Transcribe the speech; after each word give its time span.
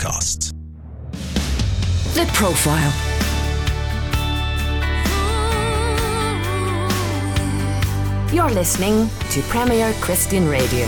podcast. 0.00 0.52
The 2.14 2.24
Profile. 2.32 2.92
You're 8.32 8.50
listening 8.50 9.10
to 9.30 9.42
Premier 9.42 9.92
Christian 10.00 10.48
Radio. 10.48 10.86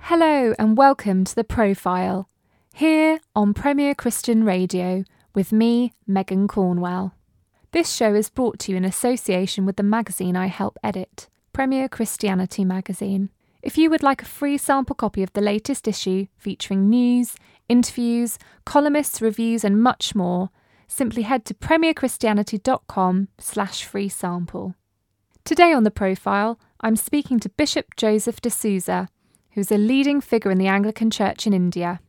Hello 0.00 0.54
and 0.58 0.76
welcome 0.76 1.24
to 1.24 1.34
The 1.34 1.44
Profile, 1.44 2.28
here 2.74 3.18
on 3.34 3.54
Premier 3.54 3.94
Christian 3.94 4.44
Radio 4.44 5.04
with 5.34 5.52
me, 5.52 5.94
Megan 6.06 6.48
Cornwell. 6.48 7.14
This 7.70 7.90
show 7.90 8.14
is 8.14 8.28
brought 8.28 8.58
to 8.60 8.72
you 8.72 8.76
in 8.76 8.84
association 8.84 9.64
with 9.64 9.76
the 9.76 9.82
magazine 9.82 10.36
I 10.36 10.48
help 10.48 10.76
edit, 10.84 11.28
Premier 11.54 11.88
Christianity 11.88 12.62
Magazine. 12.62 13.30
If 13.62 13.78
you 13.78 13.90
would 13.90 14.02
like 14.02 14.22
a 14.22 14.26
free 14.26 14.58
sample 14.58 14.96
copy 14.96 15.22
of 15.22 15.32
the 15.34 15.40
latest 15.40 15.86
issue 15.86 16.26
featuring 16.36 16.90
news, 16.90 17.36
interviews, 17.68 18.36
columnists, 18.64 19.22
reviews, 19.22 19.62
and 19.62 19.80
much 19.80 20.16
more, 20.16 20.50
simply 20.88 21.22
head 21.22 21.44
to 21.44 21.54
premierchristianity.com 21.54 23.28
slash 23.38 23.84
free 23.84 24.08
sample. 24.08 24.74
Today 25.44 25.72
on 25.72 25.84
the 25.84 25.92
profile, 25.92 26.58
I'm 26.80 26.96
speaking 26.96 27.38
to 27.40 27.48
Bishop 27.48 27.94
Joseph 27.96 28.40
D'Souza, 28.40 29.08
who's 29.52 29.70
a 29.70 29.78
leading 29.78 30.20
figure 30.20 30.50
in 30.50 30.58
the 30.58 30.66
Anglican 30.66 31.10
Church 31.10 31.46
in 31.46 31.52
India. 31.52 32.00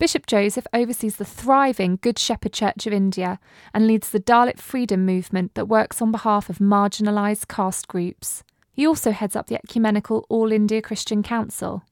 Bishop 0.00 0.26
Joseph 0.26 0.66
oversees 0.74 1.16
the 1.16 1.24
thriving 1.24 1.98
Good 2.02 2.18
Shepherd 2.18 2.52
Church 2.52 2.86
of 2.86 2.92
India 2.92 3.38
and 3.72 3.86
leads 3.86 4.10
the 4.10 4.20
Dalit 4.20 4.58
freedom 4.58 5.06
movement 5.06 5.54
that 5.54 5.68
works 5.68 6.02
on 6.02 6.10
behalf 6.10 6.50
of 6.50 6.58
marginalised 6.58 7.46
caste 7.48 7.86
groups. 7.86 8.42
He 8.76 8.86
also 8.86 9.10
heads 9.10 9.34
up 9.34 9.46
the 9.46 9.54
Ecumenical 9.54 10.26
All 10.28 10.52
India 10.52 10.82
Christian 10.82 11.22
Council. 11.22 11.82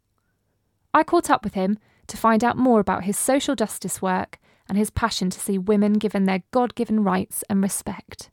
I 0.92 1.03
caught 1.03 1.31
up 1.31 1.42
with 1.42 1.55
him 1.55 1.78
to 2.08 2.19
find 2.19 2.45
out 2.45 2.58
more 2.58 2.78
about 2.78 3.05
his 3.05 3.19
social 3.19 3.56
justice 3.56 4.03
work 4.03 4.39
and 4.69 4.77
his 4.77 4.91
passion 4.91 5.31
to 5.31 5.41
see 5.41 5.56
women 5.56 5.95
given 5.95 6.27
their 6.27 6.42
God 6.50 6.75
given 6.75 7.03
rights 7.03 7.42
and 7.48 7.62
respect. 7.62 8.28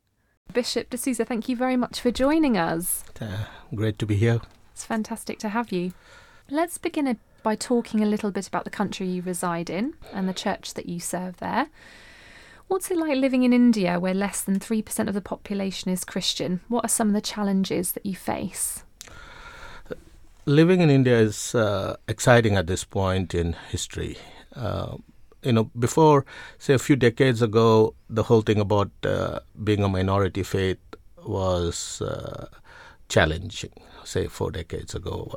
Bishop 0.52 0.90
D'Souza, 0.90 1.24
thank 1.24 1.48
you 1.48 1.56
very 1.56 1.78
much 1.78 2.02
for 2.02 2.12
joining 2.12 2.58
us. 2.58 3.06
Uh, 3.22 3.46
great 3.74 3.98
to 4.00 4.06
be 4.06 4.18
here. 4.18 4.42
It's 4.74 4.84
fantastic 4.84 5.40
to 5.40 5.50
have 5.50 5.72
you. 5.72 5.94
Let's 6.50 6.78
begin 6.78 7.18
by 7.44 7.56
talking 7.56 8.04
a 8.04 8.06
little 8.06 8.32
bit 8.32 8.50
about 8.50 8.66
the 8.66 8.70
country 8.70 9.08
you 9.08 9.22
reside 9.22 9.70
in 9.70 9.94
and 10.12 10.28
the 10.28 10.34
church 10.34 10.74
that 10.74 10.88
you 10.88 11.00
serve 11.00 11.38
there. 11.38 11.70
What's 12.72 12.90
it 12.90 12.96
like 12.96 13.18
living 13.18 13.44
in 13.44 13.52
India 13.52 14.00
where 14.00 14.14
less 14.14 14.44
than 14.44 14.58
3% 14.58 15.10
of 15.10 15.14
the 15.14 15.20
population 15.20 15.92
is 15.92 16.06
Christian? 16.06 16.62
What 16.70 16.86
are 16.86 16.88
some 16.88 17.10
of 17.10 17.14
the 17.14 17.20
challenges 17.20 17.92
that 17.92 18.06
you 18.06 18.16
face? 18.16 18.86
Living 20.46 20.80
in 20.80 20.90
India 20.90 21.20
is 21.20 21.54
uh, 21.54 21.98
exciting 22.08 22.56
at 22.56 22.68
this 22.68 22.86
point 22.86 23.36
in 23.36 23.58
history. 23.70 24.18
Uh, 24.56 24.96
you 25.44 25.52
know, 25.52 25.66
before, 25.78 26.26
say, 26.60 26.74
a 26.74 26.80
few 26.80 26.96
decades 26.96 27.42
ago, 27.42 27.94
the 28.10 28.24
whole 28.24 28.42
thing 28.42 28.62
about 28.62 28.90
uh, 29.04 29.42
being 29.62 29.84
a 29.84 29.90
minority 29.90 30.42
faith 30.42 30.80
was 31.26 32.02
uh, 32.02 32.48
challenging, 33.10 33.74
say, 34.06 34.28
four 34.28 34.50
decades 34.50 34.96
ago 34.96 35.36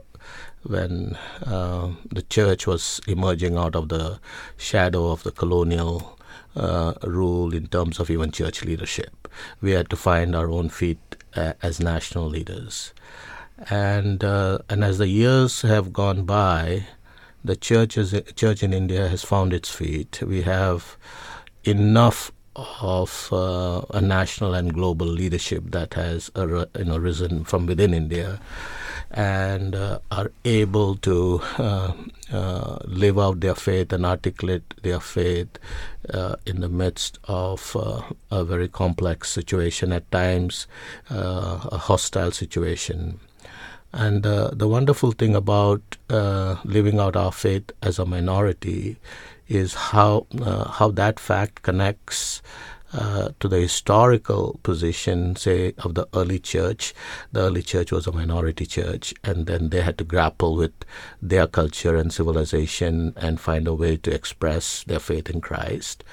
when 0.62 1.18
uh, 1.44 1.90
the 2.12 2.22
church 2.22 2.68
was 2.68 3.00
emerging 3.08 3.56
out 3.56 3.74
of 3.74 3.88
the 3.88 4.20
shadow 4.56 5.10
of 5.10 5.24
the 5.24 5.32
colonial 5.32 6.16
uh, 6.56 6.94
rule 7.02 7.54
in 7.54 7.66
terms 7.66 7.98
of 8.00 8.10
even 8.10 8.30
church 8.30 8.64
leadership. 8.64 9.28
We 9.60 9.72
had 9.72 9.90
to 9.90 9.96
find 9.96 10.34
our 10.34 10.50
own 10.50 10.68
feet 10.68 10.98
uh, 11.36 11.54
as 11.62 11.80
national 11.80 12.28
leaders. 12.28 12.92
And, 13.70 14.22
uh, 14.24 14.58
and 14.68 14.84
as 14.84 14.98
the 14.98 15.08
years 15.08 15.62
have 15.62 15.92
gone 15.92 16.24
by, 16.24 16.86
the 17.44 17.56
church, 17.56 17.98
church 18.36 18.62
in 18.62 18.72
India 18.72 19.08
has 19.08 19.22
found 19.22 19.52
its 19.52 19.68
feet. 19.68 20.22
We 20.22 20.42
have 20.42 20.96
enough 21.64 22.32
of 22.56 23.28
uh, 23.32 23.82
a 23.90 24.00
national 24.00 24.54
and 24.54 24.72
global 24.72 25.06
leadership 25.06 25.64
that 25.68 25.94
has 25.94 26.30
you 26.36 26.84
know, 26.84 26.98
risen 26.98 27.44
from 27.44 27.66
within 27.66 27.92
India 27.92 28.40
and 29.14 29.76
uh, 29.76 30.00
are 30.10 30.32
able 30.44 30.96
to 30.96 31.40
uh, 31.56 31.92
uh, 32.32 32.78
live 32.84 33.16
out 33.16 33.38
their 33.40 33.54
faith 33.54 33.92
and 33.92 34.04
articulate 34.04 34.74
their 34.82 34.98
faith 34.98 35.56
uh, 36.12 36.34
in 36.44 36.60
the 36.60 36.68
midst 36.68 37.18
of 37.24 37.76
uh, 37.76 38.02
a 38.32 38.44
very 38.44 38.66
complex 38.66 39.30
situation, 39.30 39.92
at 39.92 40.10
times 40.10 40.66
uh, 41.10 41.60
a 41.70 41.78
hostile 41.78 42.32
situation. 42.32 43.20
And 43.92 44.24
the 44.24 44.66
wonderful 44.66 45.12
thing 45.12 45.36
about 45.36 45.80
living 46.64 46.98
out 46.98 47.14
our 47.14 47.30
faith 47.30 47.70
as 47.80 48.00
a 48.00 48.04
minority 48.04 48.96
is 49.46 49.74
how 49.74 50.26
how 50.72 50.90
that 50.90 51.20
fact 51.20 51.62
connects 51.62 52.42
uh, 52.94 53.30
to 53.40 53.48
the 53.48 53.58
historical 53.58 54.60
position, 54.62 55.34
say, 55.34 55.74
of 55.78 55.94
the 55.94 56.06
early 56.14 56.38
church. 56.38 56.94
The 57.32 57.40
early 57.40 57.62
church 57.62 57.90
was 57.90 58.06
a 58.06 58.12
minority 58.12 58.66
church, 58.66 59.12
and 59.24 59.46
then 59.46 59.70
they 59.70 59.80
had 59.80 59.98
to 59.98 60.04
grapple 60.04 60.54
with 60.54 60.72
their 61.20 61.46
culture 61.48 61.96
and 61.96 62.12
civilization 62.12 63.12
and 63.16 63.40
find 63.40 63.66
a 63.66 63.74
way 63.74 63.96
to 63.96 64.14
express 64.14 64.84
their 64.84 65.00
faith 65.00 65.28
in 65.28 65.40
Christ. 65.40 66.04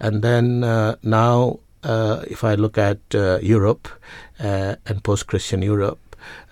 And 0.00 0.22
then 0.22 0.64
uh, 0.64 0.96
now, 1.02 1.60
uh, 1.84 2.24
if 2.26 2.42
I 2.42 2.54
look 2.54 2.78
at 2.78 2.98
uh, 3.14 3.38
Europe 3.40 3.88
uh, 4.40 4.74
and 4.86 5.04
post 5.04 5.28
Christian 5.28 5.62
Europe, 5.62 6.00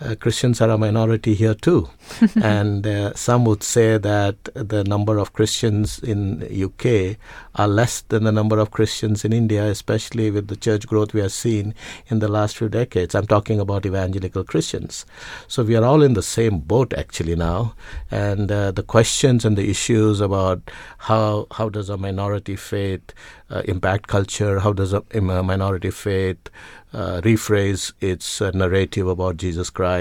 uh, 0.02 0.14
Christians 0.16 0.60
are 0.60 0.70
a 0.70 0.78
minority 0.78 1.34
here 1.34 1.54
too, 1.54 1.88
and 2.42 2.86
uh, 2.86 3.14
some 3.14 3.44
would 3.44 3.62
say 3.62 3.98
that 3.98 4.36
the 4.54 4.84
number 4.84 5.18
of 5.18 5.32
Christians 5.32 5.98
in 5.98 6.42
UK 6.42 7.16
are 7.54 7.68
less 7.68 8.00
than 8.02 8.24
the 8.24 8.32
number 8.32 8.58
of 8.58 8.70
Christians 8.70 9.24
in 9.24 9.32
India, 9.32 9.64
especially 9.66 10.30
with 10.30 10.48
the 10.48 10.56
church 10.56 10.86
growth 10.86 11.14
we 11.14 11.20
have 11.20 11.32
seen 11.32 11.74
in 12.08 12.18
the 12.18 12.28
last 12.28 12.56
few 12.56 12.68
decades. 12.68 13.14
I'm 13.14 13.26
talking 13.26 13.60
about 13.60 13.86
evangelical 13.86 14.44
Christians. 14.44 15.06
So 15.48 15.62
we 15.62 15.76
are 15.76 15.84
all 15.84 16.02
in 16.02 16.14
the 16.14 16.22
same 16.22 16.58
boat 16.58 16.92
actually 16.94 17.36
now, 17.36 17.74
and 18.10 18.50
uh, 18.50 18.72
the 18.72 18.82
questions 18.82 19.44
and 19.44 19.56
the 19.56 19.70
issues 19.70 20.20
about 20.20 20.70
how 20.98 21.46
how 21.52 21.68
does 21.68 21.88
a 21.88 21.96
minority 21.96 22.56
faith 22.56 23.12
uh, 23.50 23.62
impact 23.66 24.08
culture? 24.08 24.60
How 24.60 24.72
does 24.72 24.92
a, 24.92 25.02
a 25.12 25.20
minority 25.20 25.90
faith 25.90 26.50
uh, 26.92 27.20
rephrase 27.22 27.92
its 28.00 28.40
uh, 28.40 28.50
narrative 28.50 29.06
about 29.06 29.36
Jesus 29.36 29.70
Christ. 29.70 29.91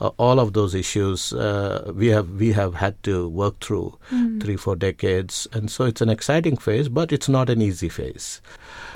Uh, 0.00 0.10
all 0.16 0.40
of 0.40 0.52
those 0.54 0.74
issues 0.74 1.32
uh, 1.32 1.92
we 1.94 2.06
have 2.08 2.28
we 2.30 2.52
have 2.52 2.74
had 2.74 3.02
to 3.02 3.28
work 3.28 3.60
through 3.60 3.98
mm. 4.10 4.42
three 4.42 4.56
four 4.56 4.76
decades, 4.76 5.46
and 5.52 5.70
so 5.70 5.84
it's 5.84 6.00
an 6.00 6.08
exciting 6.08 6.56
phase, 6.56 6.88
but 6.88 7.12
it's 7.12 7.28
not 7.28 7.50
an 7.50 7.60
easy 7.60 7.88
phase. 7.88 8.40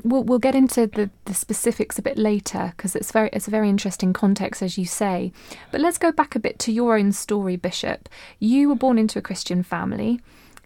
We'll, 0.03 0.23
we'll 0.23 0.39
get 0.39 0.55
into 0.55 0.87
the, 0.87 1.09
the 1.25 1.33
specifics 1.33 1.99
a 1.99 2.01
bit 2.01 2.17
later 2.17 2.73
because 2.75 2.95
it's 2.95 3.11
very 3.11 3.29
it's 3.33 3.47
a 3.47 3.51
very 3.51 3.69
interesting 3.69 4.13
context 4.13 4.61
as 4.61 4.77
you 4.77 4.85
say. 4.85 5.31
But 5.71 5.81
let's 5.81 5.97
go 5.97 6.11
back 6.11 6.35
a 6.35 6.39
bit 6.39 6.59
to 6.59 6.71
your 6.71 6.97
own 6.97 7.11
story, 7.11 7.55
Bishop. 7.55 8.09
You 8.39 8.69
were 8.69 8.75
born 8.75 8.97
into 8.97 9.19
a 9.19 9.21
Christian 9.21 9.63
family. 9.63 10.21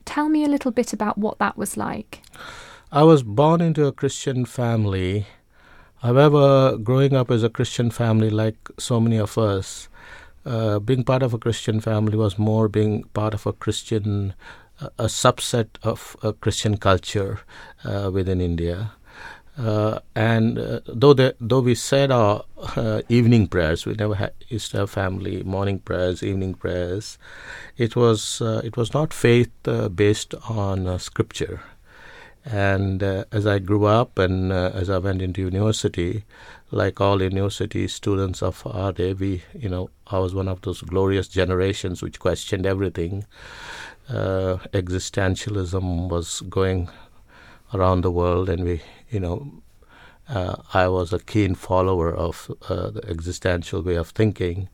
Tell 0.06 0.30
me 0.30 0.44
a 0.44 0.50
little 0.50 0.72
bit 0.72 0.94
about 0.94 1.18
what 1.18 1.40
that 1.40 1.58
was 1.58 1.78
like. 1.78 2.22
I 2.92 3.04
was 3.04 3.22
born 3.22 3.62
into 3.62 3.86
a 3.86 3.92
Christian 3.92 4.46
family 4.46 5.28
However, 6.02 6.78
growing 6.78 7.14
up 7.14 7.30
as 7.30 7.44
a 7.44 7.50
Christian 7.50 7.92
family, 7.92 8.30
like 8.30 8.70
so 8.78 9.00
many 9.00 9.18
of 9.18 9.38
us, 9.38 9.90
uh, 10.46 10.80
being 10.80 11.04
part 11.04 11.24
of 11.24 11.34
a 11.34 11.38
Christian 11.38 11.82
family 11.82 12.18
was 12.18 12.40
more 12.40 12.70
being 12.70 13.04
part 13.14 13.34
of 13.34 13.46
a 13.46 13.54
Christian, 13.54 14.34
a 14.80 15.06
subset 15.06 15.68
of 15.84 16.16
a 16.24 16.32
Christian 16.32 16.78
culture 16.78 17.42
uh, 17.84 18.10
within 18.14 18.40
India. 18.40 18.94
Uh, 19.58 20.00
and 20.16 20.58
uh, 20.58 20.80
though 20.88 21.14
the, 21.14 21.36
though 21.42 21.60
we 21.60 21.76
said 21.76 22.12
our 22.12 22.46
uh, 22.78 23.02
evening 23.10 23.46
prayers, 23.46 23.86
we 23.86 23.94
never 23.94 24.16
had, 24.16 24.32
used 24.48 24.72
to 24.72 24.78
have 24.78 24.90
family 24.90 25.44
morning 25.44 25.80
prayers, 25.80 26.24
evening 26.24 26.54
prayers. 26.54 27.18
It 27.78 27.98
was 27.98 28.42
it 28.42 28.78
was 28.78 28.94
not 28.94 29.14
faith 29.14 29.52
based 29.96 30.34
on 30.48 30.98
scripture. 30.98 31.62
And 32.52 33.04
uh, 33.04 33.26
as 33.32 33.46
I 33.46 33.60
grew 33.60 33.86
up 33.86 34.18
and 34.18 34.52
uh, 34.52 34.72
as 34.74 34.90
I 34.90 34.98
went 34.98 35.22
into 35.22 35.42
university, 35.42 36.24
like 36.72 37.00
all 37.00 37.22
university 37.22 37.88
students 37.88 38.42
of 38.42 38.66
our 38.66 38.92
day, 38.92 39.14
we, 39.14 39.44
you 39.54 39.70
know, 39.70 39.90
I 40.08 40.18
was 40.20 40.34
one 40.34 40.48
of 40.48 40.62
those 40.62 40.82
glorious 40.82 41.28
generations 41.28 42.02
which 42.02 42.20
questioned 42.20 42.66
everything. 42.66 43.26
Uh, 44.10 44.58
existentialism 44.74 46.10
was 46.10 46.42
going 46.50 46.90
around 47.74 48.02
the 48.02 48.12
world, 48.12 48.50
and 48.50 48.64
we, 48.64 48.82
you 49.12 49.20
know, 49.20 49.52
uh, 50.28 50.56
I 50.74 50.88
was 50.88 51.14
a 51.14 51.20
keen 51.20 51.54
follower 51.56 52.16
of 52.16 52.52
uh, 52.68 52.90
the 52.90 53.08
existential 53.08 53.82
way 53.82 53.96
of 53.96 54.10
thinking, 54.10 54.70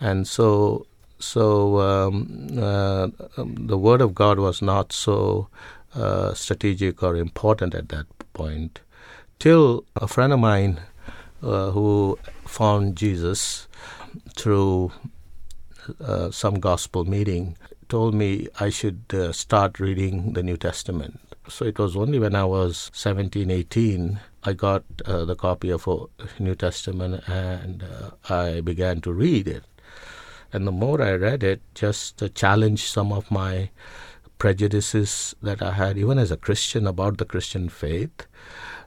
and 0.00 0.26
so 0.26 0.86
so 1.18 1.80
um, 1.80 2.48
uh, 2.58 3.08
um, 3.36 3.66
the 3.66 3.78
word 3.78 4.00
of 4.00 4.14
God 4.14 4.38
was 4.38 4.60
not 4.60 4.92
so 4.92 5.48
uh, 5.94 6.34
strategic 6.34 7.02
or 7.02 7.16
important 7.16 7.74
at 7.74 7.88
that 7.88 8.06
point. 8.32 8.80
Till 9.38 9.84
a 9.96 10.06
friend 10.06 10.32
of 10.32 10.38
mine 10.38 10.80
uh, 11.42 11.70
who 11.70 12.18
found 12.46 12.96
Jesus 12.96 13.68
through 14.36 14.92
uh, 16.00 16.30
some 16.30 16.60
gospel 16.60 17.04
meeting, 17.04 17.56
told 17.88 18.14
me 18.14 18.48
I 18.58 18.70
should 18.70 19.04
uh, 19.12 19.32
start 19.32 19.78
reading 19.78 20.32
the 20.32 20.42
New 20.42 20.56
Testament. 20.56 21.20
So 21.48 21.64
it 21.64 21.78
was 21.78 21.96
only 21.96 22.18
when 22.18 22.34
I 22.34 22.44
was 22.44 22.90
17, 22.94 23.50
18, 23.50 24.18
I 24.44 24.52
got 24.52 24.84
uh, 25.04 25.24
the 25.24 25.36
copy 25.36 25.70
of 25.70 25.86
a 25.86 26.06
New 26.38 26.54
Testament 26.54 27.26
and 27.28 27.82
uh, 27.82 28.32
I 28.32 28.60
began 28.60 29.00
to 29.02 29.12
read 29.12 29.48
it. 29.48 29.64
And 30.52 30.66
the 30.66 30.72
more 30.72 31.02
I 31.02 31.12
read 31.12 31.42
it, 31.42 31.60
just 31.74 32.22
uh, 32.22 32.28
challenged 32.28 32.86
some 32.86 33.12
of 33.12 33.30
my 33.30 33.70
prejudices 34.38 35.34
that 35.42 35.62
I 35.62 35.72
had, 35.72 35.98
even 35.98 36.18
as 36.18 36.30
a 36.30 36.36
Christian, 36.36 36.86
about 36.86 37.18
the 37.18 37.24
Christian 37.24 37.68
faith. 37.68 38.26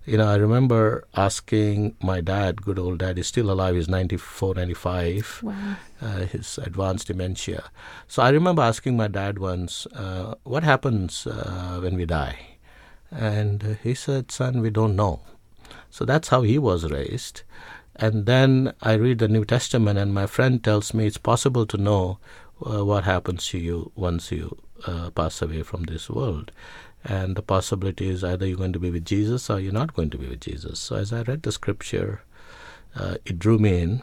You 0.05 0.17
know, 0.17 0.27
I 0.29 0.35
remember 0.35 1.05
asking 1.15 1.95
my 2.01 2.21
dad, 2.21 2.61
good 2.61 2.79
old 2.79 2.99
dad, 2.99 3.17
he's 3.17 3.27
still 3.27 3.51
alive, 3.51 3.75
he's 3.75 3.89
94, 3.89 4.55
95, 4.55 5.41
Wow. 5.43 5.75
uh, 6.01 6.19
his 6.19 6.57
advanced 6.59 7.07
dementia. 7.07 7.65
So 8.07 8.23
I 8.23 8.29
remember 8.29 8.61
asking 8.61 8.95
my 8.95 9.07
dad 9.09 9.37
once, 9.39 9.85
uh, 9.87 10.35
what 10.43 10.63
happens 10.63 11.27
uh, 11.27 11.79
when 11.81 11.95
we 11.97 12.05
die? 12.05 12.37
And 13.11 13.77
he 13.83 13.93
said, 13.93 14.31
son, 14.31 14.61
we 14.61 14.69
don't 14.69 14.95
know. 14.95 15.21
So 15.89 16.05
that's 16.05 16.29
how 16.29 16.41
he 16.43 16.57
was 16.57 16.89
raised. 16.89 17.43
And 17.95 18.25
then 18.25 18.73
I 18.81 18.93
read 18.93 19.19
the 19.19 19.27
New 19.27 19.43
Testament, 19.43 19.97
and 19.97 20.13
my 20.13 20.27
friend 20.27 20.63
tells 20.63 20.93
me 20.93 21.07
it's 21.07 21.17
possible 21.17 21.65
to 21.65 21.77
know 21.77 22.19
uh, 22.65 22.85
what 22.85 23.03
happens 23.05 23.47
to 23.49 23.57
you 23.57 23.91
once 23.95 24.31
you 24.31 24.57
uh, 24.85 25.09
pass 25.11 25.41
away 25.41 25.63
from 25.63 25.83
this 25.83 26.09
world. 26.09 26.51
And 27.03 27.35
the 27.35 27.41
possibility 27.41 28.09
is 28.09 28.23
either 28.23 28.45
you're 28.45 28.57
going 28.57 28.73
to 28.73 28.79
be 28.79 28.91
with 28.91 29.05
Jesus 29.05 29.49
or 29.49 29.59
you're 29.59 29.71
not 29.71 29.93
going 29.93 30.09
to 30.09 30.17
be 30.17 30.27
with 30.27 30.41
Jesus. 30.41 30.79
So 30.79 30.97
as 30.97 31.13
I 31.13 31.21
read 31.21 31.43
the 31.43 31.51
scripture, 31.51 32.21
uh, 32.95 33.15
it 33.25 33.39
drew 33.39 33.57
me 33.57 33.81
in. 33.81 34.01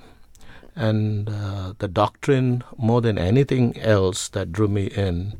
And 0.76 1.28
uh, 1.28 1.74
the 1.78 1.88
doctrine, 1.88 2.64
more 2.76 3.00
than 3.00 3.18
anything 3.18 3.78
else 3.78 4.28
that 4.30 4.52
drew 4.52 4.68
me 4.68 4.86
in, 4.86 5.38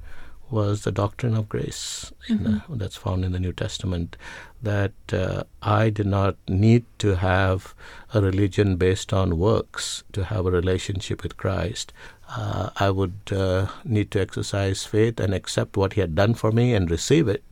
was 0.50 0.82
the 0.82 0.92
doctrine 0.92 1.34
of 1.34 1.48
grace 1.48 2.12
the, 2.28 2.62
that's 2.68 2.96
found 2.96 3.24
in 3.24 3.32
the 3.32 3.40
New 3.40 3.52
Testament. 3.52 4.16
That 4.62 4.92
uh, 5.12 5.44
I 5.62 5.90
did 5.90 6.06
not 6.06 6.36
need 6.48 6.84
to 6.98 7.16
have 7.16 7.74
a 8.12 8.20
religion 8.20 8.76
based 8.76 9.12
on 9.12 9.38
works 9.38 10.04
to 10.12 10.24
have 10.24 10.46
a 10.46 10.50
relationship 10.50 11.22
with 11.22 11.36
Christ. 11.36 11.92
Uh, 12.28 12.70
I 12.76 12.90
would 12.90 13.18
uh, 13.30 13.68
need 13.84 14.10
to 14.12 14.20
exercise 14.20 14.84
faith 14.84 15.20
and 15.20 15.34
accept 15.34 15.76
what 15.76 15.92
He 15.92 16.00
had 16.00 16.14
done 16.14 16.34
for 16.34 16.50
me 16.50 16.74
and 16.74 16.90
receive 16.90 17.28
it. 17.28 17.44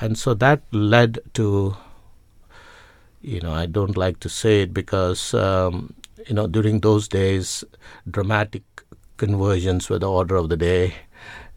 And 0.00 0.18
so 0.18 0.34
that 0.34 0.62
led 0.72 1.18
to, 1.34 1.76
you 3.20 3.40
know, 3.40 3.52
I 3.52 3.66
don't 3.66 3.96
like 3.96 4.20
to 4.20 4.28
say 4.28 4.62
it 4.62 4.72
because, 4.72 5.34
um, 5.34 5.94
you 6.26 6.34
know, 6.34 6.46
during 6.46 6.80
those 6.80 7.08
days, 7.08 7.64
dramatic 8.10 8.62
conversions 9.16 9.88
were 9.88 9.98
the 9.98 10.10
order 10.10 10.36
of 10.36 10.48
the 10.48 10.56
day. 10.56 10.94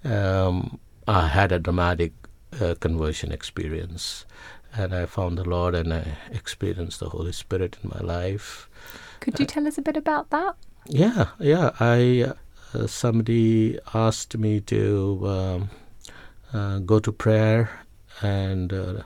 Um, 0.03 0.79
I 1.07 1.27
had 1.27 1.51
a 1.51 1.59
dramatic 1.59 2.13
uh, 2.59 2.75
conversion 2.79 3.31
experience, 3.31 4.25
and 4.73 4.93
I 4.93 5.05
found 5.05 5.37
the 5.37 5.43
Lord 5.43 5.75
and 5.75 5.93
I 5.93 6.17
experienced 6.31 6.99
the 6.99 7.09
Holy 7.09 7.31
Spirit 7.31 7.77
in 7.83 7.91
my 7.93 7.99
life. 7.99 8.69
Could 9.19 9.39
you 9.39 9.45
tell 9.45 9.67
us 9.67 9.77
a 9.77 9.81
bit 9.81 9.97
about 9.97 10.29
that? 10.31 10.55
Yeah, 10.87 11.27
yeah. 11.39 11.71
I 11.79 12.25
uh, 12.29 12.33
somebody 12.87 13.79
asked 13.93 14.37
me 14.37 14.61
to 14.61 15.21
um, 15.25 15.69
uh, 16.53 16.79
go 16.79 16.99
to 16.99 17.11
prayer 17.11 17.69
and 18.21 18.73
uh, 18.73 19.03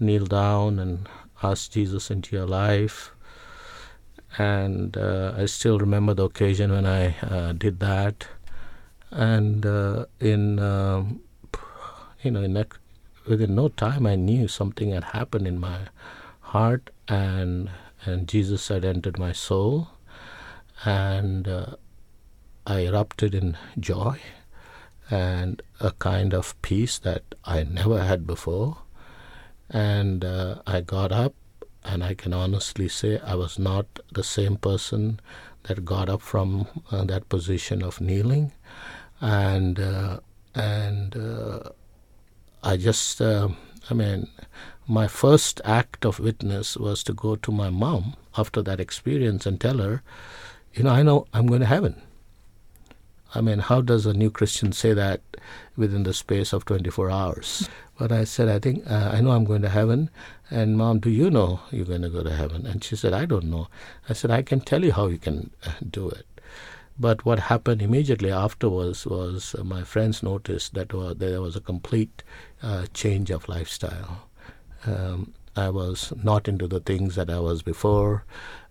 kneel 0.00 0.26
down 0.26 0.78
and 0.78 1.08
ask 1.42 1.72
Jesus 1.72 2.10
into 2.10 2.36
your 2.36 2.46
life. 2.46 3.12
And 4.36 4.96
uh, 4.96 5.34
I 5.36 5.46
still 5.46 5.78
remember 5.78 6.14
the 6.14 6.24
occasion 6.24 6.70
when 6.70 6.86
I 6.86 7.16
uh, 7.20 7.52
did 7.52 7.80
that. 7.80 8.28
And 9.10 9.64
uh, 9.64 10.04
in 10.20 10.58
um, 10.58 11.20
you 12.22 12.30
know, 12.30 12.42
in 12.42 12.64
within 13.26 13.54
no 13.54 13.68
time, 13.68 14.06
I 14.06 14.16
knew 14.16 14.48
something 14.48 14.90
had 14.90 15.04
happened 15.04 15.46
in 15.46 15.58
my 15.58 15.78
heart, 16.40 16.90
and 17.08 17.70
and 18.04 18.28
Jesus 18.28 18.68
had 18.68 18.84
entered 18.84 19.18
my 19.18 19.32
soul, 19.32 19.88
and 20.84 21.46
uh, 21.46 21.76
I 22.68 22.80
erupted 22.80 23.34
in 23.34 23.56
joy 23.80 24.20
and 25.10 25.62
a 25.80 25.92
kind 25.92 26.34
of 26.34 26.60
peace 26.60 26.98
that 26.98 27.22
I 27.44 27.64
never 27.64 28.04
had 28.04 28.26
before. 28.26 28.76
And 29.70 30.24
uh, 30.24 30.60
I 30.66 30.82
got 30.82 31.10
up, 31.10 31.34
and 31.82 32.04
I 32.04 32.14
can 32.14 32.34
honestly 32.34 32.88
say 32.88 33.18
I 33.20 33.34
was 33.34 33.58
not 33.58 33.86
the 34.12 34.22
same 34.22 34.56
person 34.56 35.18
that 35.62 35.84
got 35.84 36.08
up 36.08 36.20
from 36.20 36.66
uh, 36.90 37.04
that 37.04 37.28
position 37.28 37.82
of 37.82 38.00
kneeling, 38.00 38.52
and 39.20 39.80
uh, 39.80 40.20
and 40.54 41.16
uh, 41.16 41.70
I 42.62 42.76
just, 42.76 43.20
uh, 43.20 43.48
I 43.88 43.94
mean, 43.94 44.28
my 44.86 45.06
first 45.06 45.60
act 45.64 46.04
of 46.04 46.18
witness 46.18 46.76
was 46.76 47.04
to 47.04 47.12
go 47.12 47.36
to 47.36 47.52
my 47.52 47.70
mom 47.70 48.14
after 48.36 48.62
that 48.62 48.80
experience 48.80 49.46
and 49.46 49.60
tell 49.60 49.78
her, 49.78 50.02
you 50.74 50.82
know, 50.82 50.90
I 50.90 51.02
know 51.02 51.26
I'm 51.32 51.46
going 51.46 51.60
to 51.60 51.66
heaven. 51.66 52.02
I 53.34 53.40
mean, 53.40 53.58
how 53.58 53.82
does 53.82 54.06
a 54.06 54.14
new 54.14 54.30
Christian 54.30 54.72
say 54.72 54.94
that 54.94 55.20
within 55.76 56.04
the 56.04 56.14
space 56.14 56.52
of 56.52 56.64
24 56.64 57.10
hours? 57.10 57.68
But 57.98 58.10
I 58.12 58.24
said, 58.24 58.48
I 58.48 58.58
think, 58.58 58.88
uh, 58.90 59.10
I 59.12 59.20
know 59.20 59.32
I'm 59.32 59.44
going 59.44 59.62
to 59.62 59.68
heaven. 59.68 60.08
And 60.50 60.78
mom, 60.78 61.00
do 61.00 61.10
you 61.10 61.30
know 61.30 61.60
you're 61.70 61.84
going 61.84 62.02
to 62.02 62.08
go 62.08 62.22
to 62.22 62.34
heaven? 62.34 62.64
And 62.66 62.82
she 62.82 62.96
said, 62.96 63.12
I 63.12 63.26
don't 63.26 63.50
know. 63.50 63.68
I 64.08 64.12
said, 64.12 64.30
I 64.30 64.42
can 64.42 64.60
tell 64.60 64.84
you 64.84 64.92
how 64.92 65.08
you 65.08 65.18
can 65.18 65.50
uh, 65.66 65.72
do 65.90 66.08
it. 66.08 66.26
But 66.98 67.24
what 67.24 67.38
happened 67.38 67.82
immediately 67.82 68.32
afterwards 68.32 69.06
was 69.06 69.54
uh, 69.56 69.62
my 69.62 69.84
friends 69.84 70.22
noticed 70.22 70.74
that 70.74 70.88
there 71.18 71.40
was 71.40 71.54
a 71.54 71.60
complete 71.60 72.22
uh, 72.62 72.86
change 72.94 73.30
of 73.30 73.48
lifestyle. 73.48 74.28
Um, 74.86 75.34
I 75.58 75.70
was 75.70 76.12
not 76.22 76.46
into 76.46 76.68
the 76.68 76.80
things 76.80 77.16
that 77.16 77.28
I 77.28 77.40
was 77.40 77.62
before. 77.62 78.24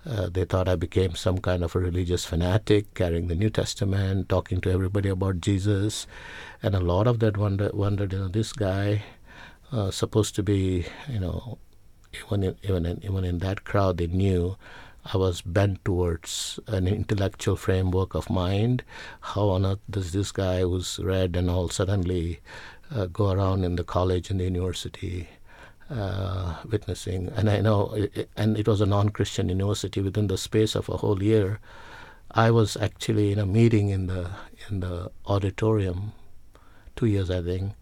Uh, 0.05 0.29
they 0.29 0.45
thought 0.45 0.69
I 0.69 0.75
became 0.75 1.15
some 1.15 1.39
kind 1.39 1.63
of 1.63 1.75
a 1.75 1.79
religious 1.79 2.23
fanatic, 2.23 2.93
carrying 2.93 3.27
the 3.27 3.35
New 3.35 3.49
Testament, 3.49 4.29
talking 4.29 4.61
to 4.61 4.71
everybody 4.71 5.09
about 5.09 5.41
Jesus, 5.41 6.07
and 6.63 6.73
a 6.73 6.79
lot 6.79 7.07
of 7.07 7.19
that 7.19 7.35
wonder, 7.35 7.69
wondered, 7.73 8.13
you 8.13 8.19
know, 8.19 8.27
this 8.29 8.53
guy 8.53 9.03
uh, 9.71 9.91
supposed 9.91 10.33
to 10.35 10.43
be, 10.43 10.85
you 11.09 11.19
know, 11.19 11.57
even 12.13 12.43
in, 12.43 12.55
even 12.63 12.85
in, 12.85 13.03
even 13.03 13.23
in 13.25 13.39
that 13.39 13.65
crowd, 13.65 13.97
they 13.97 14.07
knew 14.07 14.55
I 15.13 15.17
was 15.17 15.41
bent 15.41 15.83
towards 15.83 16.59
an 16.67 16.87
intellectual 16.87 17.57
framework 17.57 18.15
of 18.15 18.29
mind. 18.29 18.83
How 19.21 19.49
on 19.49 19.65
earth 19.65 19.79
does 19.89 20.13
this 20.13 20.31
guy 20.31 20.61
who's 20.61 20.99
read 20.99 21.35
and 21.35 21.49
all 21.49 21.69
suddenly 21.69 22.39
uh, 22.93 23.07
go 23.07 23.31
around 23.31 23.65
in 23.65 23.75
the 23.75 23.83
college 23.83 24.29
and 24.29 24.39
the 24.39 24.45
university 24.45 25.27
uh, 25.89 26.55
witnessing? 26.69 27.29
And 27.35 27.49
I 27.49 27.61
know, 27.61 27.93
it, 27.93 28.29
and 28.35 28.57
it 28.57 28.67
was 28.67 28.81
a 28.81 28.85
non-Christian 28.85 29.49
university. 29.49 30.01
Within 30.01 30.27
the 30.27 30.37
space 30.37 30.75
of 30.75 30.89
a 30.89 30.97
whole 30.97 31.21
year, 31.23 31.59
I 32.31 32.51
was 32.51 32.77
actually 32.77 33.31
in 33.31 33.39
a 33.39 33.45
meeting 33.45 33.89
in 33.89 34.07
the 34.07 34.29
in 34.69 34.81
the 34.81 35.11
auditorium, 35.25 36.11
two 36.95 37.05
years 37.05 37.29
I 37.29 37.41
think, 37.41 37.73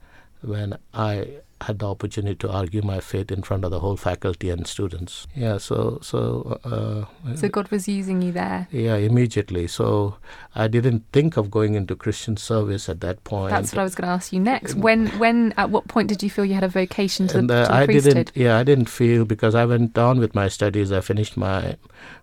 when 0.41 0.77
I 0.93 1.27
had 1.61 1.79
the 1.79 1.87
opportunity 1.89 2.35
to 2.35 2.51
argue 2.51 2.81
my 2.81 2.99
faith 2.99 3.31
in 3.31 3.41
front 3.41 3.63
of 3.63 3.71
the 3.71 3.79
whole 3.79 3.95
faculty 3.95 4.49
and 4.49 4.67
students. 4.67 5.25
Yeah, 5.33 5.57
so 5.57 5.99
so 6.01 6.59
uh, 6.65 7.35
So 7.35 7.47
God 7.47 7.69
was 7.69 7.87
using 7.87 8.21
you 8.21 8.33
there. 8.33 8.67
yeah, 8.71 8.95
immediately. 8.97 9.65
So 9.67 10.17
I 10.53 10.67
didn't 10.67 11.05
think 11.13 11.37
of 11.37 11.49
going 11.49 11.75
into 11.75 11.95
Christian 11.95 12.35
service 12.35 12.89
at 12.89 12.99
that 13.01 13.23
point. 13.23 13.51
That's 13.51 13.71
what 13.71 13.79
I 13.79 13.83
was 13.83 13.95
going 13.95 14.05
to 14.07 14.11
ask 14.13 14.33
you 14.33 14.39
next. 14.41 14.75
When, 14.75 15.07
when, 15.17 15.53
at 15.55 15.69
what 15.69 15.87
point 15.87 16.09
did 16.09 16.21
you 16.21 16.29
feel 16.29 16.43
you 16.45 16.55
had 16.55 16.63
a 16.65 16.67
vocation 16.67 17.27
to 17.29 17.37
and 17.39 17.49
the, 17.49 17.55
uh, 17.55 17.65
to 17.65 17.71
the 17.71 17.73
I 17.73 17.85
priesthood? 17.85 18.13
didn't. 18.13 18.31
Yeah, 18.35 18.57
I 18.57 18.63
didn't 18.63 18.89
feel 18.89 19.23
because 19.23 19.55
I 19.55 19.65
went 19.65 19.97
on 19.97 20.19
with 20.19 20.35
my 20.35 20.49
studies. 20.49 20.91
I 20.91 20.99
finished 20.99 21.37
my 21.37 21.77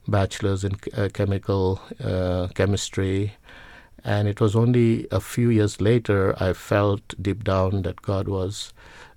bachelor's 0.07 0.63
in 0.63 0.77
uh, 0.95 1.09
chemical 1.13 1.81
uh, 2.05 2.49
chemistry, 2.55 3.33
and 4.05 4.29
it 4.29 4.41
was 4.41 4.57
only 4.57 5.07
a 5.11 5.21
few 5.21 5.51
years 5.51 5.81
later 5.81 6.35
I 6.43 6.53
felt 6.53 7.15
deep 7.21 7.45
down 7.45 7.83
that 7.83 8.03
God 8.03 8.29
was 8.29 8.73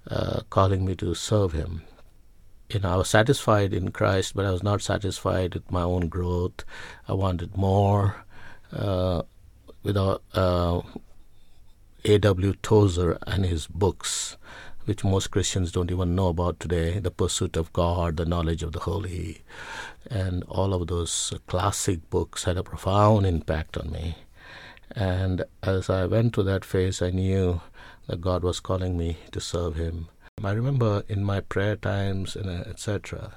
uh, 0.09 0.41
calling 0.49 0.85
me 0.85 0.95
to 0.95 1.13
serve 1.13 1.53
Him. 1.53 1.81
You 2.69 2.79
know, 2.79 2.93
I 2.93 2.95
was 2.97 3.09
satisfied 3.09 3.73
in 3.73 3.91
Christ, 3.91 4.35
but 4.35 4.45
I 4.45 4.51
was 4.51 4.63
not 4.63 4.81
satisfied 4.81 5.53
with 5.53 5.71
my 5.71 5.83
own 5.83 6.07
growth. 6.07 6.63
I 7.07 7.13
wanted 7.13 7.55
more. 7.55 8.25
Uh, 8.73 9.21
without 9.85 10.23
uh, 10.33 10.81
A.W. 12.03 12.55
Tozer 12.61 13.17
and 13.27 13.45
his 13.45 13.67
books, 13.67 14.35
which 14.85 15.03
most 15.03 15.31
Christians 15.31 15.71
don't 15.71 15.91
even 15.91 16.15
know 16.15 16.27
about 16.27 16.59
today 16.59 16.99
The 16.99 17.11
Pursuit 17.11 17.55
of 17.55 17.71
God, 17.71 18.17
The 18.17 18.25
Knowledge 18.25 18.63
of 18.63 18.73
the 18.73 18.79
Holy, 18.79 19.43
and 20.09 20.43
all 20.45 20.73
of 20.73 20.87
those 20.87 21.33
classic 21.45 22.09
books 22.09 22.43
had 22.43 22.57
a 22.57 22.63
profound 22.63 23.25
impact 23.27 23.77
on 23.77 23.91
me. 23.91 24.15
And 24.95 25.43
as 25.61 25.89
I 25.89 26.05
went 26.05 26.33
through 26.33 26.45
that 26.45 26.65
phase, 26.65 27.01
I 27.01 27.09
knew 27.09 27.61
that 28.07 28.21
God 28.21 28.43
was 28.43 28.59
calling 28.59 28.97
me 28.97 29.17
to 29.31 29.41
serve 29.41 29.75
Him. 29.75 30.07
I 30.43 30.51
remember 30.51 31.03
in 31.07 31.23
my 31.23 31.41
prayer 31.41 31.75
times, 31.75 32.35
and 32.35 32.49
uh, 32.49 32.69
etc., 32.69 33.35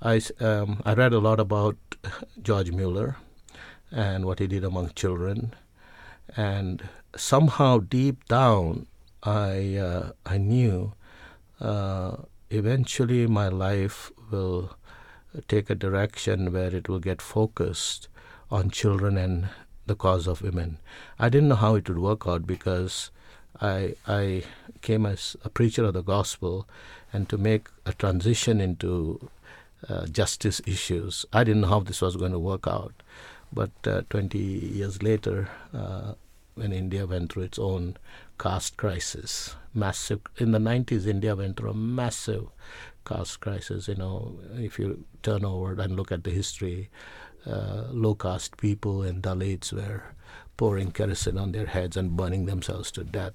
I, 0.00 0.20
um, 0.40 0.82
I 0.84 0.94
read 0.94 1.12
a 1.12 1.18
lot 1.20 1.38
about 1.38 1.76
George 2.42 2.72
Mueller 2.72 3.16
and 3.90 4.24
what 4.24 4.40
he 4.40 4.46
did 4.46 4.64
among 4.64 4.92
children. 4.94 5.54
and 6.36 6.88
somehow 7.16 7.78
deep 7.78 8.24
down, 8.26 8.86
I 9.22 9.76
uh, 9.76 10.12
I 10.26 10.38
knew 10.38 10.94
uh, 11.60 12.16
eventually 12.50 13.26
my 13.26 13.48
life 13.48 14.10
will 14.30 14.76
take 15.48 15.70
a 15.70 15.74
direction 15.74 16.52
where 16.52 16.74
it 16.74 16.88
will 16.88 16.98
get 16.98 17.22
focused 17.22 18.08
on 18.50 18.70
children 18.70 19.16
and 19.16 19.48
the 19.86 19.94
cause 19.94 20.26
of 20.26 20.42
women. 20.42 20.78
I 21.18 21.28
didn't 21.28 21.48
know 21.48 21.56
how 21.56 21.74
it 21.74 21.88
would 21.88 21.98
work 21.98 22.26
out 22.26 22.46
because 22.46 23.10
I 23.60 23.94
I 24.06 24.44
came 24.80 25.06
as 25.06 25.36
a 25.44 25.50
preacher 25.50 25.84
of 25.84 25.94
the 25.94 26.02
gospel, 26.02 26.68
and 27.12 27.28
to 27.28 27.38
make 27.38 27.68
a 27.86 27.92
transition 27.92 28.60
into 28.60 29.28
uh, 29.88 30.06
justice 30.06 30.60
issues, 30.66 31.26
I 31.32 31.44
didn't 31.44 31.62
know 31.62 31.68
how 31.68 31.80
this 31.80 32.00
was 32.00 32.16
going 32.16 32.32
to 32.32 32.38
work 32.38 32.66
out. 32.66 32.94
But 33.52 33.70
uh, 33.86 34.02
20 34.08 34.38
years 34.38 35.02
later, 35.02 35.48
uh, 35.74 36.14
when 36.54 36.72
India 36.72 37.06
went 37.06 37.32
through 37.32 37.44
its 37.44 37.58
own 37.58 37.96
caste 38.38 38.76
crisis, 38.76 39.54
massive 39.74 40.20
in 40.38 40.52
the 40.52 40.58
90s, 40.58 41.06
India 41.06 41.36
went 41.36 41.56
through 41.56 41.70
a 41.70 41.74
massive 41.74 42.46
caste 43.04 43.40
crisis. 43.40 43.88
You 43.88 43.96
know, 43.96 44.38
if 44.54 44.78
you 44.78 45.04
turn 45.22 45.44
over 45.44 45.72
and 45.80 45.96
look 45.96 46.12
at 46.12 46.24
the 46.24 46.30
history, 46.30 46.88
uh, 47.46 47.84
low 47.90 48.14
caste 48.14 48.56
people 48.56 49.02
and 49.02 49.22
Dalits 49.22 49.72
were 49.72 50.02
pouring 50.56 50.92
kerosene 50.92 51.38
on 51.38 51.52
their 51.52 51.66
heads 51.66 51.96
and 51.96 52.16
burning 52.16 52.46
themselves 52.46 52.90
to 52.92 53.04
death. 53.04 53.32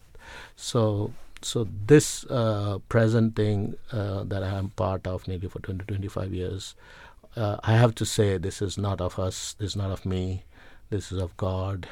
So, 0.56 1.14
so 1.42 1.68
this 1.86 2.26
uh, 2.26 2.80
present 2.90 3.36
thing 3.36 3.76
uh, 3.92 4.24
that 4.24 4.44
I 4.44 4.58
am 4.58 4.70
part 4.70 5.08
of 5.08 5.28
nearly 5.28 5.48
for 5.48 5.60
20, 5.60 5.86
25 5.86 6.34
years, 6.34 6.76
uh, 7.36 7.58
I 7.64 7.74
have 7.74 7.94
to 7.96 8.06
say 8.06 8.38
this 8.38 8.62
is 8.62 8.78
not 8.78 9.02
of 9.02 9.20
us, 9.20 9.54
this 9.60 9.72
is 9.72 9.76
not 9.76 9.92
of 9.92 10.06
me, 10.06 10.44
this 10.90 11.12
is 11.12 11.22
of 11.22 11.36
God. 11.38 11.88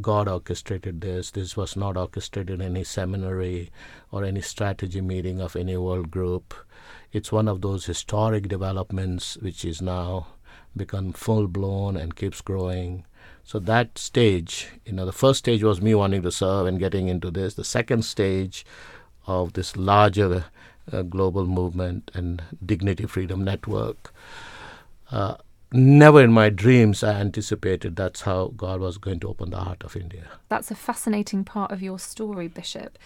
God 0.00 0.28
orchestrated 0.28 1.02
this. 1.02 1.30
This 1.30 1.56
was 1.56 1.76
not 1.76 1.96
orchestrated 1.96 2.60
in 2.60 2.62
any 2.62 2.84
seminary 2.84 3.70
or 4.10 4.24
any 4.24 4.40
strategy 4.40 5.02
meeting 5.02 5.40
of 5.40 5.54
any 5.56 5.76
world 5.76 6.10
group. 6.10 6.54
It's 7.12 7.30
one 7.30 7.48
of 7.48 7.60
those 7.60 7.84
historic 7.84 8.48
developments 8.48 9.36
which 9.36 9.64
is 9.64 9.82
now 9.82 10.26
become 10.76 11.12
full 11.12 11.46
blown 11.46 11.96
and 11.96 12.16
keeps 12.16 12.40
growing. 12.40 13.04
So 13.42 13.58
that 13.60 13.98
stage, 13.98 14.68
you 14.84 14.92
know, 14.92 15.04
the 15.04 15.12
first 15.12 15.40
stage 15.40 15.62
was 15.62 15.80
me 15.80 15.94
wanting 15.94 16.22
to 16.22 16.32
serve 16.32 16.66
and 16.66 16.78
getting 16.78 17.08
into 17.08 17.30
this. 17.30 17.54
The 17.54 17.64
second 17.64 18.04
stage 18.04 18.64
of 19.26 19.52
this 19.52 19.76
larger 19.76 20.46
uh, 20.92 21.02
global 21.02 21.46
movement 21.46 22.10
and 22.14 22.42
Dignity 22.64 23.06
Freedom 23.06 23.44
Network. 23.44 24.12
Uh, 25.10 25.36
never 25.72 26.22
in 26.22 26.32
my 26.32 26.50
dreams 26.50 27.02
I 27.02 27.14
anticipated 27.14 27.96
that's 27.96 28.22
how 28.22 28.52
God 28.56 28.80
was 28.80 28.98
going 28.98 29.20
to 29.20 29.28
open 29.28 29.50
the 29.50 29.58
heart 29.58 29.82
of 29.82 29.96
India. 29.96 30.26
That's 30.48 30.70
a 30.70 30.74
fascinating 30.74 31.44
part 31.44 31.70
of 31.70 31.82
your 31.82 31.98
story, 31.98 32.48
Bishop. 32.48 32.98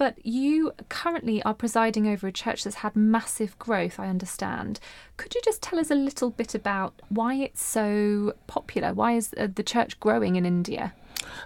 But 0.00 0.24
you 0.24 0.72
currently 0.88 1.42
are 1.42 1.52
presiding 1.52 2.06
over 2.08 2.26
a 2.26 2.32
church 2.32 2.64
that's 2.64 2.76
had 2.76 2.96
massive 2.96 3.58
growth, 3.58 4.00
I 4.00 4.08
understand. 4.08 4.80
Could 5.18 5.34
you 5.34 5.42
just 5.44 5.60
tell 5.60 5.78
us 5.78 5.90
a 5.90 5.94
little 5.94 6.30
bit 6.30 6.54
about 6.54 7.02
why 7.10 7.34
it's 7.34 7.62
so 7.62 8.32
popular? 8.46 8.94
Why 8.94 9.12
is 9.12 9.34
uh, 9.36 9.48
the 9.54 9.62
church 9.62 10.00
growing 10.00 10.36
in 10.36 10.46
India? 10.46 10.94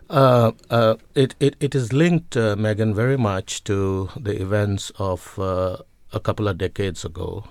Uh, 0.08 0.52
uh, 0.70 0.94
it, 1.16 1.34
it, 1.40 1.56
it 1.58 1.74
is 1.74 1.92
linked, 1.92 2.36
uh, 2.36 2.54
Megan, 2.54 2.94
very 2.94 3.16
much 3.16 3.64
to 3.64 4.10
the 4.16 4.40
events 4.40 4.92
of 5.00 5.36
uh, 5.36 5.78
a 6.12 6.20
couple 6.20 6.46
of 6.46 6.56
decades 6.56 7.04
ago 7.04 7.48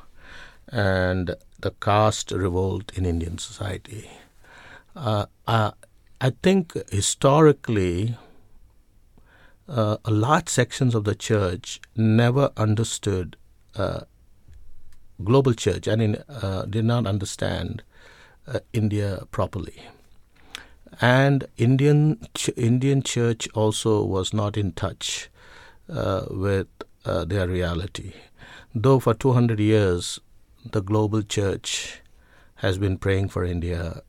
and 0.70 1.36
the 1.60 1.72
caste 1.82 2.32
revolt 2.32 2.98
in 2.98 3.06
Indian 3.06 3.38
society. 3.38 4.10
Uh, 4.96 5.26
I 5.46 6.30
think 6.42 6.78
historically, 6.90 8.16
uh, 9.68 9.98
large 10.08 10.50
sections 10.50 10.96
of 10.96 11.04
the 11.04 11.16
church 11.16 11.80
never 11.96 12.52
understood 12.58 13.38
uh, 13.76 14.02
global 15.24 15.54
church 15.54 15.88
and 15.88 16.24
uh, 16.30 16.64
did 16.64 16.86
not 16.86 17.08
understand 17.08 17.84
uh, 18.48 18.60
India 18.74 19.24
properly. 19.32 19.82
And 21.02 21.48
Indian 21.58 22.28
ch- 22.36 22.52
Indian 22.56 23.02
church 23.02 23.48
also 23.56 24.04
was 24.04 24.34
not 24.34 24.58
in 24.58 24.74
touch 24.74 25.30
uh, 25.90 26.26
with 26.30 26.68
uh, 27.06 27.26
their 27.26 27.48
reality. 27.48 28.14
Though 28.76 29.00
for 29.00 29.14
200 29.14 29.60
years 29.60 30.20
the 30.72 30.82
global 30.82 31.22
church 31.22 32.02
has 32.56 32.78
been 32.78 32.98
praying 32.98 33.30
for 33.30 33.44
India, 33.44 34.02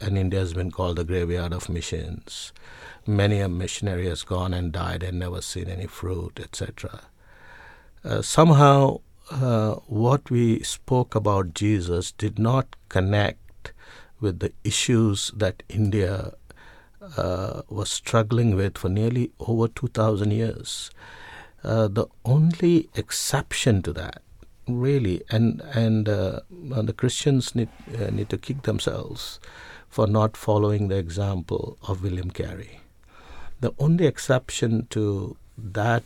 and 0.00 0.18
India 0.18 0.40
has 0.40 0.52
been 0.52 0.70
called 0.70 0.96
the 0.96 1.04
graveyard 1.04 1.52
of 1.52 1.68
missions 1.68 2.52
many 3.06 3.40
a 3.40 3.48
missionary 3.48 4.06
has 4.06 4.22
gone 4.22 4.54
and 4.54 4.72
died 4.72 5.02
and 5.02 5.18
never 5.18 5.40
seen 5.40 5.68
any 5.68 5.86
fruit, 5.86 6.38
etc. 6.40 7.02
Uh, 8.04 8.22
somehow, 8.22 9.00
uh, 9.30 9.74
what 9.86 10.30
we 10.30 10.62
spoke 10.62 11.14
about 11.14 11.54
Jesus 11.54 12.12
did 12.12 12.38
not 12.38 12.76
connect 12.88 13.72
with 14.20 14.38
the 14.40 14.52
issues 14.64 15.32
that 15.36 15.62
India 15.68 16.32
uh, 17.16 17.62
was 17.68 17.90
struggling 17.90 18.54
with 18.54 18.78
for 18.78 18.88
nearly 18.88 19.32
over 19.40 19.68
2,000 19.68 20.30
years. 20.30 20.90
Uh, 21.64 21.88
the 21.88 22.06
only 22.24 22.88
exception 22.94 23.82
to 23.82 23.92
that, 23.92 24.22
really, 24.66 25.22
and 25.30 25.60
and 25.74 26.08
uh, 26.08 26.40
the 26.50 26.92
Christians 26.92 27.54
need 27.54 27.68
uh, 27.96 28.10
need 28.10 28.28
to 28.30 28.38
kick 28.38 28.62
themselves 28.62 29.38
for 29.88 30.08
not 30.08 30.36
following 30.36 30.88
the 30.88 30.96
example 30.96 31.78
of 31.86 32.02
William 32.02 32.32
Carey. 32.32 32.81
The 33.62 33.72
only 33.78 34.06
exception 34.06 34.88
to 34.90 35.36
that 35.56 36.02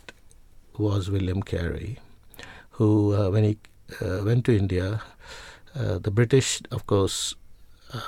was 0.77 1.09
William 1.09 1.41
Carey, 1.41 1.97
who, 2.69 3.15
uh, 3.15 3.31
when 3.31 3.43
he 3.45 3.57
uh, 3.99 4.21
went 4.23 4.45
to 4.45 4.55
India, 4.55 5.01
uh, 5.73 5.97
the 5.97 6.11
British, 6.11 6.61
of 6.69 6.85
course, 6.85 7.33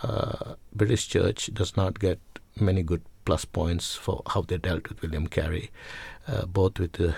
uh, 0.03 0.53
British 0.75 1.08
Church 1.08 1.50
does 1.51 1.75
not 1.75 1.98
get 1.98 2.20
many 2.60 2.84
good 2.84 3.01
plus 3.25 3.44
points 3.44 3.96
for 3.96 4.22
how 4.27 4.44
they 4.44 4.60
dealt 4.60 4.88
with 4.88 5.01
William 5.01 5.25
Carey, 5.25 5.72
uh, 6.27 6.46
both 6.46 6.77
with 6.77 6.91
the 6.91 7.15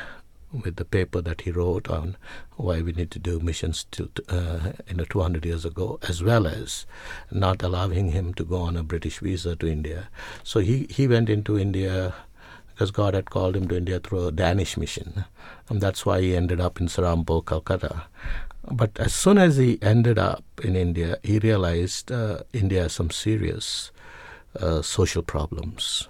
with 0.51 0.75
the 0.75 0.85
paper 0.85 1.21
that 1.21 1.41
he 1.41 1.51
wrote 1.51 1.89
on 1.89 2.17
why 2.57 2.81
we 2.81 2.91
need 2.91 3.09
to 3.11 3.19
do 3.19 3.39
missions 3.39 3.85
to, 3.91 4.09
uh, 4.29 4.71
you 4.87 4.95
know 4.95 5.05
200 5.05 5.45
years 5.45 5.65
ago, 5.65 5.99
as 6.07 6.21
well 6.21 6.45
as 6.45 6.85
not 7.31 7.63
allowing 7.63 8.11
him 8.11 8.33
to 8.33 8.43
go 8.43 8.57
on 8.57 8.75
a 8.75 8.83
British 8.83 9.19
visa 9.19 9.55
to 9.55 9.67
India. 9.67 10.09
So 10.43 10.59
he 10.59 10.87
he 10.89 11.07
went 11.07 11.29
into 11.29 11.57
India 11.57 12.13
because 12.67 12.91
God 12.91 13.13
had 13.13 13.29
called 13.29 13.55
him 13.55 13.67
to 13.69 13.77
India 13.77 13.99
through 13.99 14.27
a 14.27 14.31
Danish 14.31 14.77
mission, 14.77 15.25
and 15.69 15.81
that's 15.81 16.05
why 16.05 16.21
he 16.21 16.35
ended 16.35 16.59
up 16.59 16.81
in 16.81 16.87
Serampore, 16.87 17.45
Calcutta. 17.45 18.03
But 18.69 18.99
as 18.99 19.13
soon 19.13 19.37
as 19.37 19.57
he 19.57 19.79
ended 19.81 20.19
up 20.19 20.43
in 20.63 20.75
India, 20.75 21.17
he 21.23 21.39
realized 21.39 22.11
uh, 22.11 22.39
India 22.53 22.83
has 22.83 22.93
some 22.93 23.09
serious 23.09 23.91
uh, 24.59 24.81
social 24.81 25.23
problems. 25.23 26.07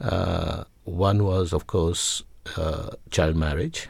Uh, 0.00 0.64
one 0.84 1.24
was, 1.24 1.52
of 1.52 1.66
course, 1.66 2.22
uh, 2.56 2.90
child 3.10 3.36
marriage. 3.36 3.88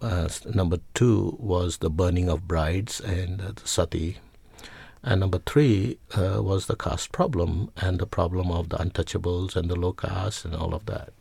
Uh, 0.00 0.28
number 0.52 0.78
two 0.94 1.36
was 1.38 1.78
the 1.78 1.90
burning 1.90 2.28
of 2.28 2.48
brides 2.48 3.00
and 3.00 3.40
uh, 3.40 3.52
the 3.54 3.66
sati. 3.68 4.18
And 5.02 5.20
number 5.20 5.38
three 5.38 5.98
uh, 6.16 6.42
was 6.42 6.66
the 6.66 6.74
caste 6.74 7.12
problem 7.12 7.70
and 7.76 7.98
the 7.98 8.06
problem 8.06 8.50
of 8.50 8.70
the 8.70 8.78
untouchables 8.78 9.54
and 9.54 9.70
the 9.70 9.76
low 9.76 9.92
caste 9.92 10.44
and 10.44 10.54
all 10.54 10.74
of 10.74 10.86
that. 10.86 11.12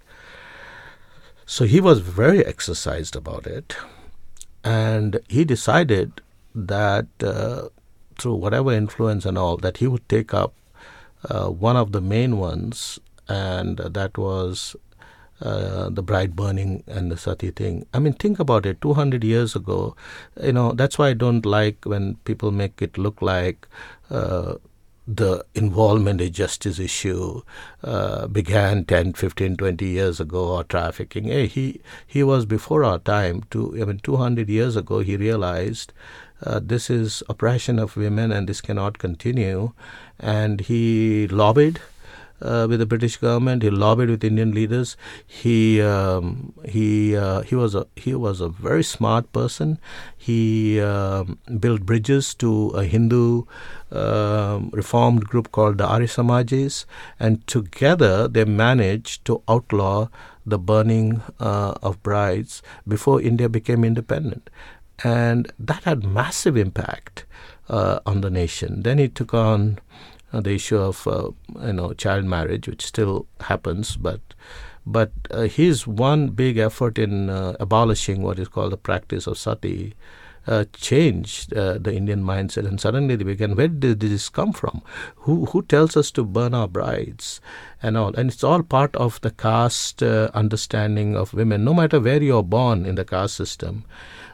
So 1.46 1.66
he 1.66 1.80
was 1.80 2.00
very 2.00 2.46
exercised 2.46 3.16
about 3.16 3.46
it. 3.46 3.77
And 4.63 5.20
he 5.30 5.46
decided 5.46 6.22
that 6.54 7.08
uh, 7.24 7.70
through 8.18 8.36
whatever 8.36 8.74
influence 8.74 9.25
and 9.25 9.38
all, 9.38 9.58
that 9.58 9.77
he 9.77 9.88
would 9.88 10.10
take 10.10 10.34
up 10.34 10.54
uh, 11.30 11.48
one 11.48 11.77
of 11.77 11.92
the 11.92 12.01
main 12.01 12.38
ones, 12.38 13.00
and 13.27 13.77
that 13.77 14.18
was 14.18 14.75
uh, 15.41 15.89
the 15.89 16.01
bride 16.01 16.36
burning 16.36 16.84
and 16.88 17.12
the 17.12 17.17
sati 17.17 17.51
thing. 17.51 17.86
I 17.94 18.00
mean, 18.00 18.13
think 18.13 18.39
about 18.39 18.65
it. 18.65 18.82
200 18.82 19.24
years 19.24 19.56
ago, 19.56 19.96
you 20.41 20.53
know, 20.53 20.72
that's 20.72 20.98
why 20.98 21.10
I 21.10 21.13
don't 21.13 21.46
like 21.46 21.86
when 21.86 22.15
people 22.25 22.51
make 22.51 22.82
it 22.82 22.98
look 22.98 23.22
like 23.22 23.67
uh, 24.10 24.56
the 25.08 25.46
involvement 25.56 26.20
in 26.20 26.34
justice 26.34 26.79
issue 26.79 27.41
uh, 27.84 28.27
began 28.27 28.84
10, 28.84 29.13
15, 29.13 29.58
20 29.58 29.86
years 29.86 30.20
ago, 30.20 30.56
or 30.56 30.63
trafficking. 30.63 31.25
Hey, 31.25 31.48
he, 31.48 31.82
he 32.06 32.24
was 32.24 32.46
before 32.46 32.84
our 32.84 33.00
time. 33.00 33.44
To, 33.51 33.79
I 33.82 33.86
mean, 33.86 34.00
200 34.00 34.50
years 34.50 34.75
ago, 34.75 35.00
he 35.00 35.15
realized 35.15 35.94
uh, 36.44 36.60
this 36.62 36.89
is 36.89 37.24
oppression 37.29 37.79
of 37.79 37.96
women 37.96 38.32
and 38.32 38.50
this 38.50 38.60
cannot 38.60 38.98
continue. 38.98 39.72
And 40.20 40.62
he 40.62 41.27
lobbied 41.27 41.79
uh, 42.41 42.67
with 42.70 42.79
the 42.79 42.86
British 42.86 43.17
government. 43.17 43.63
He 43.63 43.70
lobbied 43.70 44.10
with 44.10 44.24
Indian 44.24 44.51
leaders. 44.51 44.98
He 45.25 45.82
um, 45.82 46.53
he 46.65 47.15
uh, 47.15 47.41
he 47.41 47.56
was 47.56 47.75
a 47.75 47.88
he 47.96 48.13
was 48.13 48.41
a 48.41 48.50
very 48.50 48.84
smart 48.84 49.32
person. 49.34 49.79
He 50.17 50.79
um, 50.79 51.39
built 51.60 51.82
bridges 51.82 52.34
to 52.36 52.70
a 52.70 52.84
Hindu 52.84 53.44
um, 53.91 54.70
reformed 54.74 55.25
group 55.25 55.51
called 55.51 55.77
the 55.77 55.88
Arya 55.88 56.08
Samajis, 56.08 56.86
and 57.20 57.46
together 57.48 58.27
they 58.27 58.46
managed 58.46 59.25
to 59.25 59.41
outlaw 59.48 60.08
the 60.46 60.58
burning 60.58 61.22
uh, 61.39 61.74
of 61.82 62.01
brides 62.03 62.63
before 62.88 63.22
India 63.22 63.50
became 63.50 63.84
independent, 63.84 64.50
and 65.03 65.51
that 65.60 65.84
had 65.84 66.03
massive 66.03 66.56
impact 66.56 67.25
uh, 67.70 68.00
on 68.06 68.22
the 68.22 68.29
nation. 68.29 68.84
Then 68.84 68.98
he 68.98 69.08
took 69.10 69.34
on 69.34 69.79
uh, 70.34 70.41
the 70.41 70.51
issue 70.51 70.77
of 70.77 71.07
uh, 71.07 71.31
you 71.65 71.74
know 71.74 71.93
child 71.93 72.25
marriage, 72.25 72.67
which 72.67 72.86
still 72.86 73.27
happens, 73.41 73.96
but 73.96 74.22
but 74.86 75.12
uh, 75.31 75.43
his 75.43 75.86
one 75.86 76.29
big 76.29 76.57
effort 76.57 76.98
in 76.98 77.29
uh, 77.29 77.55
abolishing 77.60 78.22
what 78.22 78.39
is 78.39 78.48
called 78.48 78.72
the 78.72 78.77
practice 78.77 79.27
of 79.27 79.38
sati 79.38 79.93
uh, 80.48 80.63
changed 80.72 81.53
uh, 81.53 81.77
the 81.77 81.93
Indian 81.93 82.24
mindset, 82.24 82.65
and 82.65 82.79
suddenly 82.79 83.17
they 83.17 83.25
began, 83.25 83.53
where 83.55 83.67
did 83.67 84.00
this 84.00 84.29
come 84.29 84.53
from? 84.53 84.81
Who 85.17 85.46
who 85.48 85.62
tells 85.63 85.98
us 85.98 86.10
to 86.12 86.24
burn 86.24 86.53
our 86.53 86.69
brides, 86.69 87.41
and 87.84 87.98
all? 87.98 88.15
And 88.15 88.31
it's 88.31 88.46
all 88.46 88.63
part 88.63 88.96
of 88.96 89.19
the 89.22 89.31
caste 89.31 90.01
understanding 90.01 91.17
of 91.17 91.34
women. 91.34 91.65
No 91.65 91.74
matter 91.74 92.00
where 92.00 92.24
you 92.24 92.38
are 92.38 92.43
born 92.43 92.86
in 92.86 92.96
the 92.96 93.03
caste 93.03 93.36
system, 93.36 93.84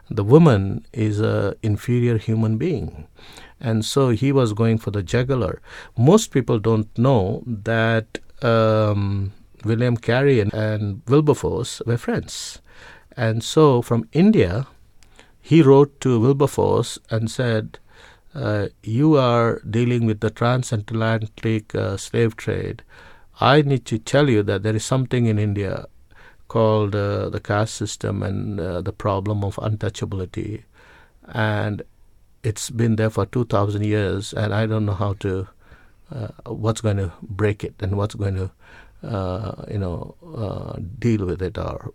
the 0.09 0.23
woman 0.23 0.85
is 0.93 1.19
a 1.19 1.55
inferior 1.63 2.17
human 2.17 2.57
being, 2.57 3.07
and 3.63 3.83
so 3.83 4.09
he 4.09 4.31
was 4.31 4.53
going 4.53 4.77
for 4.77 4.91
the 4.91 5.01
jugular. 5.01 5.61
Most 5.97 6.31
people 6.31 6.59
don't 6.59 6.95
know 6.97 7.43
that. 7.47 8.19
Um, 8.41 9.31
William 9.63 9.97
Carey 9.97 10.39
and, 10.39 10.53
and 10.53 11.01
Wilberforce 11.07 11.81
were 11.85 11.97
friends. 11.97 12.61
And 13.15 13.43
so 13.43 13.81
from 13.81 14.07
India, 14.11 14.67
he 15.41 15.61
wrote 15.61 15.99
to 16.01 16.19
Wilberforce 16.19 16.99
and 17.09 17.29
said, 17.29 17.79
uh, 18.33 18.67
You 18.81 19.15
are 19.15 19.61
dealing 19.69 20.05
with 20.05 20.19
the 20.19 20.29
transatlantic 20.29 21.75
uh, 21.75 21.97
slave 21.97 22.35
trade. 22.35 22.83
I 23.39 23.61
need 23.61 23.85
to 23.85 23.97
tell 23.99 24.29
you 24.29 24.43
that 24.43 24.63
there 24.63 24.75
is 24.75 24.85
something 24.85 25.25
in 25.25 25.39
India 25.39 25.85
called 26.47 26.95
uh, 26.95 27.29
the 27.29 27.39
caste 27.39 27.75
system 27.75 28.21
and 28.21 28.59
uh, 28.59 28.81
the 28.81 28.93
problem 28.93 29.43
of 29.43 29.55
untouchability. 29.55 30.63
And 31.27 31.83
it's 32.43 32.69
been 32.69 32.95
there 32.97 33.09
for 33.09 33.25
2,000 33.25 33.83
years, 33.83 34.33
and 34.33 34.53
I 34.53 34.65
don't 34.65 34.85
know 34.85 34.93
how 34.93 35.13
to, 35.13 35.47
uh, 36.13 36.27
what's 36.45 36.81
going 36.81 36.97
to 36.97 37.11
break 37.21 37.63
it 37.63 37.75
and 37.79 37.97
what's 37.97 38.15
going 38.15 38.35
to. 38.35 38.51
Uh, 39.03 39.65
you 39.69 39.77
know, 39.77 40.15
deal 40.97 41.25
with 41.25 41.41
it, 41.41 41.57
or 41.57 41.91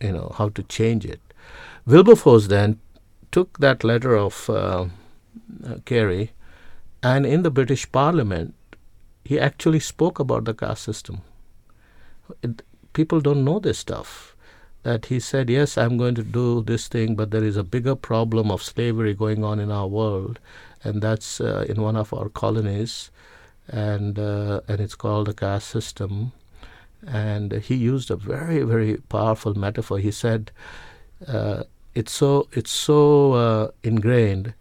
you 0.00 0.12
know, 0.12 0.32
how 0.38 0.48
to 0.50 0.62
change 0.62 1.04
it. 1.04 1.20
Wilberforce 1.86 2.46
then 2.46 2.78
took 3.32 3.58
that 3.58 3.82
letter 3.82 4.16
of 4.16 4.48
uh, 4.48 4.86
uh, 5.66 5.78
Carey, 5.84 6.30
and 7.02 7.26
in 7.26 7.42
the 7.42 7.50
British 7.50 7.90
Parliament, 7.90 8.54
he 9.24 9.40
actually 9.40 9.80
spoke 9.80 10.18
about 10.20 10.44
the 10.44 10.54
caste 10.54 10.84
system. 10.84 11.22
It, 12.42 12.62
people 12.92 13.20
don't 13.20 13.44
know 13.44 13.58
this 13.58 13.78
stuff. 13.78 14.31
That 14.82 15.06
he 15.06 15.20
said, 15.20 15.48
Yes, 15.48 15.78
I'm 15.78 15.96
going 15.96 16.14
to 16.16 16.22
do 16.22 16.62
this 16.62 16.88
thing, 16.88 17.14
but 17.14 17.30
there 17.30 17.44
is 17.44 17.56
a 17.56 17.62
bigger 17.62 17.94
problem 17.94 18.50
of 18.50 18.62
slavery 18.62 19.14
going 19.14 19.44
on 19.44 19.60
in 19.60 19.70
our 19.70 19.86
world, 19.86 20.38
and 20.82 21.00
that's 21.00 21.40
uh, 21.40 21.64
in 21.68 21.80
one 21.80 21.96
of 21.96 22.12
our 22.12 22.28
colonies, 22.28 23.10
and, 23.68 24.18
uh, 24.18 24.60
and 24.66 24.80
it's 24.80 24.96
called 24.96 25.28
the 25.28 25.34
caste 25.34 25.68
system. 25.68 26.32
And 27.06 27.52
he 27.52 27.74
used 27.74 28.10
a 28.10 28.16
very, 28.16 28.62
very 28.62 28.96
powerful 29.08 29.54
metaphor. 29.54 29.98
He 29.98 30.10
said, 30.10 30.50
uh, 31.26 31.64
it's 31.94 32.12
so 32.12 32.48
it's 32.52 32.70
so 32.70 33.32
uh, 33.32 33.68
ingrained 33.82 34.54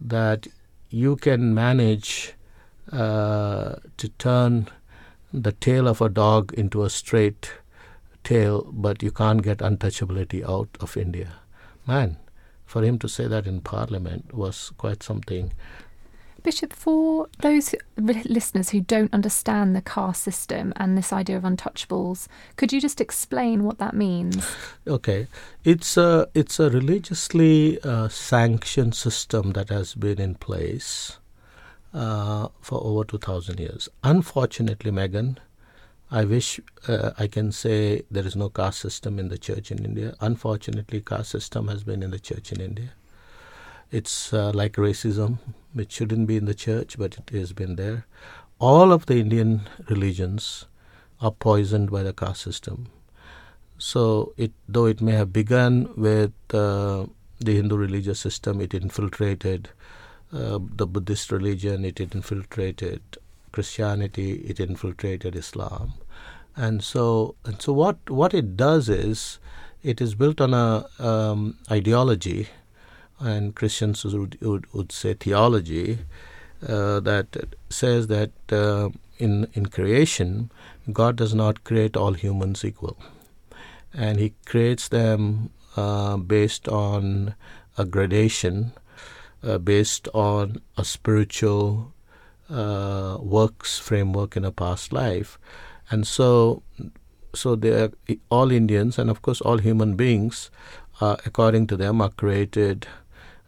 that 0.00 0.46
you 0.90 1.16
can 1.16 1.54
manage 1.54 2.34
uh, 2.92 3.76
to 3.96 4.08
turn 4.18 4.68
the 5.32 5.52
tail 5.52 5.88
of 5.88 6.00
a 6.00 6.08
dog 6.08 6.52
into 6.54 6.84
a 6.84 6.90
straight 6.90 7.52
tail, 8.24 8.70
but 8.72 9.02
you 9.02 9.10
can't 9.10 9.42
get 9.42 9.58
untouchability 9.58 10.42
out 10.48 10.70
of 10.80 10.96
India. 10.96 11.34
Man, 11.86 12.16
for 12.66 12.82
him 12.82 12.98
to 12.98 13.08
say 13.08 13.28
that 13.28 13.46
in 13.46 13.60
Parliament 13.60 14.34
was 14.34 14.72
quite 14.78 15.02
something. 15.02 15.52
Bishop, 16.42 16.74
for 16.74 17.26
those 17.40 17.74
listeners 17.96 18.68
who 18.68 18.80
don't 18.80 19.14
understand 19.14 19.74
the 19.74 19.80
caste 19.80 20.22
system 20.22 20.74
and 20.76 20.98
this 20.98 21.10
idea 21.10 21.38
of 21.38 21.42
untouchables, 21.42 22.26
could 22.56 22.70
you 22.70 22.82
just 22.82 23.00
explain 23.00 23.64
what 23.64 23.78
that 23.78 23.94
means? 23.94 24.46
Okay, 24.86 25.26
it's 25.64 25.96
a 25.96 26.28
it's 26.34 26.60
a 26.60 26.68
religiously 26.68 27.80
uh, 27.82 28.08
sanctioned 28.08 28.94
system 28.94 29.52
that 29.52 29.70
has 29.70 29.94
been 29.94 30.20
in 30.20 30.34
place 30.34 31.18
uh, 31.94 32.48
for 32.60 32.78
over 32.84 33.04
two 33.04 33.18
thousand 33.18 33.58
years. 33.58 33.88
Unfortunately, 34.02 34.90
Megan, 34.90 35.38
I 36.14 36.24
wish 36.24 36.60
uh, 36.86 37.10
I 37.18 37.26
can 37.26 37.50
say 37.50 38.02
there 38.08 38.24
is 38.24 38.36
no 38.36 38.48
caste 38.48 38.78
system 38.78 39.18
in 39.18 39.30
the 39.30 39.36
church 39.36 39.72
in 39.72 39.84
India. 39.84 40.14
Unfortunately, 40.20 41.00
caste 41.00 41.30
system 41.30 41.66
has 41.66 41.82
been 41.82 42.04
in 42.04 42.12
the 42.12 42.20
church 42.20 42.52
in 42.52 42.60
India. 42.60 42.92
It's 43.90 44.32
uh, 44.32 44.52
like 44.54 44.74
racism, 44.74 45.38
which 45.72 45.90
shouldn't 45.90 46.28
be 46.28 46.36
in 46.36 46.44
the 46.44 46.54
church, 46.54 46.96
but 46.98 47.18
it 47.18 47.30
has 47.30 47.52
been 47.52 47.74
there. 47.74 48.06
All 48.60 48.92
of 48.92 49.06
the 49.06 49.18
Indian 49.18 49.62
religions 49.90 50.66
are 51.20 51.32
poisoned 51.32 51.90
by 51.90 52.04
the 52.04 52.12
caste 52.12 52.42
system. 52.42 52.86
So, 53.78 54.34
it 54.36 54.52
though 54.68 54.86
it 54.86 55.00
may 55.00 55.12
have 55.12 55.32
begun 55.32 55.88
with 55.96 56.32
uh, 56.52 57.06
the 57.40 57.56
Hindu 57.56 57.76
religious 57.76 58.20
system, 58.20 58.60
it 58.60 58.72
infiltrated 58.72 59.70
uh, 60.32 60.60
the 60.76 60.86
Buddhist 60.86 61.32
religion, 61.32 61.84
it 61.84 61.98
infiltrated 61.98 63.02
Christianity, 63.50 64.34
it 64.46 64.60
infiltrated 64.60 65.34
Islam, 65.34 65.94
and 66.56 66.82
so 66.82 67.34
and 67.44 67.60
so 67.60 67.72
what 67.72 67.98
what 68.08 68.34
it 68.34 68.56
does 68.56 68.88
is 68.88 69.38
it 69.82 70.00
is 70.00 70.14
built 70.14 70.40
on 70.40 70.54
a 70.54 70.86
um, 70.98 71.58
ideology 71.70 72.48
and 73.20 73.54
Christians 73.54 74.04
would, 74.04 74.38
would, 74.40 74.72
would 74.72 74.92
say 74.92 75.14
theology, 75.14 75.98
uh, 76.66 77.00
that 77.00 77.54
says 77.68 78.06
that 78.08 78.32
uh, 78.50 78.90
in, 79.18 79.48
in 79.54 79.66
creation, 79.66 80.50
God 80.92 81.16
does 81.16 81.34
not 81.34 81.64
create 81.64 81.96
all 81.96 82.14
humans 82.14 82.64
equal. 82.64 82.96
And 83.92 84.18
He 84.18 84.34
creates 84.46 84.88
them 84.88 85.50
uh, 85.76 86.16
based 86.16 86.68
on 86.68 87.34
a 87.76 87.84
gradation, 87.84 88.72
uh, 89.42 89.58
based 89.58 90.08
on 90.14 90.60
a 90.76 90.84
spiritual 90.84 91.92
uh, 92.50 93.18
works 93.20 93.78
framework 93.78 94.36
in 94.36 94.44
a 94.44 94.52
past 94.52 94.92
life. 94.92 95.38
And 95.90 96.06
so, 96.06 96.62
so 97.34 97.56
they 97.56 97.70
are, 97.70 97.92
all 98.30 98.50
Indians 98.50 98.98
and 98.98 99.10
of 99.10 99.22
course 99.22 99.40
all 99.40 99.58
human 99.58 99.96
beings, 99.96 100.50
uh, 101.00 101.16
according 101.26 101.66
to 101.68 101.76
them, 101.76 102.00
are 102.00 102.10
created 102.10 102.86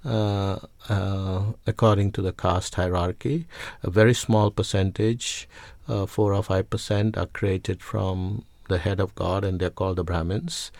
uh, 0.04 0.58
uh, 0.88 1.42
according 1.66 2.12
to 2.12 2.22
the 2.22 2.32
caste 2.32 2.76
hierarchy. 2.76 3.46
A 3.82 3.90
very 3.90 4.14
small 4.14 4.50
percentage, 4.50 5.48
uh, 5.88 6.06
4 6.06 6.34
or 6.34 6.42
5 6.42 6.70
percent, 6.70 7.18
are 7.18 7.26
created 7.26 7.82
from 7.82 8.44
the 8.68 8.78
head 8.78 9.00
of 9.00 9.14
God 9.14 9.44
and 9.44 9.60
they're 9.60 9.70
called 9.70 9.96
the 9.96 10.04
Brahmins. 10.04 10.70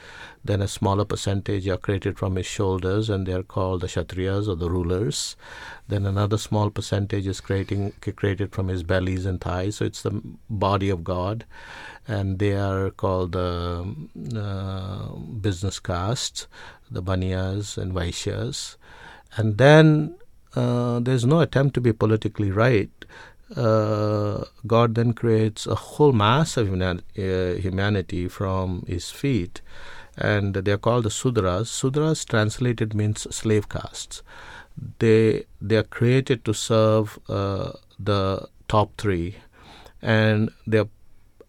Then 0.45 0.63
a 0.63 0.69
smaller 0.69 1.05
percentage 1.05 1.67
are 1.69 1.77
created 1.77 2.19
from 2.19 2.37
his 2.37 2.47
shoulders 2.47 3.11
and 3.11 3.27
they're 3.27 3.43
called 3.43 3.81
the 3.81 3.87
Kshatriyas 3.89 4.49
or 4.49 4.55
the 4.55 4.71
rulers. 4.71 5.37
Then 5.89 6.07
another 6.07 6.39
small 6.39 6.71
percentage 6.71 7.27
is 7.27 7.41
creating, 7.41 7.93
created 8.17 8.53
from 8.53 8.69
his 8.69 8.83
bellies 8.83 9.27
and 9.27 9.41
thighs. 9.41 9.77
So 9.77 9.85
it's 9.85 10.03
the 10.03 10.21
body 10.49 10.89
of 10.89 11.05
God 11.05 11.45
and 12.07 12.39
they 12.39 12.55
are 12.55 12.91
called 12.91 13.33
the 13.33 13.95
uh, 14.37 15.17
business 15.17 15.81
castes, 15.81 16.47
the 16.91 17.03
Baniyas 17.03 17.77
and 17.77 17.93
Vaishyas. 17.93 18.77
And 19.37 19.59
then 19.59 20.17
uh, 20.55 21.01
there's 21.01 21.27
no 21.27 21.41
attempt 21.41 21.75
to 21.75 21.81
be 21.81 21.93
politically 21.93 22.51
right. 22.51 22.91
Uh, 23.55 24.45
God 24.67 24.97
then 24.97 25.13
creates 25.13 25.67
a 25.67 25.77
whole 25.77 26.13
mass 26.13 26.57
of 26.57 26.73
uh, 26.73 26.97
humanity 27.15 28.27
from 28.29 28.85
his 28.89 29.11
feet, 29.11 29.61
and 30.17 30.55
they're 30.55 30.79
called 30.79 31.05
the 31.05 31.11
Sudras. 31.11 31.69
Sudras 31.69 32.25
translated 32.25 32.95
means 32.95 33.27
slave 33.35 33.69
castes. 33.69 34.23
They 34.99 35.45
they 35.61 35.77
are 35.77 35.85
created 35.85 36.45
to 36.45 36.53
serve 36.53 37.19
uh, 37.29 37.73
the 37.99 38.49
top 38.69 38.97
three, 38.99 39.37
and 40.03 40.51
they 40.67 40.79
are, 40.79 40.89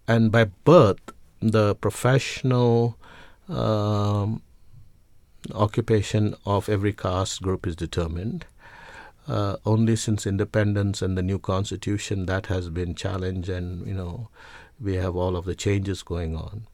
and 0.07 0.31
by 0.31 0.45
birth 0.45 0.99
the 1.41 1.75
professional 1.75 2.97
um, 3.49 4.41
occupation 5.53 6.35
of 6.45 6.69
every 6.69 6.93
caste 6.93 7.41
group 7.41 7.65
is 7.65 7.75
determined. 7.75 8.45
Uh, 9.27 9.57
only 9.65 9.95
since 9.95 10.25
independence 10.25 11.01
and 11.01 11.17
the 11.17 11.23
new 11.23 11.39
constitution 11.39 12.25
that 12.25 12.47
has 12.47 12.69
been 12.69 12.95
challenged, 12.95 13.49
and 13.49 13.85
you 13.85 13.93
know, 13.93 14.29
we 14.79 14.95
have 14.95 15.15
all 15.15 15.35
of 15.35 15.45
the 15.45 15.55
changes 15.55 16.03
going 16.03 16.35
on. 16.35 16.67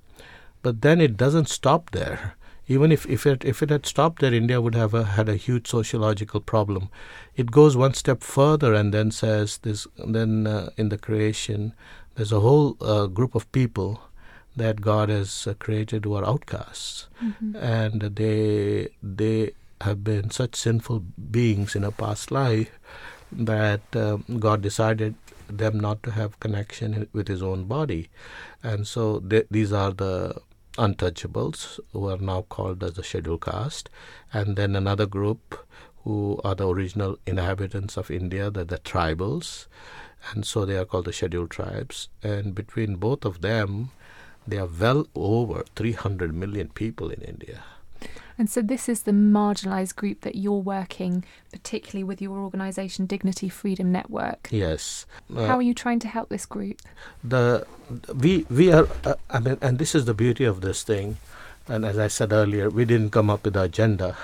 But 0.62 0.82
then 0.82 1.02
it 1.02 1.18
doesn't 1.18 1.50
stop 1.50 1.92
there. 1.92 2.36
Even 2.68 2.94
if, 2.94 3.06
if 3.08 3.26
it 3.26 3.44
if 3.44 3.62
it 3.62 3.70
had 3.70 3.86
stopped 3.86 4.22
there, 4.22 4.34
India 4.34 4.62
would 4.62 4.76
have 4.76 4.94
a, 4.94 5.04
had 5.04 5.28
a 5.28 5.36
huge 5.36 5.68
sociological 5.68 6.39
problem. 6.39 6.89
It 7.36 7.52
goes 7.52 7.76
one 7.76 7.94
step 7.94 8.24
further 8.24 8.74
and 8.74 8.94
then 8.94 9.12
says 9.12 9.58
this. 9.58 9.86
Then 9.98 10.48
uh, 10.48 10.70
in 10.78 10.88
the 10.88 10.98
creation, 10.98 11.74
there's 12.16 12.32
a 12.32 12.39
whole 12.39 12.78
uh, 12.80 13.08
group 13.08 13.36
of 13.36 13.52
people 13.52 14.02
that 14.56 14.80
God 14.80 15.10
has 15.10 15.46
uh, 15.48 15.56
created 15.56 16.06
who 16.06 16.13
are 16.13 16.26
outcasts, 16.26 17.08
mm-hmm. 17.22 17.56
and 17.58 18.02
they 18.16 18.89
they 19.02 19.52
have 19.82 20.04
been 20.04 20.30
such 20.30 20.56
sinful 20.56 21.00
beings 21.32 21.76
in 21.76 21.84
a 21.84 21.92
past 21.92 22.32
life 22.32 22.80
that 23.32 23.82
um, 23.96 24.24
God 24.40 24.62
decided 24.62 25.16
them 25.48 25.80
not 25.80 26.04
to 26.04 26.12
have 26.12 26.40
connection 26.40 27.08
with 27.14 27.28
His 27.28 27.44
own 27.44 27.66
body, 27.66 28.10
and 28.62 28.88
so 28.88 29.20
these 29.20 29.74
are 29.74 29.92
the 29.92 30.42
untouchables 30.78 31.80
who 31.92 32.10
are 32.10 32.18
now 32.18 32.42
called 32.44 32.84
as 32.84 32.94
the 32.94 33.04
scheduled 33.04 33.42
caste, 33.42 33.90
and 34.32 34.56
then 34.56 34.76
another 34.76 35.06
group 35.06 35.68
who 36.04 36.40
are 36.44 36.56
the 36.56 36.68
original 36.68 37.18
inhabitants 37.26 37.98
of 37.98 38.12
India, 38.12 38.50
the, 38.50 38.66
the 38.66 38.78
tribals, 38.80 39.68
and 40.32 40.46
so 40.46 40.66
they 40.66 40.78
are 40.78 40.86
called 40.86 41.06
the 41.06 41.14
scheduled 41.14 41.52
tribes. 41.52 42.10
And 42.22 42.56
between 42.56 42.96
both 42.96 43.26
of 43.26 43.42
them, 43.42 43.92
there 44.48 44.64
are 44.64 44.70
well 44.80 45.08
over 45.16 45.64
300 45.76 46.34
million 46.34 46.70
people 46.70 47.10
in 47.10 47.22
India. 47.22 47.64
And 48.38 48.50
so, 48.50 48.62
this 48.62 48.89
is 48.89 49.04
the 49.04 49.12
marginalised 49.12 49.96
group 49.96 50.22
that 50.22 50.36
you're 50.36 50.54
working, 50.54 51.24
particularly 51.52 52.04
with 52.04 52.22
your 52.22 52.39
organisation, 52.39 53.06
Dignity 53.06 53.50
Freedom 53.50 53.92
Network. 53.92 54.50
Yes. 54.52 55.06
Uh, 55.36 55.46
How 55.46 55.58
are 55.58 55.62
you 55.62 55.74
trying 55.74 56.00
to 56.00 56.08
help 56.08 56.30
this 56.30 56.46
group? 56.46 56.82
The 57.24 57.66
we 58.13 58.46
we 58.50 58.72
are. 58.72 58.88
Uh, 59.04 59.16
I 59.30 59.39
mean, 59.39 59.58
and 59.62 59.78
this 59.78 59.94
is 59.94 60.06
the 60.06 60.13
beauty 60.13 60.46
of 60.46 60.62
this 60.62 60.84
thing. 60.84 61.18
And 61.68 61.86
as 61.86 61.98
I 61.98 62.08
said 62.08 62.34
earlier, 62.34 62.70
we 62.70 62.86
didn't 62.86 63.12
come 63.12 63.30
up 63.30 63.46
with 63.46 63.54
the 63.54 63.63
agenda. 63.63 64.18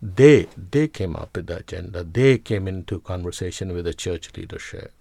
They 0.00 0.46
they 0.56 0.88
came 0.88 1.16
up 1.16 1.34
with 1.34 1.46
the 1.46 1.58
agenda. 1.58 2.04
They 2.04 2.38
came 2.38 2.68
into 2.68 3.00
conversation 3.00 3.72
with 3.72 3.86
the 3.86 3.94
church 3.94 4.30
leadership, 4.36 4.92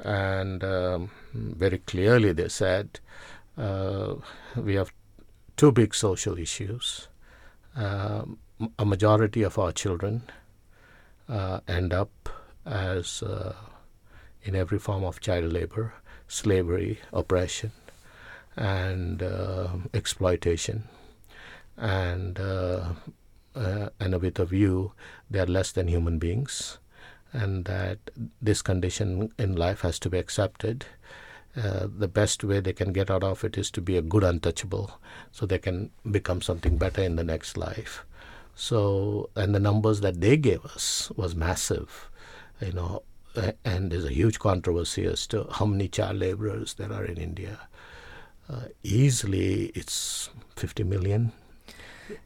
and 0.00 0.64
um, 0.64 1.10
very 1.32 1.78
clearly 1.78 2.32
they 2.32 2.48
said, 2.48 2.98
uh, 3.56 4.14
"We 4.56 4.74
have 4.74 4.92
two 5.56 5.70
big 5.70 5.94
social 5.94 6.36
issues." 6.36 7.08
Uh, 7.76 8.24
a 8.78 8.84
majority 8.84 9.42
of 9.42 9.58
our 9.58 9.72
children 9.72 10.22
uh, 11.28 11.60
end 11.68 11.92
up 11.92 12.28
as 12.66 13.22
uh, 13.22 13.54
in 14.42 14.54
every 14.54 14.78
form 14.78 15.04
of 15.04 15.20
child 15.20 15.52
labor, 15.52 15.94
slavery, 16.26 16.98
oppression, 17.12 17.72
and 18.56 19.22
exploitation, 19.94 20.84
and 21.76 22.38
and 23.54 24.20
with 24.20 24.38
a 24.38 24.44
view 24.44 24.92
they 25.30 25.38
are 25.38 25.46
less 25.46 25.72
than 25.72 25.88
human 25.88 26.18
beings, 26.18 26.78
and 27.32 27.64
that 27.66 27.98
this 28.42 28.62
condition 28.62 29.32
in 29.38 29.54
life 29.54 29.82
has 29.82 29.98
to 29.98 30.10
be 30.10 30.18
accepted 30.18 30.86
uh, 31.58 31.88
the 31.98 32.08
best 32.08 32.44
way 32.44 32.60
they 32.60 32.72
can 32.72 32.92
get 32.92 33.10
out 33.10 33.24
of 33.24 33.44
it 33.44 33.58
is 33.58 33.70
to 33.72 33.80
be 33.80 33.96
a 33.96 34.02
good 34.02 34.24
untouchable 34.24 35.00
so 35.32 35.44
they 35.44 35.58
can 35.58 35.90
become 36.10 36.40
something 36.40 36.78
better 36.78 37.02
in 37.02 37.16
the 37.16 37.24
next 37.24 37.56
life. 37.56 38.04
So 38.54 39.30
and 39.36 39.54
the 39.54 39.60
numbers 39.60 40.00
that 40.00 40.20
they 40.20 40.36
gave 40.36 40.64
us 40.64 41.10
was 41.16 41.34
massive 41.34 42.08
you 42.60 42.72
know 42.72 43.02
and 43.64 43.90
there's 43.90 44.04
a 44.04 44.12
huge 44.12 44.38
controversy 44.38 45.04
as 45.04 45.26
to 45.28 45.46
how 45.50 45.66
many 45.66 45.88
child 45.88 46.16
laborers 46.16 46.74
there 46.74 46.92
are 46.92 47.04
in 47.04 47.16
india. 47.16 47.58
Uh, 48.50 48.64
easily 48.82 49.66
it's 49.74 50.30
50 50.56 50.82
million. 50.84 51.32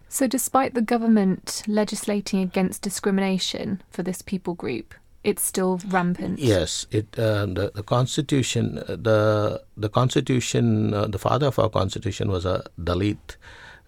So 0.08 0.28
despite 0.28 0.74
the 0.74 0.80
government 0.80 1.64
legislating 1.66 2.40
against 2.40 2.82
discrimination 2.82 3.82
for 3.90 4.02
this 4.04 4.22
people 4.22 4.54
group 4.54 4.94
it's 5.24 5.42
still 5.42 5.80
rampant. 5.88 6.38
Yes, 6.38 6.87
it 6.90 7.18
uh, 7.18 7.46
the 7.46 7.72
the 7.74 7.82
constitution 7.82 8.78
uh, 8.78 8.96
the 8.96 9.62
the 9.76 9.88
constitution 9.88 10.94
uh, 10.94 11.06
the 11.06 11.18
father 11.18 11.46
of 11.46 11.58
our 11.58 11.68
constitution 11.68 12.30
was 12.30 12.44
a 12.44 12.64
Dalit 12.80 13.37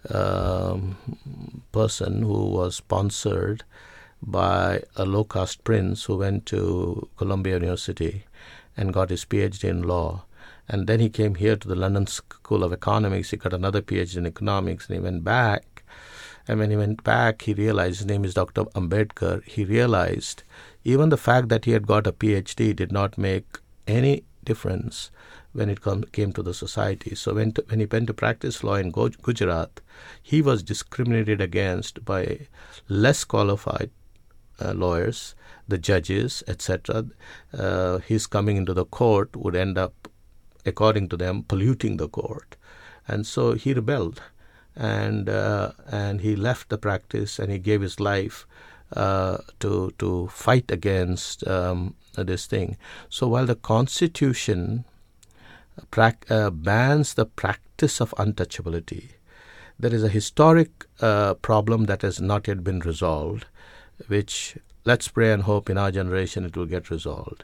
um, 0.09 0.97
person 1.71 2.21
who 2.21 2.45
was 2.45 2.75
sponsored 2.75 3.63
by 4.21 4.81
a 4.95 5.05
low 5.05 5.23
caste 5.23 5.63
prince 5.63 6.05
who 6.05 6.17
went 6.17 6.45
to 6.47 7.07
Columbia 7.17 7.55
University 7.55 8.25
and 8.77 8.93
got 8.93 9.09
his 9.09 9.25
PhD 9.25 9.69
in 9.69 9.83
law. 9.83 10.25
And 10.67 10.87
then 10.87 10.99
he 10.99 11.09
came 11.09 11.35
here 11.35 11.55
to 11.55 11.67
the 11.67 11.75
London 11.75 12.07
School 12.07 12.63
of 12.63 12.73
Economics. 12.73 13.29
He 13.29 13.37
got 13.37 13.53
another 13.53 13.81
PhD 13.81 14.17
in 14.17 14.25
economics, 14.25 14.87
and 14.87 14.95
he 14.95 14.99
went 14.99 15.23
back. 15.23 15.74
And 16.47 16.59
when 16.59 16.69
he 16.69 16.77
went 16.77 17.03
back, 17.03 17.43
he 17.43 17.53
realized 17.53 17.99
his 17.99 18.07
name 18.07 18.23
is 18.23 18.33
Dr. 18.33 18.65
Ambedkar. 18.75 19.43
He 19.43 19.65
realized 19.65 20.43
even 20.83 21.09
the 21.09 21.17
fact 21.17 21.49
that 21.49 21.65
he 21.65 21.71
had 21.71 21.87
got 21.87 22.07
a 22.07 22.11
PhD 22.11 22.75
did 22.75 22.91
not 22.91 23.17
make 23.17 23.59
any 23.87 24.23
difference 24.43 25.09
when 25.53 25.69
it 25.69 25.81
come, 25.81 26.03
came 26.11 26.33
to 26.33 26.43
the 26.43 26.53
society. 26.53 27.15
So 27.15 27.33
when, 27.33 27.53
to, 27.53 27.65
when 27.67 27.79
he 27.79 27.85
went 27.85 28.07
to 28.07 28.13
practice 28.13 28.63
law 28.63 28.75
in 28.75 28.91
Gujarat, 28.91 29.81
he 30.21 30.41
was 30.41 30.61
discriminated 30.61 31.41
against 31.41 32.05
by 32.05 32.47
less 32.87 33.23
qualified 33.23 33.89
uh, 34.61 34.73
lawyers, 34.73 35.33
the 35.67 35.77
judges, 35.77 36.43
etc. 36.47 37.05
Uh, 37.53 37.97
his 37.99 38.27
coming 38.27 38.57
into 38.57 38.73
the 38.73 38.85
court 38.85 39.35
would 39.35 39.55
end 39.55 39.77
up, 39.77 40.07
according 40.65 41.09
to 41.09 41.17
them, 41.17 41.43
polluting 41.43 41.97
the 41.97 42.09
court, 42.09 42.55
and 43.07 43.25
so 43.25 43.53
he 43.53 43.73
rebelled, 43.73 44.21
and 44.75 45.29
uh, 45.29 45.71
and 45.91 46.21
he 46.21 46.35
left 46.35 46.69
the 46.69 46.77
practice 46.77 47.39
and 47.39 47.51
he 47.51 47.59
gave 47.59 47.81
his 47.81 47.99
life 47.99 48.45
uh, 48.93 49.37
to 49.59 49.91
to 49.97 50.27
fight 50.27 50.69
against 50.71 51.47
um, 51.47 51.95
this 52.15 52.45
thing. 52.45 52.77
So 53.09 53.27
while 53.27 53.45
the 53.45 53.55
Constitution 53.55 54.85
pra- 55.91 56.17
uh, 56.29 56.49
bans 56.49 57.13
the 57.13 57.25
practice 57.25 57.99
of 58.01 58.13
untouchability, 58.17 59.11
there 59.79 59.93
is 59.93 60.03
a 60.03 60.09
historic 60.09 60.85
uh, 61.01 61.33
problem 61.35 61.85
that 61.85 62.01
has 62.01 62.21
not 62.21 62.47
yet 62.47 62.63
been 62.63 62.79
resolved, 62.79 63.45
which 64.07 64.57
let's 64.85 65.07
pray 65.07 65.31
and 65.31 65.43
hope 65.43 65.69
in 65.69 65.77
our 65.77 65.91
generation 65.91 66.45
it 66.45 66.55
will 66.55 66.65
get 66.65 66.89
resolved. 66.89 67.43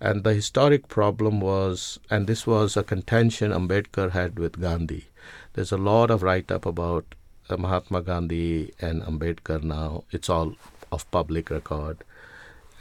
And 0.00 0.22
the 0.22 0.34
historic 0.34 0.88
problem 0.88 1.40
was, 1.40 1.98
and 2.10 2.26
this 2.26 2.46
was 2.46 2.76
a 2.76 2.82
contention 2.82 3.52
Ambedkar 3.52 4.10
had 4.10 4.38
with 4.38 4.60
Gandhi. 4.60 5.06
There's 5.54 5.72
a 5.72 5.76
lot 5.78 6.10
of 6.10 6.22
write 6.22 6.50
up 6.50 6.66
about 6.66 7.14
uh, 7.48 7.56
Mahatma 7.56 8.02
Gandhi 8.02 8.72
and 8.80 9.02
Ambedkar 9.02 9.62
now. 9.62 10.04
It's 10.10 10.28
all 10.28 10.56
of 10.92 11.10
public 11.10 11.50
record 11.50 12.04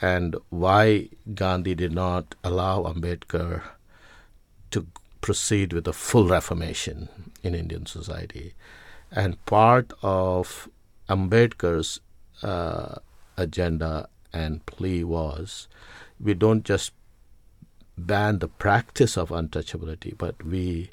and 0.01 0.35
why 0.49 1.09
Gandhi 1.33 1.75
did 1.75 1.93
not 1.93 2.35
allow 2.43 2.83
Ambedkar 2.83 3.61
to 4.71 4.85
proceed 5.21 5.71
with 5.71 5.87
a 5.87 5.93
full 5.93 6.27
reformation 6.27 7.07
in 7.41 7.55
Indian 7.55 7.85
society. 7.85 8.53
And 9.11 9.43
part 9.45 9.93
of 10.01 10.67
Ambedkar's 11.09 12.01
uh, 12.41 12.95
agenda 13.37 14.09
and 14.33 14.65
plea 14.65 15.03
was 15.03 15.67
we 16.19 16.33
don't 16.33 16.65
just 16.65 16.91
ban 17.97 18.39
the 18.39 18.47
practice 18.47 19.17
of 19.17 19.29
untouchability, 19.29 20.17
but 20.17 20.43
we 20.43 20.89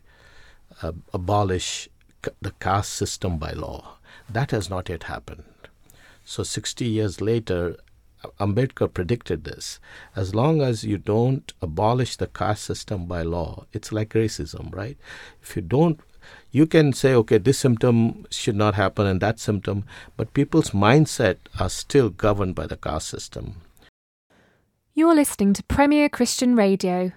uh, 0.83 0.93
abolish 1.12 1.88
the 2.40 2.53
caste 2.61 2.93
system 2.93 3.38
by 3.38 3.53
law. 3.53 3.97
That 4.29 4.51
has 4.51 4.71
not 4.71 4.88
yet 4.88 5.05
happened. 5.05 5.45
So 6.25 6.43
60 6.43 6.85
years 6.85 7.21
later, 7.21 7.77
Ambedkar 8.38 8.93
predicted 8.93 9.45
this. 9.45 9.81
As 10.14 10.35
long 10.35 10.61
as 10.61 10.85
you 10.85 10.99
don't 10.99 11.53
abolish 11.62 12.16
the 12.16 12.27
caste 12.27 12.64
system 12.64 13.07
by 13.07 13.23
law, 13.23 13.66
it's 13.73 13.93
like 13.93 14.11
racism, 14.11 14.75
right? 14.75 14.99
If 15.43 15.57
you 15.57 15.62
don't, 15.62 16.01
you 16.51 16.66
can 16.66 16.93
say, 16.93 17.14
okay, 17.14 17.38
this 17.38 17.59
symptom 17.59 18.27
should 18.31 18.57
not 18.57 18.75
happen 18.75 19.07
and 19.07 19.21
that 19.21 19.40
symptom, 19.40 19.85
but 20.16 20.35
people's 20.35 20.71
mindset 20.71 21.38
are 21.59 21.71
still 21.71 22.11
governed 22.11 22.55
by 22.55 22.66
the 22.66 22.77
caste 22.77 23.09
system. 23.09 23.62
You're 24.93 25.14
listening 25.14 25.55
to 25.55 25.62
Premier 25.64 26.09
Christian 26.09 26.57
Radio. 26.57 27.12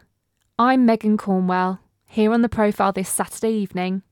I'm 0.57 0.85
Megan 0.85 1.17
Cornwell, 1.17 1.79
here 2.13 2.31
on 2.31 2.43
the 2.43 2.49
profile 2.49 2.91
this 2.91 3.09
Saturday 3.09 3.51
evening. 3.51 4.03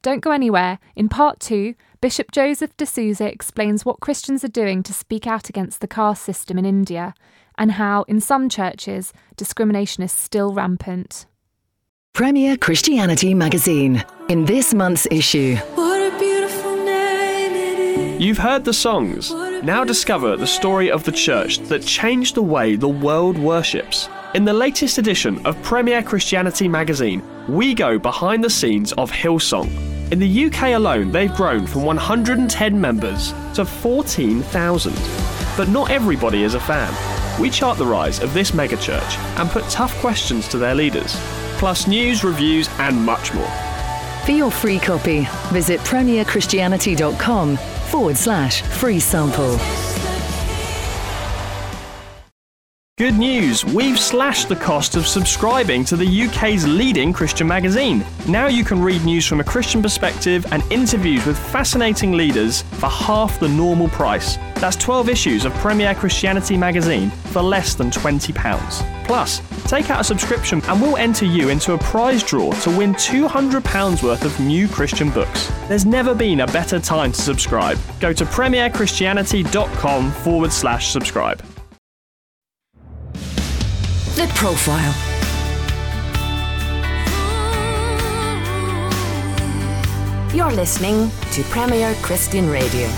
Don't 0.00 0.22
go 0.22 0.30
anywhere. 0.30 0.78
In 0.94 1.10
part 1.10 1.40
two, 1.40 1.74
Bishop 2.00 2.32
Joseph 2.32 2.74
D'Souza 2.78 3.30
explains 3.30 3.84
what 3.84 4.00
Christians 4.00 4.42
are 4.44 4.48
doing 4.48 4.82
to 4.82 4.94
speak 4.94 5.26
out 5.26 5.50
against 5.50 5.80
the 5.80 5.88
caste 5.88 6.22
system 6.22 6.58
in 6.58 6.64
India 6.64 7.14
and 7.58 7.72
how, 7.72 8.04
in 8.04 8.20
some 8.20 8.48
churches, 8.48 9.12
discrimination 9.36 10.02
is 10.02 10.12
still 10.12 10.54
rampant. 10.54 11.26
Premier 12.14 12.56
Christianity 12.56 13.34
Magazine. 13.34 14.02
In 14.28 14.46
this 14.46 14.72
month's 14.72 15.06
issue, 15.10 15.56
You've 18.18 18.38
heard 18.38 18.64
the 18.64 18.72
songs 18.72 19.30
Now 19.62 19.84
discover 19.84 20.38
the 20.38 20.46
story 20.46 20.90
of 20.90 21.04
the 21.04 21.12
church 21.12 21.58
that 21.68 21.82
changed 21.82 22.34
the 22.34 22.42
way 22.42 22.74
the 22.74 22.88
world 22.88 23.36
worships. 23.36 24.08
In 24.34 24.44
the 24.44 24.52
latest 24.52 24.98
edition 24.98 25.44
of 25.46 25.60
Premier 25.62 26.02
Christianity 26.02 26.68
magazine, 26.68 27.22
we 27.48 27.74
go 27.74 27.98
behind 27.98 28.42
the 28.44 28.50
scenes 28.50 28.92
of 28.94 29.10
Hillsong. 29.10 29.70
In 30.12 30.18
the 30.18 30.46
UK 30.46 30.74
alone, 30.74 31.10
they've 31.10 31.32
grown 31.32 31.66
from 31.66 31.84
110 31.84 32.78
members 32.78 33.32
to 33.54 33.64
14,000. 33.64 34.92
But 35.56 35.68
not 35.68 35.90
everybody 35.90 36.42
is 36.42 36.54
a 36.54 36.60
fan. 36.60 36.92
We 37.40 37.48
chart 37.50 37.78
the 37.78 37.86
rise 37.86 38.20
of 38.20 38.34
this 38.34 38.50
megachurch 38.50 39.16
and 39.38 39.48
put 39.48 39.64
tough 39.70 39.94
questions 40.00 40.48
to 40.48 40.58
their 40.58 40.74
leaders, 40.74 41.16
plus 41.58 41.86
news, 41.86 42.24
reviews, 42.24 42.68
and 42.78 42.96
much 42.96 43.32
more. 43.32 43.50
For 44.26 44.32
your 44.32 44.50
free 44.50 44.78
copy, 44.80 45.26
visit 45.50 45.80
premierchristianity.com 45.80 47.56
forward 47.56 48.16
slash 48.16 48.60
free 48.62 49.00
sample. 49.00 49.56
Good 52.98 53.18
news! 53.18 53.62
We've 53.62 54.00
slashed 54.00 54.48
the 54.48 54.56
cost 54.56 54.96
of 54.96 55.06
subscribing 55.06 55.84
to 55.84 55.96
the 55.96 56.22
UK's 56.22 56.66
leading 56.66 57.12
Christian 57.12 57.46
magazine. 57.46 58.02
Now 58.26 58.46
you 58.46 58.64
can 58.64 58.80
read 58.80 59.04
news 59.04 59.26
from 59.26 59.38
a 59.38 59.44
Christian 59.44 59.82
perspective 59.82 60.46
and 60.50 60.62
interviews 60.72 61.26
with 61.26 61.38
fascinating 61.38 62.12
leaders 62.12 62.62
for 62.62 62.88
half 62.88 63.38
the 63.38 63.50
normal 63.50 63.88
price. 63.90 64.38
That's 64.54 64.76
12 64.76 65.10
issues 65.10 65.44
of 65.44 65.52
Premier 65.56 65.94
Christianity 65.94 66.56
magazine 66.56 67.10
for 67.10 67.42
less 67.42 67.74
than 67.74 67.90
£20. 67.90 68.34
Plus, 69.04 69.42
take 69.70 69.90
out 69.90 70.00
a 70.00 70.04
subscription 70.04 70.62
and 70.62 70.80
we'll 70.80 70.96
enter 70.96 71.26
you 71.26 71.50
into 71.50 71.74
a 71.74 71.78
prize 71.78 72.22
draw 72.22 72.50
to 72.62 72.70
win 72.78 72.94
£200 72.94 74.02
worth 74.02 74.24
of 74.24 74.40
new 74.40 74.66
Christian 74.68 75.10
books. 75.10 75.52
There's 75.68 75.84
never 75.84 76.14
been 76.14 76.40
a 76.40 76.46
better 76.46 76.80
time 76.80 77.12
to 77.12 77.20
subscribe. 77.20 77.78
Go 78.00 78.14
to 78.14 78.24
premierchristianity.com 78.24 80.12
forward 80.12 80.50
slash 80.50 80.88
subscribe. 80.88 81.42
The 84.16 84.26
Profile. 84.28 84.94
You're 90.34 90.52
listening 90.52 91.10
to 91.32 91.42
Premier 91.50 91.94
Christian 92.00 92.48
Radio. 92.48 92.88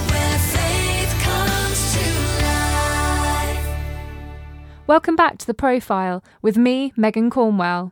Welcome 4.86 5.16
back 5.16 5.38
to 5.38 5.46
The 5.48 5.54
Profile 5.54 6.22
with 6.40 6.56
me, 6.56 6.92
Megan 6.96 7.30
Cornwell. 7.30 7.90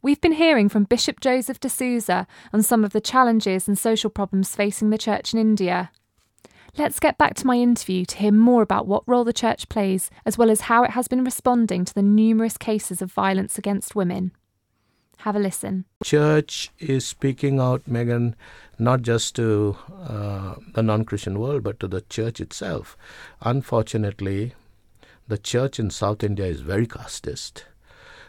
We've 0.00 0.22
been 0.22 0.32
hearing 0.32 0.70
from 0.70 0.84
Bishop 0.84 1.20
Joseph 1.20 1.60
D'Souza 1.60 2.26
on 2.50 2.62
some 2.62 2.82
of 2.82 2.94
the 2.94 3.00
challenges 3.02 3.68
and 3.68 3.78
social 3.78 4.08
problems 4.08 4.56
facing 4.56 4.88
the 4.88 4.96
church 4.96 5.34
in 5.34 5.38
India. 5.38 5.90
Let's 6.76 6.98
get 6.98 7.16
back 7.18 7.34
to 7.34 7.46
my 7.46 7.54
interview 7.54 8.04
to 8.06 8.16
hear 8.16 8.32
more 8.32 8.60
about 8.60 8.88
what 8.88 9.04
role 9.06 9.22
the 9.22 9.32
church 9.32 9.68
plays, 9.68 10.10
as 10.26 10.36
well 10.36 10.50
as 10.50 10.62
how 10.62 10.82
it 10.82 10.90
has 10.90 11.06
been 11.06 11.22
responding 11.22 11.84
to 11.84 11.94
the 11.94 12.02
numerous 12.02 12.56
cases 12.56 13.00
of 13.00 13.12
violence 13.12 13.56
against 13.58 13.94
women. 13.94 14.32
Have 15.18 15.36
a 15.36 15.38
listen. 15.38 15.84
Church 16.02 16.72
is 16.80 17.06
speaking 17.06 17.60
out, 17.60 17.86
Megan, 17.86 18.34
not 18.76 19.02
just 19.02 19.36
to 19.36 19.76
uh, 20.02 20.56
the 20.72 20.82
non 20.82 21.04
Christian 21.04 21.38
world, 21.38 21.62
but 21.62 21.78
to 21.78 21.86
the 21.86 22.00
church 22.00 22.40
itself. 22.40 22.96
Unfortunately, 23.40 24.54
the 25.28 25.38
church 25.38 25.78
in 25.78 25.90
South 25.90 26.24
India 26.24 26.46
is 26.46 26.60
very 26.60 26.88
casteist. 26.88 27.62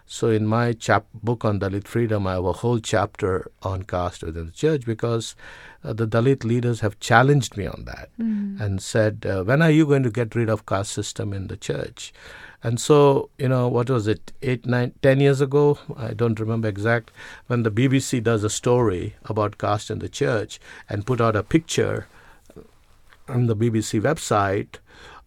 So, 0.05 0.29
in 0.29 0.45
my 0.45 0.73
chap- 0.73 1.07
book 1.15 1.43
on 1.43 1.59
Dalit 1.59 1.87
freedom, 1.87 2.27
I 2.27 2.33
have 2.33 2.45
a 2.45 2.53
whole 2.53 2.79
chapter 2.79 3.51
on 3.63 3.83
caste 3.83 4.21
within 4.21 4.45
the 4.45 4.51
church 4.51 4.85
because 4.85 5.35
uh, 5.85 5.93
the 5.93 6.07
Dalit 6.07 6.43
leaders 6.43 6.79
have 6.81 6.99
challenged 6.99 7.55
me 7.57 7.67
on 7.67 7.85
that 7.85 8.09
Mm. 8.19 8.59
and 8.59 8.81
said, 8.81 9.25
uh, 9.25 9.43
"When 9.43 9.61
are 9.61 9.71
you 9.71 9.85
going 9.85 10.03
to 10.03 10.09
get 10.11 10.35
rid 10.35 10.49
of 10.49 10.65
caste 10.65 10.91
system 10.91 11.31
in 11.33 11.47
the 11.47 11.57
church?" 11.57 12.11
And 12.63 12.79
so, 12.79 13.29
you 13.37 13.47
know, 13.47 13.67
what 13.67 13.89
was 13.91 14.07
it, 14.07 14.31
eight, 14.41 14.65
nine, 14.65 14.93
ten 15.03 15.19
years 15.19 15.39
ago? 15.39 15.77
I 15.95 16.13
don't 16.13 16.39
remember 16.39 16.67
exact. 16.67 17.11
When 17.47 17.61
the 17.63 17.69
BBC 17.71 18.21
does 18.23 18.43
a 18.43 18.49
story 18.49 19.15
about 19.25 19.59
caste 19.59 19.91
in 19.91 19.99
the 19.99 20.09
church 20.09 20.59
and 20.89 21.05
put 21.05 21.21
out 21.21 21.35
a 21.35 21.43
picture 21.43 22.07
on 23.27 23.45
the 23.47 23.55
BBC 23.55 23.99
website 24.01 24.77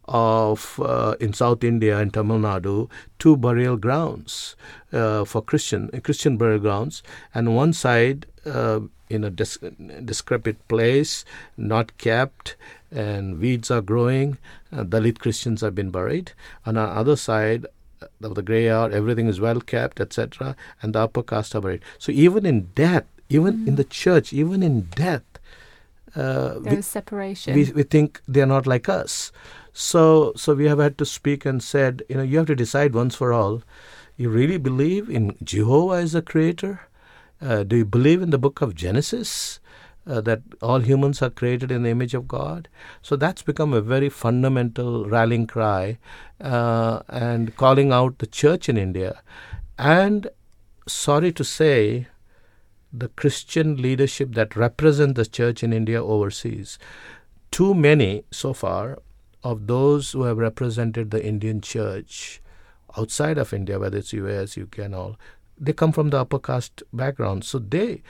of 0.08 0.80
uh, 0.82 1.14
in 1.20 1.32
South 1.32 1.62
India 1.62 1.98
in 2.00 2.10
Tamil 2.10 2.38
Nadu 2.38 2.88
two 3.18 3.36
burial 3.36 3.76
grounds 3.76 4.56
uh, 4.92 5.24
for 5.24 5.42
Christian 5.42 5.88
Christian 6.02 6.36
burial 6.36 6.58
grounds, 6.60 7.02
and 7.34 7.54
one 7.54 7.72
side 7.72 8.26
uh, 8.46 8.80
in 9.10 9.24
a 9.24 9.30
dis- 9.30 9.58
discrepit 10.04 10.56
place, 10.68 11.24
not 11.56 11.96
kept, 11.98 12.56
and 12.90 13.38
weeds 13.38 13.70
are 13.70 13.80
growing. 13.82 14.38
Uh, 14.72 14.84
Dalit 14.84 15.18
Christians 15.18 15.60
have 15.62 15.74
been 15.74 15.90
buried. 15.90 16.32
and 16.66 16.76
On 16.78 16.84
the 16.86 16.90
other 17.00 17.16
side 17.16 17.66
of 18.22 18.34
the 18.34 18.42
graveyard, 18.42 18.92
everything 18.92 19.26
is 19.26 19.40
well 19.40 19.60
kept, 19.60 20.00
etc., 20.00 20.54
and 20.82 20.94
the 20.94 21.00
upper 21.00 21.22
caste 21.22 21.54
are 21.54 21.60
buried. 21.62 21.82
So 21.98 22.12
even 22.12 22.44
in 22.46 22.68
death, 22.74 23.04
even 23.28 23.66
in 23.68 23.76
the 23.76 23.84
church, 23.84 24.32
even 24.32 24.62
in 24.62 24.82
death. 24.94 25.22
Uh, 26.16 26.58
There 26.60 26.72
we- 26.72 26.78
is 26.78 26.86
separation. 26.86 27.54
we, 27.54 27.70
we 27.72 27.82
think 27.82 28.20
they 28.26 28.40
are 28.40 28.46
not 28.46 28.66
like 28.66 28.88
us. 28.88 29.30
So, 29.80 30.32
so 30.34 30.54
we 30.54 30.64
have 30.66 30.80
had 30.80 30.98
to 30.98 31.06
speak 31.06 31.46
and 31.46 31.62
said, 31.62 32.02
you 32.08 32.16
know, 32.16 32.24
you 32.24 32.38
have 32.38 32.48
to 32.48 32.56
decide 32.56 32.94
once 32.94 33.14
for 33.14 33.32
all. 33.32 33.62
You 34.16 34.28
really 34.28 34.56
believe 34.56 35.08
in 35.08 35.36
Jehovah 35.40 36.02
as 36.02 36.16
a 36.16 36.20
creator? 36.20 36.80
Uh, 37.40 37.62
do 37.62 37.76
you 37.76 37.84
believe 37.84 38.20
in 38.20 38.30
the 38.30 38.38
book 38.38 38.60
of 38.60 38.74
Genesis 38.74 39.60
uh, 40.04 40.20
that 40.22 40.42
all 40.60 40.80
humans 40.80 41.22
are 41.22 41.30
created 41.30 41.70
in 41.70 41.84
the 41.84 41.90
image 41.90 42.12
of 42.12 42.26
God? 42.26 42.66
So 43.02 43.14
that's 43.14 43.42
become 43.42 43.72
a 43.72 43.80
very 43.80 44.08
fundamental 44.08 45.08
rallying 45.08 45.46
cry 45.46 45.98
uh, 46.40 47.02
and 47.08 47.56
calling 47.56 47.92
out 47.92 48.18
the 48.18 48.26
church 48.26 48.68
in 48.68 48.76
India. 48.76 49.22
And 49.78 50.26
sorry 50.88 51.30
to 51.30 51.44
say, 51.44 52.08
the 52.92 53.10
Christian 53.10 53.76
leadership 53.76 54.32
that 54.32 54.56
represent 54.56 55.14
the 55.14 55.24
church 55.24 55.62
in 55.62 55.72
India 55.72 56.02
overseas. 56.02 56.80
Too 57.52 57.74
many 57.74 58.24
so 58.32 58.52
far 58.52 58.98
of 59.48 59.66
those 59.66 60.12
who 60.12 60.24
have 60.24 60.36
represented 60.36 61.10
the 61.10 61.24
Indian 61.24 61.62
church 61.62 62.42
outside 62.98 63.38
of 63.38 63.54
India, 63.54 63.78
whether 63.78 63.96
it's 63.96 64.12
US, 64.12 64.58
UK, 64.58 64.78
and 64.78 64.94
all, 64.94 65.16
they 65.58 65.72
come 65.72 65.90
from 65.90 66.10
the 66.10 66.20
upper 66.20 66.38
caste 66.38 66.82
background. 66.92 67.44
So 67.44 67.58
they, 67.58 68.02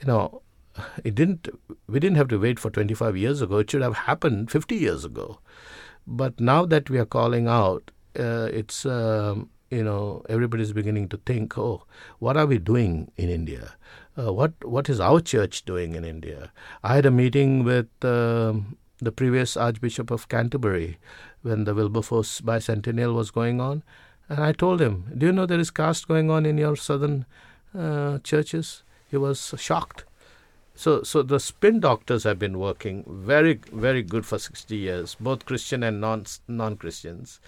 you 0.00 0.06
know, 0.06 0.42
it 1.04 1.16
didn't. 1.16 1.48
We 1.88 1.98
didn't 1.98 2.16
have 2.16 2.28
to 2.28 2.38
wait 2.38 2.60
for 2.60 2.70
25 2.70 3.16
years 3.16 3.42
ago. 3.42 3.58
It 3.58 3.70
should 3.70 3.82
have 3.82 3.96
happened 4.10 4.52
50 4.52 4.76
years 4.76 5.04
ago. 5.04 5.40
But 6.06 6.38
now 6.38 6.64
that 6.66 6.88
we 6.90 6.98
are 6.98 7.10
calling 7.16 7.48
out, 7.48 7.90
uh, 8.18 8.48
it's 8.52 8.86
um, 8.86 9.50
you 9.70 9.82
know 9.82 10.24
everybody's 10.28 10.72
beginning 10.72 11.08
to 11.08 11.16
think, 11.26 11.58
oh, 11.58 11.82
what 12.20 12.36
are 12.36 12.46
we 12.46 12.58
doing 12.58 13.10
in 13.16 13.28
India? 13.28 13.74
Uh, 14.16 14.32
what 14.32 14.52
what 14.64 14.88
is 14.88 15.00
our 15.00 15.20
church 15.20 15.64
doing 15.64 15.94
in 15.96 16.04
India? 16.04 16.52
I 16.84 16.94
had 16.94 17.06
a 17.06 17.10
meeting 17.10 17.64
with 17.64 18.04
um 18.04 18.76
the 18.98 19.12
previous 19.12 19.56
Archbishop 19.56 20.10
of 20.10 20.28
Canterbury 20.28 20.98
when 21.42 21.64
the 21.64 21.74
Wilberforce 21.74 22.40
bicentennial 22.40 23.14
was 23.14 23.30
going 23.30 23.60
on, 23.60 23.82
and 24.28 24.40
I 24.40 24.52
told 24.52 24.80
him, 24.80 25.04
"Do 25.16 25.26
you 25.26 25.32
know 25.32 25.46
there 25.46 25.60
is 25.60 25.70
caste 25.70 26.08
going 26.08 26.30
on 26.30 26.46
in 26.46 26.58
your 26.58 26.76
southern 26.76 27.26
uh, 27.76 28.18
churches?" 28.18 28.82
He 29.10 29.16
was 29.16 29.54
shocked. 29.58 30.04
So, 30.76 31.04
so 31.04 31.22
the 31.22 31.38
spin 31.38 31.78
doctors 31.78 32.24
have 32.24 32.38
been 32.38 32.58
working 32.58 33.04
very, 33.06 33.60
very 33.72 34.02
good 34.02 34.26
for 34.26 34.38
60 34.38 34.76
years, 34.76 35.14
both 35.20 35.44
Christian 35.46 35.84
and 35.84 36.00
non 36.00 36.24
non 36.48 36.76
Christians. 36.76 37.40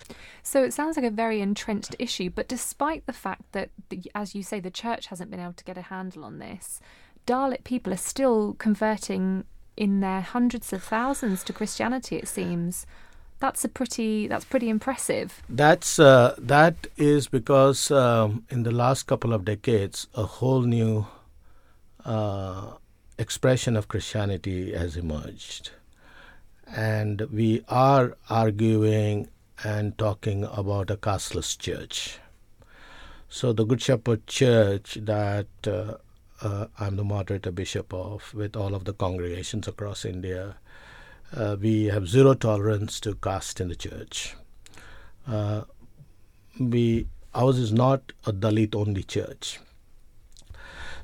So 0.45 0.63
it 0.63 0.73
sounds 0.73 0.97
like 0.97 1.05
a 1.05 1.11
very 1.11 1.41
entrenched 1.41 1.97
issue, 1.99 2.31
but 2.31 2.47
despite 2.47 3.05
the 3.07 3.13
fact 3.13 3.51
that, 3.53 3.71
as 4.15 4.37
you 4.37 4.45
say, 4.45 4.61
the 4.61 4.71
church 4.71 5.09
hasn't 5.09 5.31
been 5.31 5.41
able 5.41 5.55
to 5.55 5.65
get 5.65 5.77
a 5.77 5.83
handle 5.83 6.25
on 6.25 6.39
this, 6.39 6.81
Dalit 7.27 7.65
people 7.65 7.93
are 7.93 7.97
still 7.97 8.55
converting 8.55 9.45
in 9.77 10.01
their 10.01 10.21
hundreds 10.21 10.73
of 10.73 10.83
thousands 10.83 11.45
to 11.45 11.53
Christianity. 11.53 12.17
It 12.17 12.29
seems 12.29 12.87
that's 13.39 13.65
a 13.65 13.69
pretty 13.69 14.27
that's 14.27 14.45
pretty 14.45 14.69
impressive. 14.69 15.43
That's 15.49 15.99
uh, 15.99 16.35
that 16.39 16.87
is 16.97 17.29
because 17.29 17.91
um, 17.91 18.45
in 18.51 18.63
the 18.63 18.71
last 18.71 19.07
couple 19.07 19.33
of 19.33 19.45
decades, 19.45 20.07
a 20.15 20.25
whole 20.25 20.63
new 20.63 21.07
uh, 22.05 22.73
expression 23.19 23.77
of 23.77 23.89
Christianity 23.89 24.73
has 24.73 24.97
emerged, 24.97 25.71
and 26.67 27.21
we 27.33 27.63
are 27.69 28.17
arguing 28.31 29.29
and 29.65 29.97
talking 29.99 30.45
about 30.45 30.91
a 30.91 30.97
casteless 30.97 31.57
church. 31.57 32.19
So 33.29 33.53
the 33.53 33.65
Good 33.65 33.83
Shepherd 33.83 34.27
Church 34.27 34.99
that 35.03 35.49
uh, 35.67 35.95
uh, 36.43 36.67
I'm 36.79 36.97
the 36.97 37.05
moderator 37.05 37.51
bishop 37.51 37.93
of, 37.93 38.33
with 38.35 38.57
all 38.57 38.75
of 38.75 38.85
the 38.85 38.93
congregations 38.93 39.69
across 39.69 40.05
India, 40.05 40.57
uh, 41.35 41.57
we 41.61 41.85
have 41.87 42.09
zero 42.09 42.35
tolerance 42.35 43.01
to 43.01 43.15
caste 43.15 43.61
in 43.61 43.69
the 43.69 43.77
church. 43.77 44.35
Uh, 45.27 45.63
we 46.59 47.07
ours 47.35 47.59
is 47.59 47.73
not 47.73 48.13
a 48.25 48.33
Dalit 48.33 48.75
only 48.75 49.03
church. 49.03 49.61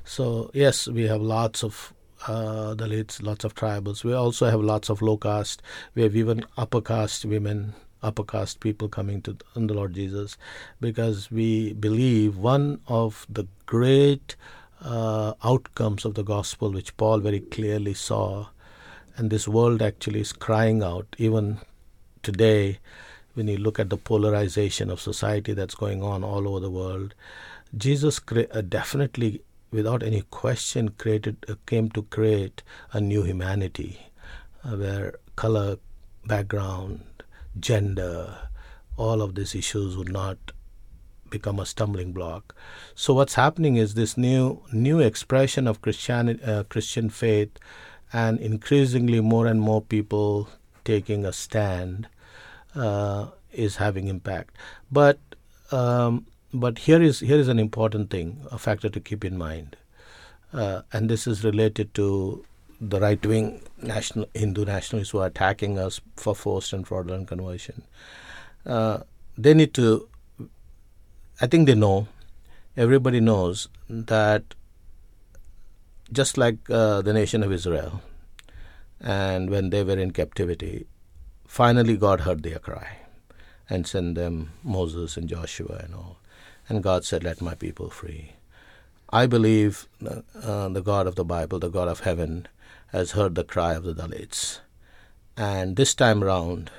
So 0.03 0.49
yes, 0.53 0.87
we 0.87 1.03
have 1.03 1.21
lots 1.21 1.63
of 1.63 1.93
uh, 2.27 2.73
Dalits, 2.75 3.21
lots 3.21 3.43
of 3.43 3.53
tribals. 3.53 4.03
We 4.03 4.13
also 4.13 4.49
have 4.49 4.61
lots 4.61 4.89
of 4.89 5.01
low 5.01 5.17
caste. 5.17 5.61
We 5.93 6.03
have 6.03 6.15
even 6.15 6.45
upper 6.57 6.81
caste 6.81 7.25
women, 7.25 7.73
upper 8.01 8.23
caste 8.23 8.59
people 8.59 8.87
coming 8.87 9.21
to 9.23 9.37
the 9.55 9.73
Lord 9.73 9.93
Jesus, 9.93 10.37
because 10.79 11.29
we 11.29 11.73
believe 11.73 12.37
one 12.37 12.79
of 12.87 13.25
the 13.29 13.47
great 13.65 14.35
uh, 14.83 15.33
outcomes 15.43 16.05
of 16.05 16.15
the 16.15 16.23
gospel, 16.23 16.71
which 16.71 16.95
Paul 16.97 17.19
very 17.19 17.39
clearly 17.39 17.93
saw, 17.93 18.47
and 19.15 19.29
this 19.29 19.47
world 19.47 19.81
actually 19.81 20.21
is 20.21 20.33
crying 20.33 20.83
out, 20.83 21.15
even 21.17 21.59
today, 22.21 22.79
when 23.33 23.47
you 23.47 23.57
look 23.57 23.79
at 23.79 23.89
the 23.89 23.97
polarization 23.97 24.89
of 24.89 25.01
society 25.01 25.53
that's 25.53 25.75
going 25.75 26.03
on 26.03 26.23
all 26.23 26.47
over 26.47 26.59
the 26.59 26.69
world. 26.69 27.15
Jesus 27.75 28.19
cre- 28.19 28.51
uh, 28.51 28.61
definitely, 28.61 29.41
without 29.71 30.03
any 30.03 30.21
question, 30.21 30.89
created 30.89 31.37
uh, 31.49 31.55
came 31.65 31.89
to 31.91 32.03
create 32.03 32.61
a 32.91 33.01
new 33.01 33.23
humanity, 33.23 33.99
uh, 34.63 34.75
where 34.75 35.15
color, 35.35 35.77
background, 36.25 37.03
gender, 37.59 38.37
all 38.97 39.21
of 39.21 39.35
these 39.35 39.55
issues 39.55 39.97
would 39.97 40.11
not 40.11 40.37
become 41.33 41.59
a 41.61 41.65
stumbling 41.65 42.13
block. 42.13 42.55
So 42.95 43.13
what's 43.19 43.35
happening 43.43 43.75
is 43.83 43.93
this 43.93 44.17
new 44.17 44.41
new 44.71 44.99
expression 45.11 45.67
of 45.71 45.81
Christian 45.87 46.33
uh, 46.55 46.63
Christian 46.75 47.09
faith, 47.21 47.59
and 48.23 48.39
increasingly 48.51 49.21
more 49.33 49.47
and 49.47 49.59
more 49.69 49.81
people 49.95 50.47
taking 50.91 51.25
a 51.25 51.33
stand 51.33 52.07
uh, 52.75 53.27
is 53.65 53.77
having 53.77 54.07
impact. 54.07 54.55
But 54.91 55.19
um, 55.71 56.25
but 56.53 56.77
here 56.87 57.01
is 57.01 57.19
here 57.19 57.39
is 57.39 57.51
an 57.57 57.59
important 57.59 58.09
thing, 58.15 58.45
a 58.51 58.61
factor 58.69 58.89
to 58.89 58.99
keep 59.11 59.25
in 59.25 59.37
mind, 59.37 59.75
uh, 60.53 60.81
and 60.93 61.09
this 61.09 61.27
is 61.27 61.43
related 61.43 61.93
to 61.95 62.45
the 62.93 62.99
right 62.99 63.25
wing 63.25 63.61
national 63.81 64.25
Hindu 64.33 64.65
nationalists 64.65 65.11
who 65.11 65.19
are 65.19 65.27
attacking 65.27 65.77
us 65.79 66.01
for 66.15 66.35
forced 66.35 66.73
and 66.73 66.87
fraudulent 66.87 67.27
conversion. 67.27 67.83
Uh, 68.65 68.99
they 69.37 69.53
need 69.53 69.73
to. 69.83 70.07
I 71.41 71.47
think 71.47 71.67
they 71.67 71.75
know. 71.75 72.07
Everybody 72.75 73.19
knows 73.19 73.67
that. 73.89 74.55
Just 76.11 76.37
like 76.37 76.69
uh, 76.69 77.01
the 77.01 77.13
nation 77.13 77.41
of 77.41 77.51
Israel, 77.51 78.01
and 79.01 79.49
when 79.49 79.71
they 79.71 79.83
were 79.83 79.97
in 79.97 80.11
captivity, 80.11 80.85
finally 81.47 81.97
God 81.97 82.21
heard 82.21 82.43
their 82.43 82.59
cry, 82.59 82.97
and 83.67 83.87
sent 83.87 84.13
them 84.13 84.51
Moses 84.63 85.17
and 85.17 85.27
Joshua 85.27 85.81
and 85.83 85.95
all, 85.95 86.19
and 86.69 86.83
God 86.83 87.03
said, 87.03 87.23
"Let 87.23 87.41
my 87.41 87.55
people 87.55 87.89
free." 87.89 88.33
I 89.09 89.25
believe 89.25 89.87
uh, 90.05 90.69
the 90.69 90.81
God 90.81 91.07
of 91.07 91.15
the 91.15 91.25
Bible, 91.25 91.57
the 91.57 91.69
God 91.69 91.87
of 91.87 92.01
heaven, 92.01 92.47
has 92.91 93.11
heard 93.11 93.33
the 93.33 93.43
cry 93.43 93.73
of 93.73 93.83
the 93.83 93.95
Dalits. 93.95 94.59
And 95.35 95.75
this 95.75 95.95
time 95.95 96.23
round, 96.23 96.69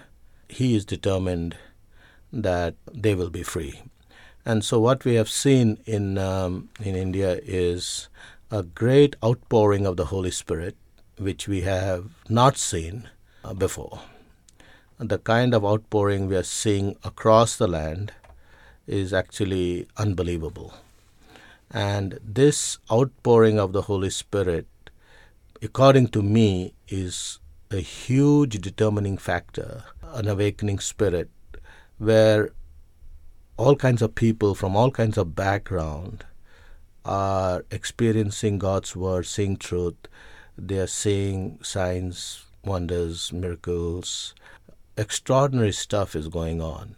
he 0.48 0.76
is 0.76 0.84
determined 0.84 1.56
that 2.32 2.74
they 2.92 3.14
will 3.16 3.30
be 3.30 3.42
free. 3.42 3.82
And 4.46 4.64
so, 4.64 4.78
what 4.78 5.04
we 5.04 5.14
have 5.14 5.30
seen 5.30 5.78
in, 5.86 6.18
um, 6.18 6.68
in 6.82 6.94
India 6.94 7.40
is 7.42 8.08
a 8.50 8.62
great 8.62 9.16
outpouring 9.24 9.86
of 9.86 9.96
the 9.96 10.06
Holy 10.06 10.30
Spirit, 10.30 10.76
which 11.16 11.48
we 11.48 11.62
have 11.62 12.10
not 12.28 12.58
seen 12.58 13.08
uh, 13.42 13.54
before. 13.54 14.00
The 14.98 15.18
kind 15.18 15.54
of 15.54 15.64
outpouring 15.64 16.28
we 16.28 16.36
are 16.36 16.42
seeing 16.42 16.96
across 17.02 17.56
the 17.56 17.66
land 17.66 18.12
is 18.86 19.12
actually 19.12 19.88
unbelievable. 19.96 20.74
And 21.70 22.18
this 22.22 22.78
outpouring 22.92 23.58
of 23.58 23.72
the 23.72 23.82
Holy 23.82 24.10
Spirit, 24.10 24.66
according 25.62 26.08
to 26.08 26.22
me, 26.22 26.74
is 26.88 27.40
a 27.70 27.80
huge 27.80 28.60
determining 28.60 29.16
factor, 29.16 29.84
an 30.02 30.28
awakening 30.28 30.78
spirit, 30.78 31.30
where 31.98 32.50
all 33.56 33.76
kinds 33.76 34.02
of 34.02 34.14
people 34.14 34.54
from 34.54 34.74
all 34.74 34.90
kinds 34.90 35.16
of 35.16 35.34
background 35.36 36.24
are 37.04 37.64
experiencing 37.70 38.58
God's 38.58 38.96
word, 38.96 39.26
seeing 39.26 39.56
truth. 39.56 39.94
They 40.58 40.78
are 40.78 40.88
seeing 40.88 41.58
signs, 41.62 42.46
wonders, 42.64 43.32
miracles. 43.32 44.34
Extraordinary 44.96 45.72
stuff 45.72 46.16
is 46.16 46.28
going 46.28 46.60
on. 46.60 46.96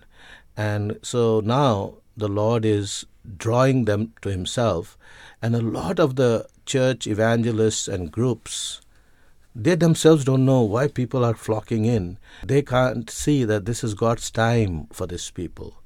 And 0.56 0.98
so 1.02 1.40
now 1.40 1.94
the 2.16 2.28
Lord 2.28 2.64
is 2.64 3.04
drawing 3.36 3.84
them 3.84 4.14
to 4.22 4.30
Himself. 4.30 4.96
And 5.42 5.54
a 5.54 5.60
lot 5.60 5.98
of 5.98 6.16
the 6.16 6.46
church 6.64 7.06
evangelists 7.06 7.88
and 7.88 8.10
groups, 8.12 8.80
they 9.54 9.74
themselves 9.74 10.24
don't 10.24 10.44
know 10.44 10.62
why 10.62 10.88
people 10.88 11.24
are 11.24 11.34
flocking 11.34 11.84
in. 11.84 12.18
They 12.44 12.62
can't 12.62 13.10
see 13.10 13.44
that 13.44 13.66
this 13.66 13.84
is 13.84 13.94
God's 13.94 14.30
time 14.30 14.86
for 14.92 15.06
these 15.06 15.30
people. 15.30 15.82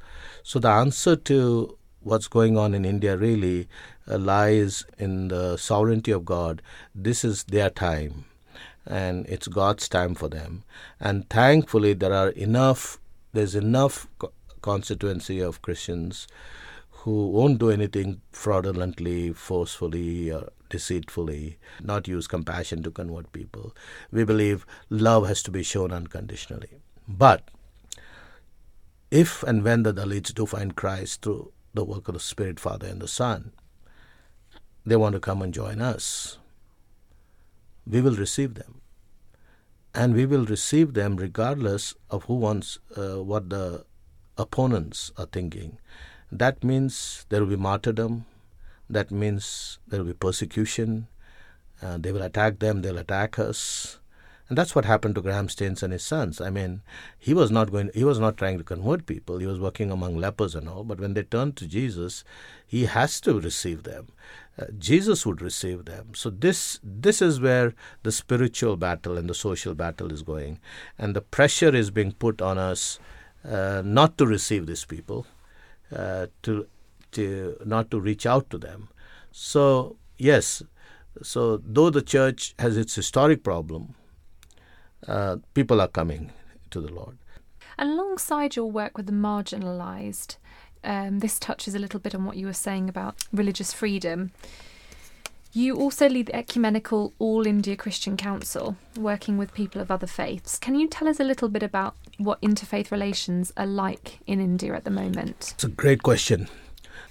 So 0.50 0.58
the 0.58 0.68
answer 0.68 1.14
to 1.14 1.78
what's 2.00 2.26
going 2.26 2.58
on 2.58 2.74
in 2.74 2.84
India 2.84 3.16
really 3.16 3.68
uh, 4.10 4.18
lies 4.18 4.84
in 4.98 5.28
the 5.28 5.56
sovereignty 5.56 6.10
of 6.10 6.24
God. 6.24 6.60
This 6.92 7.24
is 7.24 7.44
their 7.44 7.70
time, 7.70 8.24
and 8.84 9.26
it's 9.28 9.46
God's 9.46 9.88
time 9.88 10.16
for 10.16 10.28
them. 10.28 10.64
And 10.98 11.30
thankfully, 11.30 11.92
there 11.92 12.12
are 12.12 12.30
enough. 12.30 12.98
There's 13.32 13.54
enough 13.54 14.08
co- 14.18 14.32
constituency 14.60 15.38
of 15.38 15.62
Christians 15.62 16.26
who 17.04 17.28
won't 17.28 17.60
do 17.60 17.70
anything 17.70 18.20
fraudulently, 18.32 19.32
forcefully, 19.32 20.32
or 20.32 20.50
deceitfully, 20.68 21.58
not 21.80 22.08
use 22.08 22.26
compassion 22.26 22.82
to 22.82 22.90
convert 22.90 23.30
people. 23.30 23.72
We 24.10 24.24
believe 24.24 24.66
love 24.88 25.28
has 25.28 25.44
to 25.44 25.52
be 25.52 25.62
shown 25.62 25.92
unconditionally. 25.92 26.80
But 27.06 27.48
if 29.10 29.42
and 29.42 29.64
when 29.64 29.82
the 29.82 29.92
Dalits 29.92 30.32
do 30.32 30.46
find 30.46 30.76
Christ 30.76 31.22
through 31.22 31.52
the 31.74 31.84
work 31.84 32.08
of 32.08 32.14
the 32.14 32.20
Spirit, 32.20 32.60
Father, 32.60 32.86
and 32.86 33.00
the 33.00 33.08
Son, 33.08 33.52
they 34.84 34.96
want 34.96 35.14
to 35.14 35.20
come 35.20 35.42
and 35.42 35.52
join 35.52 35.80
us. 35.80 36.38
We 37.86 38.00
will 38.00 38.16
receive 38.16 38.54
them. 38.54 38.80
And 39.94 40.14
we 40.14 40.26
will 40.26 40.44
receive 40.44 40.94
them 40.94 41.16
regardless 41.16 41.94
of 42.10 42.24
who 42.24 42.34
wants, 42.34 42.78
uh, 42.96 43.22
what 43.22 43.50
the 43.50 43.84
opponents 44.38 45.10
are 45.16 45.26
thinking. 45.26 45.78
That 46.30 46.62
means 46.62 47.26
there 47.28 47.40
will 47.40 47.48
be 47.48 47.56
martyrdom. 47.56 48.26
That 48.88 49.10
means 49.10 49.78
there 49.86 50.00
will 50.00 50.06
be 50.06 50.14
persecution. 50.14 51.08
Uh, 51.82 51.98
they 51.98 52.12
will 52.12 52.22
attack 52.22 52.58
them, 52.58 52.82
they'll 52.82 52.98
attack 52.98 53.38
us. 53.38 53.99
And 54.50 54.58
that's 54.58 54.74
what 54.74 54.84
happened 54.84 55.14
to 55.14 55.22
Graham 55.22 55.48
Staines 55.48 55.80
and 55.80 55.92
his 55.92 56.02
sons. 56.02 56.40
I 56.40 56.50
mean, 56.50 56.82
he 57.16 57.32
was 57.32 57.52
not 57.52 57.70
going 57.70 57.92
he 57.94 58.02
was 58.02 58.18
not 58.18 58.36
trying 58.36 58.58
to 58.58 58.64
convert 58.64 59.06
people. 59.06 59.38
He 59.38 59.46
was 59.46 59.60
working 59.60 59.92
among 59.92 60.16
lepers 60.16 60.56
and 60.56 60.68
all, 60.68 60.82
but 60.82 60.98
when 60.98 61.14
they 61.14 61.22
turned 61.22 61.56
to 61.58 61.68
Jesus, 61.68 62.24
he 62.66 62.86
has 62.86 63.20
to 63.20 63.38
receive 63.38 63.84
them. 63.84 64.08
Uh, 64.60 64.64
Jesus 64.76 65.24
would 65.24 65.40
receive 65.40 65.84
them. 65.84 66.14
So 66.16 66.30
this 66.30 66.80
this 66.82 67.22
is 67.22 67.40
where 67.40 67.74
the 68.02 68.10
spiritual 68.10 68.76
battle 68.76 69.16
and 69.16 69.30
the 69.30 69.34
social 69.34 69.76
battle 69.76 70.10
is 70.10 70.24
going. 70.24 70.58
And 70.98 71.14
the 71.14 71.20
pressure 71.20 71.72
is 71.72 71.92
being 71.92 72.10
put 72.10 72.42
on 72.42 72.58
us 72.58 72.98
uh, 73.48 73.82
not 73.84 74.18
to 74.18 74.26
receive 74.26 74.66
these 74.66 74.84
people, 74.84 75.26
uh, 75.94 76.26
to 76.42 76.66
to 77.12 77.56
not 77.64 77.92
to 77.92 78.00
reach 78.00 78.26
out 78.26 78.50
to 78.50 78.58
them. 78.58 78.88
So 79.30 79.96
yes, 80.18 80.60
so 81.22 81.62
though 81.64 81.90
the 81.90 82.02
church 82.02 82.56
has 82.58 82.76
its 82.76 82.96
historic 82.96 83.44
problem, 83.44 83.94
uh, 85.06 85.36
people 85.54 85.80
are 85.80 85.88
coming 85.88 86.32
to 86.70 86.80
the 86.80 86.92
Lord. 86.92 87.18
And 87.78 87.90
alongside 87.90 88.56
your 88.56 88.70
work 88.70 88.96
with 88.96 89.06
the 89.06 89.12
marginalised, 89.12 90.36
um, 90.84 91.20
this 91.20 91.38
touches 91.38 91.74
a 91.74 91.78
little 91.78 92.00
bit 92.00 92.14
on 92.14 92.24
what 92.24 92.36
you 92.36 92.46
were 92.46 92.52
saying 92.52 92.88
about 92.88 93.16
religious 93.32 93.72
freedom. 93.72 94.32
You 95.52 95.76
also 95.76 96.08
lead 96.08 96.26
the 96.26 96.36
Ecumenical 96.36 97.12
All 97.18 97.44
India 97.44 97.76
Christian 97.76 98.16
Council, 98.16 98.76
working 98.96 99.36
with 99.36 99.52
people 99.52 99.80
of 99.80 99.90
other 99.90 100.06
faiths. 100.06 100.58
Can 100.58 100.76
you 100.76 100.86
tell 100.86 101.08
us 101.08 101.18
a 101.18 101.24
little 101.24 101.48
bit 101.48 101.64
about 101.64 101.96
what 102.18 102.40
interfaith 102.40 102.92
relations 102.92 103.52
are 103.56 103.66
like 103.66 104.20
in 104.28 104.40
India 104.40 104.74
at 104.74 104.84
the 104.84 104.90
moment? 104.90 105.50
It's 105.54 105.64
a 105.64 105.68
great 105.68 106.04
question. 106.04 106.48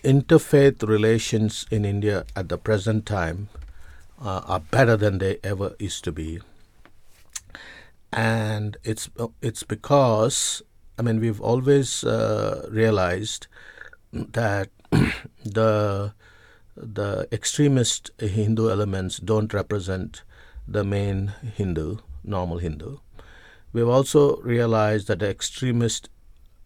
Interfaith 0.05 0.87
relations 0.87 1.65
in 1.69 1.83
India 1.83 2.25
at 2.33 2.47
the 2.47 2.57
present 2.57 3.05
time 3.05 3.49
uh, 4.21 4.41
are 4.45 4.61
better 4.61 4.95
than 4.95 5.17
they 5.17 5.39
ever 5.43 5.75
used 5.77 6.05
to 6.05 6.11
be 6.13 6.39
and 8.11 8.77
it's 8.83 9.09
it's 9.41 9.63
because 9.63 10.61
I 10.97 11.01
mean 11.01 11.19
we've 11.19 11.41
always 11.41 12.03
uh, 12.03 12.67
realized 12.71 13.47
that 14.11 14.69
the 15.45 16.13
the 16.75 17.27
extremist 17.31 18.11
Hindu 18.19 18.69
elements 18.69 19.17
don't 19.19 19.53
represent 19.53 20.23
the 20.67 20.83
main 20.83 21.33
Hindu, 21.55 21.97
normal 22.23 22.59
Hindu. 22.59 22.97
We've 23.73 23.87
also 23.87 24.37
realized 24.37 25.07
that 25.07 25.19
the 25.19 25.29
extremist 25.29 26.09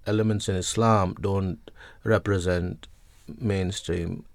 elements 0.06 0.48
in 0.48 0.56
Islam 0.56 1.16
don't 1.20 1.72
represent 2.04 2.88
mainstream 3.40 4.26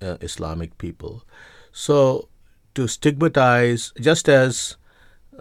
uh, 0.00 0.16
Islamic 0.20 0.78
people. 0.78 1.24
So 1.72 2.28
to 2.74 2.86
stigmatize, 2.86 3.92
just 4.00 4.28
as 4.28 4.76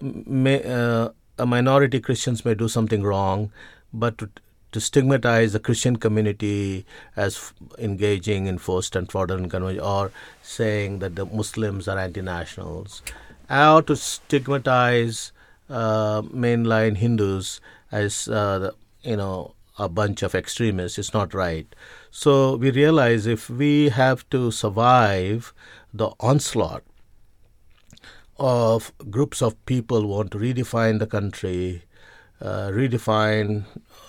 may, 0.01 0.63
uh, 0.63 1.09
a 1.37 1.45
minority 1.45 1.99
Christians 1.99 2.45
may 2.45 2.53
do 2.53 2.67
something 2.67 3.03
wrong, 3.03 3.51
but 3.93 4.17
to, 4.17 4.29
to 4.71 4.79
stigmatize 4.79 5.53
the 5.53 5.59
Christian 5.59 5.97
community 5.97 6.85
as 7.15 7.35
f- 7.35 7.53
engaging 7.77 8.47
in 8.47 8.57
forced 8.57 8.95
and 8.95 9.11
fraudulent 9.11 9.51
conversion, 9.51 9.81
or 9.81 10.11
saying 10.41 10.99
that 10.99 11.15
the 11.15 11.25
Muslims 11.25 11.87
are 11.87 11.97
anti-nationals, 11.97 13.01
or 13.49 13.81
to 13.81 13.95
stigmatize 13.95 15.31
uh, 15.69 16.21
mainline 16.21 16.97
Hindus 16.97 17.61
as 17.91 18.27
uh, 18.27 18.71
you 19.01 19.17
know 19.17 19.53
a 19.79 19.89
bunch 19.89 20.21
of 20.21 20.35
extremists 20.35 20.99
is 20.99 21.13
not 21.13 21.33
right. 21.33 21.67
So 22.11 22.55
we 22.57 22.69
realize 22.69 23.25
if 23.25 23.49
we 23.49 23.89
have 23.89 24.27
to 24.29 24.51
survive 24.51 25.51
the 25.93 26.11
onslaught 26.19 26.83
of 28.43 28.91
groups 29.09 29.41
of 29.41 29.65
people 29.65 30.05
want 30.05 30.31
to 30.31 30.37
redefine 30.37 30.99
the 30.99 31.07
country, 31.07 31.83
uh, 32.41 32.67
redefine 32.67 33.63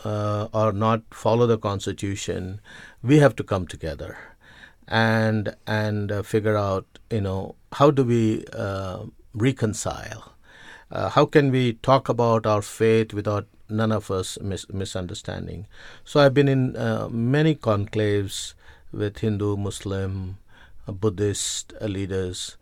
uh, 0.04 0.48
or 0.52 0.72
not 0.72 1.02
follow 1.10 1.46
the 1.46 1.56
constitution, 1.56 2.60
we 3.00 3.18
have 3.18 3.36
to 3.36 3.44
come 3.44 3.66
together 3.66 4.16
and 4.88 5.54
and 5.66 6.10
uh, 6.10 6.22
figure 6.22 6.56
out 6.56 6.84
you 7.10 7.20
know 7.20 7.54
how 7.72 7.90
do 7.90 8.02
we 8.02 8.44
uh, 8.52 9.04
reconcile. 9.34 10.32
Uh, 10.90 11.08
how 11.08 11.24
can 11.24 11.50
we 11.50 11.74
talk 11.74 12.08
about 12.08 12.44
our 12.44 12.62
faith 12.62 13.14
without 13.14 13.46
none 13.68 13.92
of 13.92 14.10
us 14.10 14.38
mis- 14.40 14.68
misunderstanding? 14.68 15.66
So 16.04 16.20
I've 16.20 16.34
been 16.34 16.48
in 16.48 16.76
uh, 16.76 17.08
many 17.08 17.54
conclaves 17.54 18.54
with 18.92 19.18
Hindu, 19.18 19.56
Muslim, 19.56 20.38
Buddhist 20.86 21.72
leaders, 21.80 22.56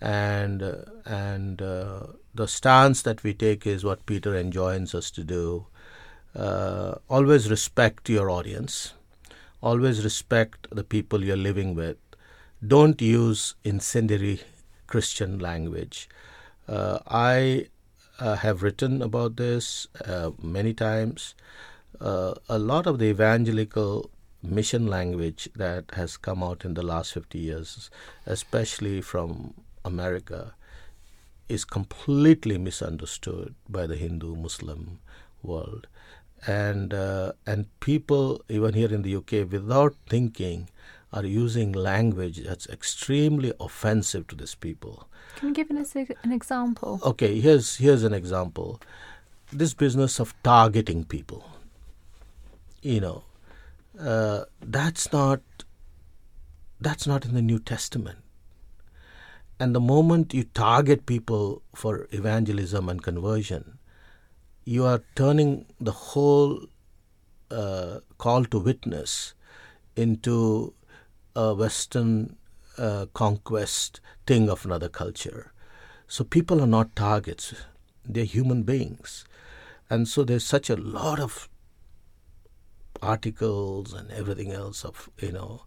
and 0.00 0.62
uh, 0.62 0.76
and 1.04 1.60
uh, 1.60 2.06
the 2.34 2.46
stance 2.46 3.02
that 3.02 3.22
we 3.22 3.34
take 3.34 3.66
is 3.66 3.84
what 3.84 4.06
Peter 4.06 4.34
enjoins 4.36 4.94
us 4.94 5.10
to 5.10 5.24
do. 5.24 5.66
Uh, 6.34 6.94
always 7.08 7.50
respect 7.50 8.08
your 8.08 8.30
audience. 8.30 8.92
Always 9.60 10.04
respect 10.04 10.68
the 10.70 10.84
people 10.84 11.24
you're 11.24 11.36
living 11.36 11.74
with. 11.74 11.96
Don't 12.64 13.00
use 13.00 13.54
incendiary 13.64 14.40
Christian 14.86 15.38
language. 15.38 16.08
Uh, 16.68 16.98
I 17.08 17.68
uh, 18.20 18.36
have 18.36 18.62
written 18.62 19.02
about 19.02 19.36
this 19.36 19.88
uh, 20.04 20.30
many 20.40 20.74
times. 20.74 21.34
a 22.00 22.58
lot 22.58 22.86
of 22.86 22.98
the 22.98 23.06
evangelical 23.06 24.10
mission 24.42 24.86
language 24.86 25.48
that 25.56 25.84
has 25.94 26.16
come 26.16 26.42
out 26.42 26.64
in 26.64 26.74
the 26.74 26.82
last 26.82 27.12
50 27.14 27.38
years, 27.38 27.90
especially 28.26 29.00
from 29.00 29.54
America, 29.84 30.54
is 31.48 31.64
completely 31.64 32.58
misunderstood 32.58 33.54
by 33.68 33.86
the 33.86 33.96
Hindu 33.96 34.36
Muslim 34.36 35.00
world. 35.42 35.86
And, 36.46 36.94
uh, 36.94 37.32
and 37.46 37.66
people, 37.80 38.42
even 38.48 38.74
here 38.74 38.92
in 38.92 39.02
the 39.02 39.16
UK, 39.16 39.50
without 39.50 39.94
thinking, 40.08 40.68
are 41.12 41.24
using 41.24 41.72
language 41.72 42.44
that's 42.44 42.66
extremely 42.66 43.52
offensive 43.60 44.26
to 44.28 44.36
these 44.36 44.54
people. 44.54 45.08
Can 45.36 45.48
you 45.48 45.54
give 45.54 45.70
us 45.70 45.94
an 45.94 46.32
example? 46.32 47.00
Okay, 47.02 47.40
here's 47.40 47.76
here's 47.76 48.02
an 48.02 48.12
example. 48.12 48.80
This 49.52 49.72
business 49.72 50.20
of 50.20 50.34
targeting 50.42 51.04
people. 51.04 51.44
You 52.82 53.00
know, 53.00 53.24
uh, 53.98 54.44
that's 54.60 55.12
not 55.12 55.40
that's 56.80 57.06
not 57.06 57.24
in 57.24 57.34
the 57.34 57.42
New 57.42 57.58
Testament. 57.58 58.18
And 59.60 59.74
the 59.74 59.80
moment 59.80 60.34
you 60.34 60.44
target 60.44 61.06
people 61.06 61.62
for 61.74 62.06
evangelism 62.12 62.88
and 62.88 63.02
conversion, 63.02 63.78
you 64.64 64.84
are 64.84 65.02
turning 65.16 65.66
the 65.80 65.92
whole 65.92 66.66
uh, 67.50 68.00
call 68.18 68.44
to 68.44 68.58
witness 68.58 69.34
into 69.96 70.74
a 71.34 71.54
Western 71.54 72.36
uh, 72.76 73.06
conquest 73.14 74.00
thing 74.26 74.48
of 74.48 74.64
another 74.64 74.88
culture. 74.88 75.52
So 76.06 76.22
people 76.22 76.60
are 76.60 76.66
not 76.66 76.94
targets, 76.94 77.54
they're 78.04 78.24
human 78.24 78.62
beings. 78.62 79.24
And 79.90 80.06
so 80.06 80.22
there's 80.22 80.46
such 80.46 80.70
a 80.70 80.76
lot 80.76 81.18
of 81.18 81.48
articles 83.02 83.92
and 83.92 84.10
everything 84.10 84.52
else 84.52 84.84
of, 84.84 85.08
you 85.18 85.32
know, 85.32 85.62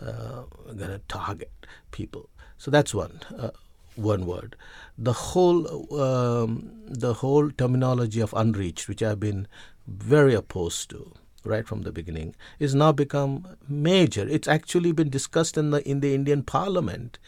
uh, 0.00 0.42
going 0.66 0.90
to 0.90 1.00
target 1.08 1.52
people. 1.90 2.28
So 2.60 2.70
that's 2.70 2.92
one. 2.92 3.20
Uh, 3.38 3.52
one 3.96 4.26
word. 4.26 4.54
The 4.98 5.14
whole 5.14 5.98
um, 5.98 6.72
the 6.86 7.14
whole 7.14 7.50
terminology 7.50 8.20
of 8.20 8.34
unreached, 8.34 8.86
which 8.86 9.02
I've 9.02 9.18
been 9.18 9.48
very 9.86 10.34
opposed 10.34 10.90
to 10.90 11.12
right 11.42 11.66
from 11.66 11.82
the 11.82 11.90
beginning, 11.90 12.34
is 12.58 12.74
now 12.74 12.92
become 12.92 13.56
major. 13.66 14.28
It's 14.28 14.46
actually 14.46 14.92
been 14.92 15.08
discussed 15.08 15.56
in 15.56 15.70
the 15.70 15.80
in 15.88 16.00
the 16.00 16.14
Indian 16.14 16.42
Parliament. 16.42 17.18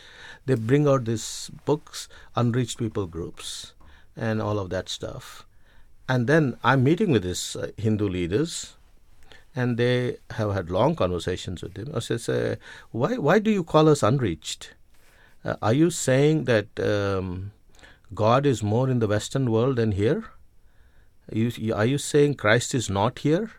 They 0.45 0.55
bring 0.55 0.87
out 0.87 1.07
these 1.07 1.51
books, 1.65 2.11
unreached 2.37 2.77
people 2.77 3.07
groups, 3.07 3.73
and 4.15 4.43
all 4.43 4.59
of 4.59 4.69
that 4.69 4.91
stuff. 4.91 5.47
And 6.11 6.27
then 6.27 6.59
I'm 6.63 6.85
meeting 6.85 7.11
with 7.11 7.23
these 7.23 7.57
uh, 7.57 7.71
Hindu 7.79 8.07
leaders, 8.07 8.77
and 9.57 9.79
they 9.79 10.19
have 10.33 10.53
had 10.53 10.71
long 10.71 10.95
conversations 10.95 11.63
with 11.63 11.73
them. 11.73 11.91
I 11.95 12.01
say, 12.01 12.59
why 12.91 13.17
why 13.17 13.39
do 13.39 13.51
you 13.51 13.65
call 13.65 13.89
us 13.89 14.03
unreached? 14.03 14.75
Uh, 15.45 15.57
are 15.61 15.73
you 15.73 15.91
saying 15.91 16.45
that 16.45 16.69
um, 16.79 17.53
God 18.15 18.47
is 18.47 18.63
more 18.63 18.89
in 18.89 19.01
the 19.01 19.09
Western 19.09 19.51
world 19.51 19.77
than 19.77 19.93
here? 19.93 20.25
Are 21.31 21.39
you, 21.39 21.75
are 21.75 21.87
you 21.87 21.99
saying 21.99 22.35
Christ 22.35 22.75
is 22.75 22.89
not 22.91 23.21
here? 23.21 23.51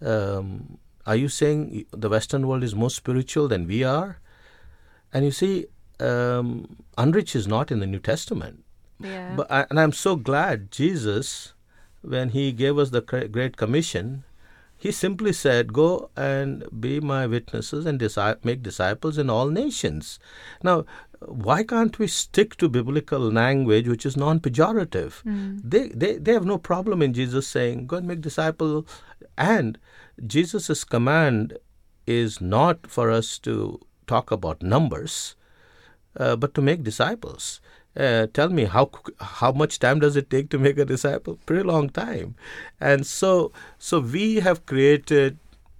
Um, 0.00 0.78
are 1.06 1.16
you 1.16 1.28
saying 1.28 1.86
the 1.90 2.08
Western 2.08 2.46
world 2.46 2.62
is 2.62 2.74
more 2.74 2.90
spiritual 2.90 3.48
than 3.48 3.66
we 3.66 3.82
are? 3.82 4.18
And 5.12 5.24
you 5.24 5.30
see, 5.30 5.66
um, 5.98 6.76
unreached 6.96 7.34
is 7.34 7.48
not 7.48 7.70
in 7.70 7.80
the 7.80 7.86
New 7.86 7.98
Testament. 7.98 8.64
Yeah. 9.00 9.34
But 9.36 9.50
I, 9.50 9.66
and 9.70 9.80
I'm 9.80 9.92
so 9.92 10.16
glad 10.16 10.70
Jesus, 10.70 11.52
when 12.02 12.30
he 12.30 12.52
gave 12.52 12.78
us 12.78 12.90
the 12.90 13.00
Great 13.00 13.56
Commission, 13.56 14.24
he 14.80 14.90
simply 14.90 15.34
said, 15.34 15.74
Go 15.74 16.10
and 16.16 16.64
be 16.80 17.00
my 17.00 17.26
witnesses 17.26 17.84
and 17.84 18.00
make 18.42 18.62
disciples 18.62 19.18
in 19.18 19.28
all 19.28 19.48
nations. 19.50 20.18
Now, 20.62 20.86
why 21.20 21.64
can't 21.64 21.98
we 21.98 22.06
stick 22.06 22.56
to 22.56 22.68
biblical 22.70 23.20
language 23.20 23.86
which 23.86 24.06
is 24.06 24.16
non 24.16 24.40
pejorative? 24.40 25.22
Mm. 25.24 25.60
They, 25.62 25.88
they, 25.88 26.16
they 26.16 26.32
have 26.32 26.46
no 26.46 26.56
problem 26.56 27.02
in 27.02 27.12
Jesus 27.12 27.46
saying, 27.46 27.88
Go 27.88 27.98
and 27.98 28.08
make 28.08 28.22
disciples. 28.22 28.86
And 29.36 29.78
Jesus' 30.26 30.82
command 30.84 31.58
is 32.06 32.40
not 32.40 32.86
for 32.86 33.10
us 33.10 33.38
to 33.40 33.80
talk 34.06 34.30
about 34.30 34.62
numbers, 34.62 35.36
uh, 36.16 36.36
but 36.36 36.54
to 36.54 36.62
make 36.62 36.82
disciples. 36.82 37.60
Uh, 37.96 38.28
tell 38.32 38.48
me 38.48 38.64
how 38.64 38.88
how 39.20 39.50
much 39.50 39.80
time 39.80 39.98
does 39.98 40.16
it 40.16 40.30
take 40.30 40.48
to 40.50 40.58
make 40.58 40.78
a 40.78 40.84
disciple? 40.84 41.38
Pretty 41.44 41.64
long 41.64 41.90
time, 41.90 42.36
and 42.80 43.04
so 43.04 43.52
so 43.78 43.98
we 43.98 44.36
have 44.36 44.64
created 44.64 45.38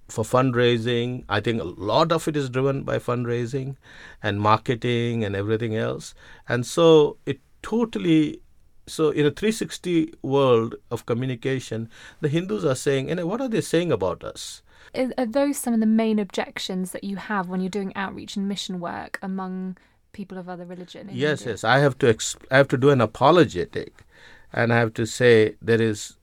for 0.09 0.25
fundraising. 0.25 1.25
I 1.29 1.41
think 1.41 1.61
a 1.61 1.65
lot 1.65 2.11
of 2.11 2.27
it 2.27 2.37
is 2.37 2.51
driven 2.51 2.83
by 2.83 2.99
fundraising 2.99 3.77
and 4.23 4.41
marketing 4.41 5.25
and 5.25 5.37
everything 5.37 5.77
else, 5.77 6.15
and 6.49 6.67
so 6.67 7.17
it 7.27 7.41
totally. 7.63 8.41
So 8.89 9.11
in 9.11 9.25
a 9.25 9.31
360 9.31 10.15
world 10.21 10.75
of 10.91 11.07
communication, 11.07 11.89
the 12.21 12.29
Hindus 12.29 12.65
are 12.65 12.75
saying, 12.75 13.09
and 13.09 13.23
what 13.23 13.41
are 13.41 13.49
they 13.49 13.61
saying 13.61 13.93
about 13.93 14.25
us? 14.25 14.63
Are 14.97 15.27
those 15.27 15.59
some 15.59 15.75
of 15.75 15.79
the 15.79 15.87
main 15.87 16.19
objections 16.19 16.91
that 16.91 17.05
you 17.05 17.15
have 17.15 17.49
when 17.49 17.61
you're 17.61 17.71
doing 17.71 17.95
outreach 17.95 18.35
and 18.35 18.49
mission 18.49 18.81
work 18.81 19.21
among 19.23 19.77
people 20.13 20.39
of 20.39 20.49
other 20.49 20.65
religion. 20.65 21.09
yes, 21.13 21.43
India. 21.43 21.53
yes. 21.53 21.65
I 21.65 21.79
have 21.79 21.99
to 21.99 22.13
exp- 22.13 22.45
I 22.51 22.57
have 22.57 22.69
to 22.69 22.77
do 22.77 22.91
an 22.91 23.01
apologetic, 23.01 24.05
and 24.53 24.73
I 24.73 24.79
have 24.79 24.95
to 24.95 25.07
say 25.07 25.57
there 25.61 25.81
is 25.81 26.17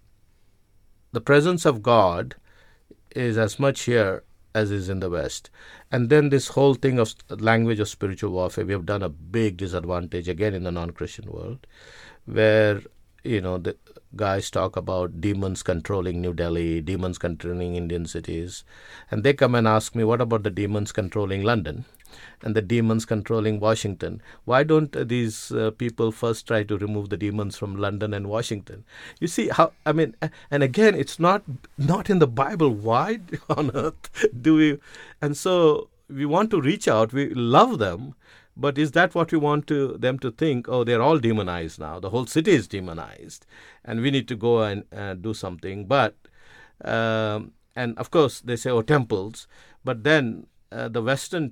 the 1.12 1.22
presence 1.22 1.66
of 1.66 1.82
God 1.82 2.36
is 3.12 3.38
as 3.38 3.60
much 3.60 3.82
here 3.82 4.24
as 4.54 4.72
is 4.72 4.90
in 4.90 5.00
the 5.00 5.10
West. 5.10 5.50
And 5.92 6.10
then 6.10 6.30
this 6.30 6.50
whole 6.50 6.74
thing 6.74 7.00
of 7.00 7.14
language 7.30 7.80
of 7.80 7.88
spiritual 7.88 8.32
warfare, 8.32 8.66
we 8.66 8.74
have 8.74 8.86
done 8.86 9.04
a 9.04 9.10
big 9.10 9.58
disadvantage 9.58 10.28
again 10.28 10.54
in 10.54 10.64
the 10.64 10.72
non-Christian 10.72 11.32
world, 11.32 11.66
where 12.26 12.82
you 13.24 13.42
know 13.42 13.58
the 13.58 13.76
guys 14.16 14.50
talk 14.50 14.76
about 14.76 15.22
demons 15.22 15.64
controlling 15.64 16.22
New 16.22 16.34
Delhi, 16.34 16.82
demons 16.82 17.18
controlling 17.18 17.76
Indian 17.76 18.06
cities, 18.06 18.64
and 19.12 19.24
they 19.24 19.34
come 19.34 19.54
and 19.56 19.68
ask 19.68 19.96
me, 19.96 20.04
what 20.04 20.22
about 20.22 20.44
the 20.44 20.50
demons 20.50 20.92
controlling 20.92 21.44
London? 21.44 21.86
And 22.44 22.56
the 22.56 22.62
demons 22.62 23.06
controlling 23.06 23.60
Washington. 23.60 24.22
Why 24.46 24.64
don't 24.64 24.92
these 25.08 25.52
uh, 25.52 25.72
people 25.72 26.12
first 26.12 26.48
try 26.48 26.64
to 26.64 26.78
remove 26.78 27.10
the 27.10 27.18
demons 27.18 27.58
from 27.58 27.76
London 27.76 28.14
and 28.14 28.28
Washington? 28.28 28.86
You 29.20 29.28
see 29.28 29.48
how 29.50 29.74
I 29.86 29.92
mean, 29.92 30.16
and 30.52 30.64
again, 30.64 30.96
it's 30.96 31.20
not 31.20 31.44
not 31.78 32.10
in 32.10 32.20
the 32.20 32.28
Bible. 32.28 32.70
Why 32.70 33.20
on 33.50 33.72
earth 33.74 34.28
do 34.42 34.56
we? 34.56 34.80
And 35.22 35.36
so 35.36 35.90
we 36.10 36.26
want 36.26 36.52
to 36.52 36.62
reach 36.62 36.88
out. 36.88 37.14
We 37.14 37.30
love 37.30 37.80
them, 37.80 38.16
But 38.60 38.78
is 38.80 38.92
that 38.94 39.14
what 39.14 39.32
we 39.32 39.38
want 39.38 39.68
to 39.68 39.98
them 39.98 40.18
to 40.20 40.32
think? 40.32 40.68
Oh, 40.68 40.84
they're 40.84 41.02
all 41.02 41.20
demonized 41.20 41.80
now. 41.80 42.00
The 42.00 42.10
whole 42.10 42.26
city 42.26 42.52
is 42.52 42.68
demonized, 42.68 43.46
and 43.86 44.02
we 44.02 44.10
need 44.10 44.28
to 44.30 44.36
go 44.36 44.64
and 44.64 44.84
uh, 44.92 45.14
do 45.14 45.34
something. 45.34 45.86
But 45.86 46.16
um, 46.84 47.54
and 47.76 47.98
of 48.00 48.10
course 48.10 48.42
they 48.42 48.56
say, 48.56 48.72
oh, 48.72 48.82
temples. 48.82 49.48
But 49.84 50.04
then 50.04 50.48
uh, 50.72 50.90
the 50.90 51.04
Western 51.04 51.52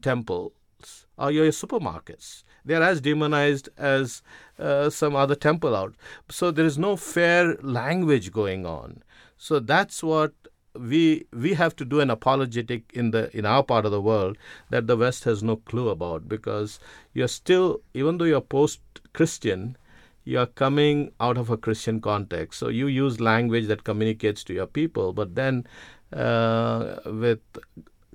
temples 0.75 1.05
are 1.17 1.31
your 1.31 1.47
supermarkets. 1.47 2.43
They 2.63 2.75
are 2.75 2.83
as 2.83 3.01
demonized 3.01 3.69
as 3.77 4.21
uh, 4.59 4.89
some 4.89 5.15
other 5.15 5.35
temple 5.35 5.75
out. 5.75 5.95
So 6.29 6.51
there 6.51 6.65
is 6.65 6.77
no 6.77 6.95
fair 6.95 7.55
language 7.61 8.31
going 8.31 8.65
on. 8.65 9.03
So 9.37 9.59
that's 9.59 10.03
what 10.03 10.33
we 10.77 11.25
we 11.31 11.53
have 11.53 11.73
to 11.77 11.85
do 11.85 12.01
an 12.01 12.09
apologetic 12.09 12.91
in 12.93 13.11
the 13.11 13.35
in 13.37 13.45
our 13.45 13.63
part 13.63 13.85
of 13.85 13.91
the 13.91 14.01
world 14.01 14.37
that 14.71 14.87
the 14.87 14.97
West 14.97 15.23
has 15.23 15.41
no 15.41 15.55
clue 15.55 15.87
about 15.89 16.27
because 16.27 16.79
you're 17.13 17.29
still 17.29 17.81
even 17.93 18.17
though 18.17 18.25
you're 18.25 18.41
post 18.41 18.81
Christian, 19.13 19.77
you're 20.25 20.47
coming 20.47 21.11
out 21.19 21.37
of 21.37 21.49
a 21.49 21.57
Christian 21.57 22.01
context. 22.01 22.59
So 22.59 22.67
you 22.67 22.87
use 22.87 23.21
language 23.21 23.67
that 23.67 23.83
communicates 23.83 24.43
to 24.45 24.53
your 24.53 24.67
people, 24.67 25.13
but 25.13 25.35
then 25.35 25.65
uh, 26.11 26.97
with 27.05 27.39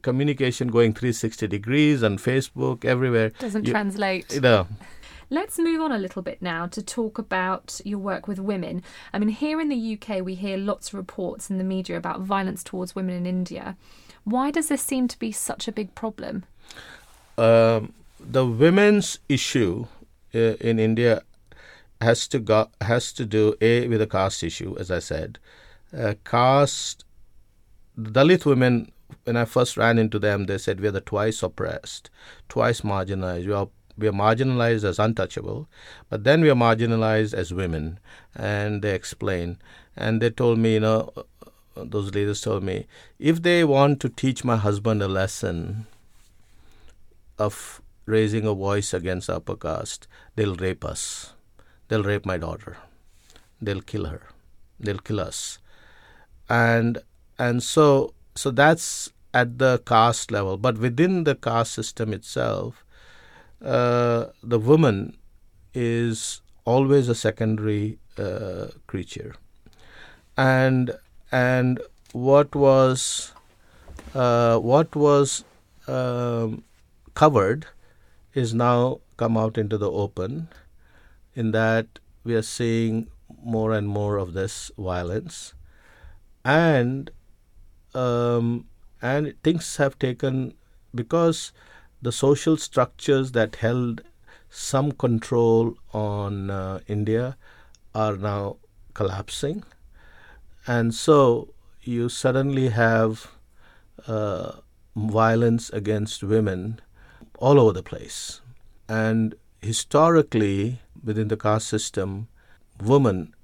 communication 0.03 0.69
going 0.69 0.93
360 0.93 1.47
degrees 1.49 2.03
and 2.03 2.19
Facebook 2.19 2.85
everywhere 2.85 3.31
Doesn't 3.39 3.67
you- 3.67 3.73
translate. 3.73 4.41
No. 4.43 4.67
Let's 5.33 5.61
move 5.61 5.81
on 5.81 5.93
a 5.93 5.99
little 5.99 6.23
bit 6.23 6.43
now 6.43 6.67
to 6.67 6.83
talk 6.83 7.17
about 7.17 7.81
your 7.85 8.01
work 8.01 8.27
with 8.27 8.41
women. 8.41 8.83
I 9.13 9.21
mean, 9.21 9.29
here 9.29 9.61
in 9.61 9.69
the 9.69 9.97
UK, 9.97 10.25
we 10.25 10.35
hear 10.35 10.57
lots 10.57 10.89
of 10.89 10.95
reports 10.95 11.49
in 11.51 11.59
the 11.59 11.63
media 11.63 11.97
about 11.97 12.21
violence 12.23 12.65
towards 12.65 12.97
women 12.97 13.15
in 13.15 13.27
India. 13.27 13.77
Why 14.25 14.51
does 14.51 14.67
this 14.67 14.83
seem 14.83 15.07
to 15.07 15.17
be 15.19 15.31
such 15.31 15.69
a 15.69 15.73
big 15.73 15.95
problem? 15.95 16.45
um, 17.39 17.93
the 18.19 18.45
women's 18.45 19.19
issue 19.29 19.87
uh, 20.35 20.39
in 20.61 20.79
India 20.81 21.23
has 22.01 22.27
to 22.29 22.39
go, 22.41 22.69
has 22.81 23.13
to 23.13 23.25
do 23.25 23.55
a 23.61 23.87
with 23.89 24.01
the 24.01 24.07
caste 24.09 24.43
issue, 24.43 24.77
as 24.81 24.91
I 24.91 24.99
said. 24.99 25.39
Uh, 25.97 26.15
caste, 26.25 27.05
Dalit 27.99 28.45
women. 28.45 28.91
When 29.25 29.37
I 29.37 29.45
first 29.45 29.77
ran 29.77 29.99
into 29.99 30.19
them, 30.19 30.47
they 30.47 30.59
said 30.59 30.81
we 30.81 30.89
are 30.89 30.93
the 30.93 31.01
twice 31.01 31.43
oppressed, 31.43 32.11
twice 32.49 32.81
marginalized. 32.81 33.47
We 33.47 33.53
are 33.53 33.69
we 33.99 34.09
are 34.09 34.13
marginalized 34.13 34.85
as 34.85 34.99
untouchable, 34.99 35.69
but 36.09 36.25
then 36.25 36.41
we 36.41 36.49
are 36.49 36.55
marginalized 36.55 37.35
as 37.35 37.53
women. 37.53 37.99
And 38.35 38.83
they 38.83 38.95
explain, 38.95 39.59
and 39.95 40.23
they 40.23 40.31
told 40.31 40.59
me, 40.59 40.75
you 40.75 40.81
know, 40.81 41.13
those 41.77 42.15
leaders 42.15 42.41
told 42.41 42.63
me, 42.63 42.87
if 43.19 43.43
they 43.43 43.63
want 43.63 44.01
to 44.01 44.09
teach 44.09 44.43
my 44.43 44.57
husband 44.57 45.03
a 45.03 45.09
lesson, 45.09 45.87
of 47.41 47.81
raising 48.05 48.47
a 48.47 48.53
voice 48.55 48.93
against 48.93 49.31
upper 49.31 49.57
caste, 49.57 50.07
they'll 50.37 50.55
rape 50.57 50.85
us. 50.85 51.33
They'll 51.89 52.05
rape 52.05 52.27
my 52.27 52.37
daughter. 52.37 52.77
They'll 53.61 53.81
kill 53.81 54.05
her. 54.05 54.23
They'll 54.79 54.99
kill 54.99 55.21
us. 55.21 55.59
And 56.49 56.99
and 57.39 57.63
so 57.63 58.15
so 58.41 58.51
that's 58.51 59.13
at 59.35 59.59
the 59.59 59.83
caste 59.85 60.31
level. 60.31 60.57
But 60.57 60.79
within 60.79 61.25
the 61.25 61.35
caste 61.35 61.73
system 61.73 62.15
itself, 62.15 62.85
uh, 63.63 64.27
the 64.43 64.59
woman 64.59 65.19
is 65.75 66.41
always 66.65 67.11
a 67.11 67.15
secondary 67.15 67.99
uh, 68.17 68.69
creature. 68.87 69.35
And 70.39 70.93
and 71.31 71.81
what 72.13 72.55
was 72.55 73.35
uh, 74.15 74.59
what 74.59 74.97
was 74.97 75.45
um, 75.87 76.65
covered 77.15 77.67
is 78.33 78.55
now 78.55 79.01
come 79.19 79.37
out 79.37 79.59
into 79.59 79.77
the 79.77 79.91
open 79.91 80.49
in 81.35 81.51
that 81.53 81.99
we 82.25 82.35
are 82.35 82.49
seeing 82.57 83.09
more 83.45 83.73
and 83.73 83.87
more 83.87 84.17
of 84.17 84.33
this 84.33 84.71
violence 84.79 85.55
and 86.45 87.11
um, 87.95 88.67
and 89.03 89.35
things 89.43 89.77
have 89.77 89.99
taken 89.99 90.55
because 90.95 91.53
the 92.03 92.13
social 92.13 92.57
structures 92.57 93.33
that 93.33 93.57
held 93.57 94.03
some 94.49 94.93
control 94.93 95.77
on 95.93 96.51
uh, 96.51 96.81
India 96.89 97.37
are 97.95 98.17
now 98.17 98.57
collapsing 98.95 99.65
and 100.67 100.95
so 100.95 101.55
you 101.83 102.09
suddenly 102.09 102.69
have 102.69 103.31
uh, 104.07 104.53
violence 104.95 105.71
against 105.71 106.23
women 106.23 106.81
all 107.39 107.59
over 107.59 107.73
the 107.73 107.83
place. 107.83 108.41
And 108.89 109.35
historically, 109.63 110.81
within 111.03 111.29
the 111.29 111.37
caste 111.37 111.69
system, 111.69 112.29
woman 112.83 113.35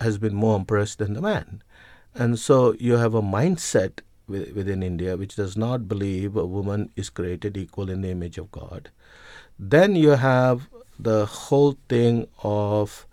has 0.00 0.18
been 0.18 0.34
more 0.34 0.60
oppressed 0.60 0.98
than 0.98 1.14
the 1.14 1.22
man. 1.22 1.62
And 2.18 2.38
so 2.38 2.74
you 2.78 2.94
have 2.94 3.14
a 3.14 3.22
mindset 3.22 4.00
within 4.28 4.82
India 4.82 5.16
which 5.16 5.36
does 5.36 5.56
not 5.56 5.86
believe 5.88 6.36
a 6.36 6.46
woman 6.46 6.90
is 6.96 7.10
created 7.10 7.56
equal 7.56 7.90
in 7.90 8.00
the 8.00 8.10
image 8.10 8.38
of 8.38 8.50
God. 8.50 8.90
Then 9.58 9.94
you 9.94 10.10
have 10.10 10.68
the 10.98 11.26
whole 11.26 11.76
thing 11.88 12.26
of 12.42 13.06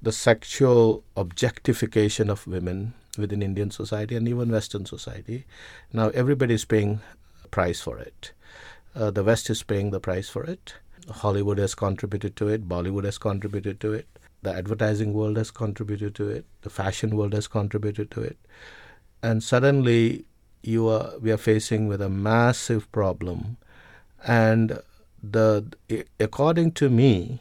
the 0.00 0.12
sexual 0.12 1.02
objectification 1.16 2.28
of 2.28 2.46
women 2.46 2.94
within 3.18 3.42
Indian 3.42 3.70
society 3.70 4.16
and 4.16 4.28
even 4.28 4.50
Western 4.50 4.86
society. 4.86 5.44
Now 5.92 6.08
everybody 6.10 6.54
is 6.54 6.64
paying 6.64 7.00
price 7.50 7.80
for 7.80 7.98
it. 7.98 8.32
Uh, 8.94 9.10
the 9.10 9.24
West 9.24 9.48
is 9.50 9.62
paying 9.62 9.90
the 9.90 10.00
price 10.00 10.28
for 10.28 10.44
it. 10.44 10.74
Hollywood 11.08 11.58
has 11.58 11.74
contributed 11.74 12.36
to 12.36 12.48
it. 12.48 12.68
Bollywood 12.68 13.04
has 13.04 13.18
contributed 13.18 13.80
to 13.80 13.92
it. 13.92 14.06
The 14.42 14.52
advertising 14.52 15.12
world 15.12 15.36
has 15.36 15.50
contributed 15.50 16.14
to 16.16 16.28
it. 16.28 16.44
The 16.62 16.70
fashion 16.70 17.16
world 17.16 17.32
has 17.32 17.46
contributed 17.46 18.10
to 18.12 18.22
it. 18.22 18.38
And 19.22 19.42
suddenly, 19.42 20.24
you 20.62 20.88
are 20.88 21.18
we 21.20 21.30
are 21.30 21.36
facing 21.36 21.86
with 21.88 22.00
a 22.02 22.08
massive 22.08 22.90
problem. 22.92 23.56
And 24.26 24.80
the 25.22 25.66
according 26.18 26.72
to 26.72 26.90
me, 26.90 27.40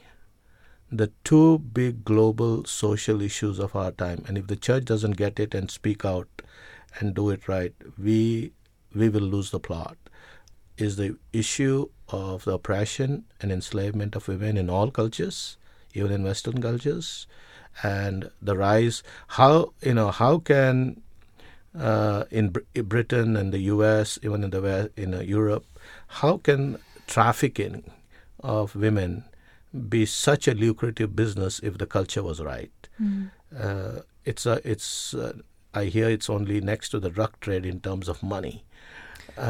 the 0.92 1.12
two 1.24 1.60
big 1.60 2.04
global 2.04 2.66
social 2.66 3.22
issues 3.22 3.60
of 3.60 3.76
our 3.76 3.92
time, 3.92 4.24
and 4.28 4.38
if 4.38 4.48
the 4.48 4.56
church 4.56 4.86
doesn't 4.86 5.18
get 5.18 5.40
it 5.40 5.56
and 5.56 5.72
speak 5.72 6.06
out 6.06 6.28
and 7.00 7.16
do 7.16 7.30
it 7.30 7.48
right, 7.48 7.74
we 7.98 8.52
we 8.94 9.10
will 9.10 9.22
lose 9.22 9.52
the 9.52 9.60
plot 9.60 9.98
is 10.78 10.96
the 10.96 11.16
issue 11.32 11.90
of 12.10 12.44
the 12.46 12.54
oppression 12.54 13.24
and 13.40 13.52
enslavement 13.52 14.16
of 14.16 14.28
women 14.28 14.58
in 14.58 14.70
all 14.70 14.92
cultures, 14.92 15.58
even 15.94 16.12
in 16.12 16.24
Western 16.24 16.62
cultures, 16.62 17.28
and 17.84 18.30
the 18.42 18.58
rise. 18.58 19.04
How 19.28 19.74
you 19.82 19.94
know 19.94 20.12
how 20.12 20.40
can 20.40 21.02
uh, 21.78 22.26
in 22.30 22.50
Br- 22.50 22.82
Britain 22.84 23.36
and 23.36 23.54
the 23.54 23.60
U.S., 23.60 24.20
even 24.24 24.44
in 24.44 24.50
the 24.50 24.62
West, 24.62 24.90
in 24.98 25.14
uh, 25.14 25.22
Europe, 25.22 25.66
how 26.08 26.38
can 26.38 26.78
trafficking 27.08 27.90
of 28.42 28.76
women 28.76 29.24
be 29.88 30.06
such 30.06 30.48
a 30.48 30.54
lucrative 30.54 31.16
business 31.16 31.60
if 31.64 31.78
the 31.78 31.86
culture 31.86 32.24
was 32.24 32.42
right? 32.42 32.72
Uh, 33.58 34.02
it's 34.26 34.46
a 34.46 34.62
it's. 34.70 35.14
Uh, 35.14 35.34
I 35.74 35.86
hear 35.86 36.10
it's 36.10 36.30
only 36.30 36.60
next 36.60 36.90
to 36.90 37.00
the 37.00 37.10
drug 37.10 37.40
trade 37.40 37.66
in 37.66 37.80
terms 37.80 38.10
of 38.10 38.22
money. 38.22 38.66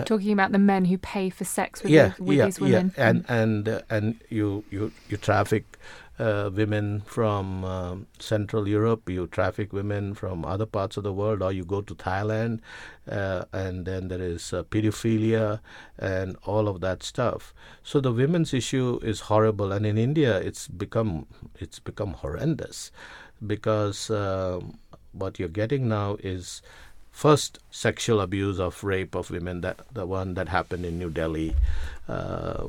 Talking 0.03 0.31
about 0.33 0.51
the 0.51 0.59
men 0.59 0.85
who 0.85 0.97
pay 0.97 1.29
for 1.29 1.43
sex 1.43 1.81
with, 1.81 1.91
yeah, 1.91 2.13
the, 2.17 2.23
with 2.23 2.37
yeah, 2.37 2.45
these 2.45 2.59
women. 2.59 2.93
Yeah. 2.95 3.09
And 3.09 3.25
and 3.27 3.69
uh, 3.69 3.81
and 3.89 4.21
you 4.29 4.63
you 4.69 4.91
you 5.09 5.17
traffic 5.17 5.77
uh, 6.21 6.51
women 6.53 7.01
from 7.01 7.65
um, 7.65 8.07
Central 8.19 8.67
Europe. 8.67 9.09
You 9.09 9.27
traffic 9.27 9.73
women 9.73 10.13
from 10.13 10.45
other 10.45 10.67
parts 10.67 10.97
of 10.97 11.03
the 11.03 11.11
world, 11.11 11.41
or 11.41 11.51
you 11.51 11.65
go 11.65 11.81
to 11.81 11.95
Thailand, 11.95 12.59
uh, 13.09 13.45
and 13.51 13.85
then 13.85 14.07
there 14.07 14.21
is 14.21 14.53
uh, 14.53 14.63
pedophilia 14.63 15.59
and 15.97 16.37
all 16.45 16.67
of 16.67 16.79
that 16.81 17.01
stuff. 17.01 17.53
So 17.83 17.99
the 17.99 18.11
women's 18.13 18.53
issue 18.53 18.99
is 19.01 19.21
horrible, 19.21 19.71
and 19.71 19.85
in 19.85 19.97
India, 19.97 20.37
it's 20.37 20.67
become 20.67 21.25
it's 21.59 21.79
become 21.79 22.13
horrendous 22.13 22.91
because 23.45 24.11
um, 24.11 24.77
what 25.13 25.39
you're 25.39 25.49
getting 25.49 25.89
now 25.89 26.17
is 26.23 26.61
first 27.09 27.59
sexual 27.71 28.21
abuse 28.21 28.59
of 28.59 28.83
rape 28.83 29.15
of 29.15 29.31
women 29.31 29.61
that 29.61 29.79
the 29.93 30.05
one 30.05 30.35
that 30.35 30.47
happened 30.49 30.85
in 30.85 30.97
New 30.97 31.09
Delhi 31.09 31.55
uh, 32.07 32.67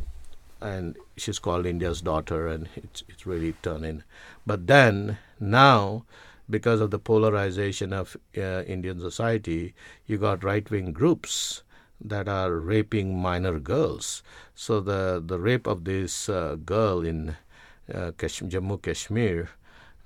and 0.61 0.97
she's 1.17 1.39
called 1.39 1.67
India's 1.67 2.01
daughter 2.03 2.47
and 2.49 2.69
it's 2.77 3.03
it's 3.09 3.27
really 3.27 3.55
turning 3.63 4.03
but 4.47 4.67
then 4.67 5.19
now 5.41 6.05
because 6.51 6.81
of 6.81 6.91
the 6.91 6.99
polarization 6.99 7.93
of 7.93 8.17
uh, 8.37 8.63
Indian 8.65 9.01
society 9.01 9.75
you 10.07 10.19
got 10.19 10.45
right 10.45 10.69
wing 10.71 10.93
groups 10.93 11.63
that 12.01 12.29
are 12.29 12.53
raping 12.53 13.17
minor 13.17 13.59
girls 13.59 14.23
so 14.55 14.81
the 14.81 15.23
the 15.25 15.39
rape 15.39 15.67
of 15.67 15.85
this 15.85 16.29
uh, 16.29 16.57
girl 16.65 17.01
in 17.05 17.37
uh, 17.93 18.13
Kash- 18.19 18.41
Jammu 18.43 18.81
Kashmir 18.83 19.51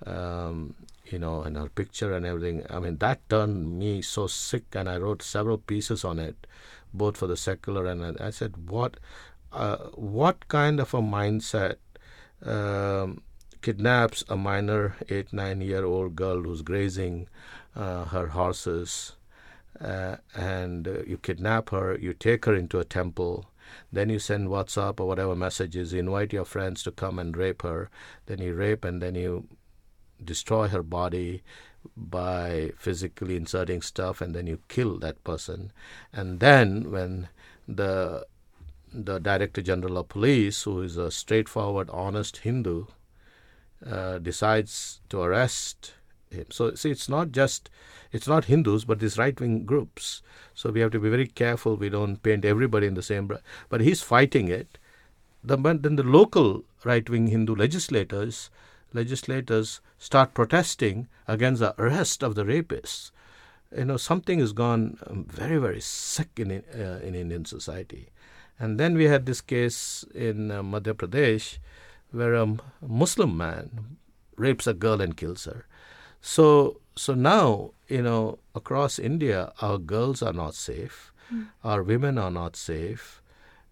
um, 0.05 0.75
you 1.07 1.19
know, 1.19 1.43
and 1.43 1.57
her 1.57 1.69
picture 1.69 2.13
and 2.15 2.27
everything. 2.27 2.65
I 2.69 2.81
mean, 2.81 2.99
that 2.99 3.27
turned 3.29 3.79
me 3.79 4.03
so 4.03 4.27
sick, 4.27 4.65
and 4.75 4.89
I 4.89 4.97
wrote 4.99 5.23
several 5.23 5.59
pieces 5.59 6.05
on 6.05 6.19
it, 6.19 6.47
both 6.93 7.17
for 7.17 7.27
the 7.27 7.37
secular 7.37 7.87
and 7.87 8.19
I 8.21 8.31
said, 8.31 8.69
what? 8.69 8.97
Uh, 9.57 9.89
what 9.95 10.49
kind 10.49 10.81
of 10.81 10.95
a 10.95 11.01
mindset 11.01 11.77
um, 12.45 13.23
kidnaps 13.63 14.25
a 14.29 14.37
minor 14.37 14.97
eight 15.09 15.33
nine 15.33 15.61
year 15.61 15.85
old 15.85 16.15
girl 16.15 16.43
who's 16.43 16.63
grazing 16.63 17.29
uh, 17.75 18.05
her 18.05 18.29
horses 18.29 19.17
uh, 19.81 20.17
and 20.35 20.87
you 21.07 21.19
kidnap 21.19 21.71
her 21.71 21.97
you 21.99 22.13
take 22.13 22.45
her 22.45 22.55
into 22.55 22.79
a 22.79 22.85
temple 22.85 23.47
then 23.93 24.09
you 24.09 24.19
send 24.19 24.49
whatsapp 24.49 25.01
or 25.01 25.09
whatever 25.09 25.35
messages 25.35 25.93
you 25.93 26.01
invite 26.01 26.33
your 26.33 26.45
friends 26.45 26.83
to 26.83 26.91
come 26.91 27.19
and 27.19 27.37
rape 27.37 27.63
her 27.63 27.91
then 28.27 28.41
you 28.41 28.55
rape 28.55 28.85
and 28.85 29.03
then 29.03 29.15
you 29.15 29.49
destroy 30.25 30.69
her 30.69 30.83
body 30.83 31.43
by 31.97 32.73
physically 32.77 33.37
inserting 33.37 33.83
stuff 33.83 34.21
and 34.21 34.35
then 34.35 34.47
you 34.47 34.59
kill 34.69 34.99
that 34.99 35.23
person. 35.25 35.73
And 36.13 36.41
then 36.41 36.91
when 36.91 37.29
the 37.69 38.27
the 38.93 39.19
director 39.19 39.63
general 39.63 39.99
of 39.99 40.09
police 40.09 40.63
who 40.63 40.83
is 40.83 40.97
a 40.97 41.11
straightforward 41.11 41.91
honest 41.91 42.39
hindu 42.39 42.87
uh, 43.87 44.19
decides 44.19 45.01
to 45.09 45.21
arrest 45.21 45.95
him. 46.31 46.47
So 46.51 46.75
see 46.75 46.91
it's 46.91 47.09
not 47.09 47.33
just 47.33 47.71
it's 48.13 48.29
not 48.29 48.47
hindus 48.47 48.85
but 48.85 49.01
these 49.01 49.19
right 49.19 49.39
wing 49.39 49.65
groups. 49.65 50.23
So 50.55 50.71
we 50.71 50.81
have 50.81 50.93
to 50.93 51.01
be 51.01 51.11
very 51.11 51.27
careful 51.27 51.77
we 51.77 51.89
don't 51.89 52.23
paint 52.23 52.45
everybody 52.45 52.87
in 52.87 52.95
the 52.95 53.03
same 53.03 53.27
brush 53.27 53.43
but 53.69 53.81
he's 53.81 54.03
fighting 54.03 54.49
it. 54.49 54.79
The, 55.45 55.57
then 55.57 55.97
the 55.97 56.03
local 56.03 56.65
right 56.85 57.09
wing 57.09 57.29
hindu 57.29 57.55
legislators 57.55 58.51
legislators 58.93 59.81
start 59.99 60.35
protesting 60.35 61.09
against 61.29 61.61
the 61.61 61.75
arrest 61.81 62.23
of 62.23 62.35
the 62.35 62.45
rapists, 62.45 63.11
you 63.77 63.85
know 63.85 63.97
something 63.97 64.39
has 64.39 64.53
gone 64.53 64.99
um, 65.07 65.25
very 65.25 65.59
very 65.59 65.81
sick 65.81 66.31
in 66.37 66.51
uh, 66.51 67.01
in 67.03 67.15
Indian 67.15 67.45
society. 67.45 68.09
And 68.59 68.81
then 68.81 68.95
we 68.95 69.05
had 69.05 69.27
this 69.27 69.41
case 69.41 70.05
in 70.15 70.51
uh, 70.51 70.63
Madhya 70.63 70.95
Pradesh 70.95 71.59
where 72.11 72.35
a 72.35 72.57
Muslim 72.81 73.37
man 73.37 73.99
rapes 74.37 74.67
a 74.67 74.75
girl 74.75 75.01
and 75.01 75.17
kills 75.17 75.45
her. 75.45 75.67
So 76.21 76.81
so 76.95 77.15
now 77.15 77.73
you 77.89 78.03
know 78.03 78.39
across 78.55 78.99
India 78.99 79.53
our 79.61 79.79
girls 79.79 80.23
are 80.23 80.33
not 80.33 80.55
safe, 80.55 81.13
mm. 81.33 81.49
our 81.63 81.83
women 81.83 82.17
are 82.19 82.31
not 82.31 82.57
safe, 82.57 83.21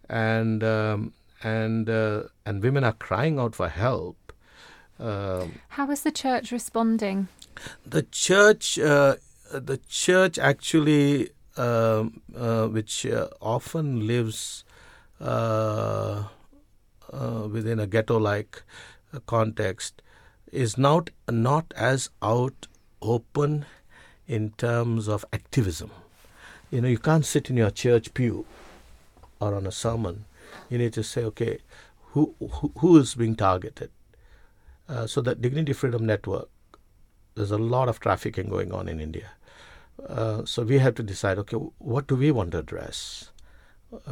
and 0.09 0.63
um, 0.63 1.15
and 1.43 1.89
uh, 1.89 2.25
and 2.45 2.63
women 2.63 2.85
are 2.85 2.93
crying 2.93 3.39
out 3.39 3.55
for 3.55 3.69
help 3.69 4.25
um, 4.99 5.61
How 5.71 5.91
is 5.91 6.03
the 6.03 6.13
church 6.13 6.53
responding? 6.53 7.29
The 7.87 8.03
church, 8.03 8.79
uh, 8.79 9.17
the 9.53 9.79
church 9.89 10.39
actually, 10.39 11.31
um, 11.57 12.21
uh, 12.37 12.67
which 12.69 13.07
uh, 13.07 13.29
often 13.41 14.07
lives 14.07 14.65
uh, 15.21 16.25
uh, 17.13 17.49
within 17.51 17.81
a 17.81 17.87
ghetto-like 17.87 18.63
context, 19.27 20.03
is 20.53 20.77
not 20.79 21.11
not 21.31 21.73
as 21.77 22.11
out 22.23 22.67
open 23.03 23.65
in 24.27 24.51
terms 24.51 25.09
of 25.09 25.25
activism. 25.33 25.91
You 26.71 26.81
know, 26.81 26.89
you 26.89 26.99
can't 26.99 27.27
sit 27.27 27.51
in 27.51 27.57
your 27.57 27.71
church 27.71 28.15
pew 28.15 28.47
or 29.41 29.55
on 29.55 29.67
a 29.67 29.73
sermon. 29.73 30.25
You 30.71 30.79
need 30.79 30.93
to 30.95 31.03
say, 31.03 31.25
okay, 31.25 31.59
who 32.13 32.35
who, 32.39 32.73
who 32.79 32.99
is 32.99 33.15
being 33.15 33.37
targeted? 33.37 33.91
Uh, 34.89 35.07
so 35.07 35.21
the 35.21 35.35
Dignity 35.35 35.73
Freedom 35.73 36.05
Network, 36.05 36.49
there's 37.35 37.51
a 37.51 37.59
lot 37.59 37.89
of 37.89 38.01
trafficking 38.01 38.49
going 38.49 38.73
on 38.73 38.89
in 38.89 39.01
India. 39.01 39.31
Uh, 40.09 40.45
so 40.45 40.63
we 40.63 40.79
have 40.79 40.95
to 40.97 41.03
decide, 41.03 41.39
okay, 41.39 41.57
what 41.79 42.07
do 42.07 42.17
we 42.17 42.31
want 42.31 42.51
to 42.53 42.59
address? 42.59 43.31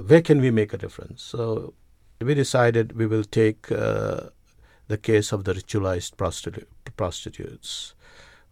Where 0.07 0.23
can 0.23 0.41
we 0.41 0.51
make 0.51 0.73
a 0.73 0.79
difference? 0.79 1.23
So 1.23 1.75
we 2.21 2.35
decided 2.35 2.97
we 2.97 3.07
will 3.07 3.25
take 3.25 3.71
uh, 3.71 4.29
the 4.89 4.99
case 4.99 5.33
of 5.33 5.45
the 5.45 5.55
ritualized 5.55 6.17
prostitu- 6.17 6.67
prostitutes 6.97 7.95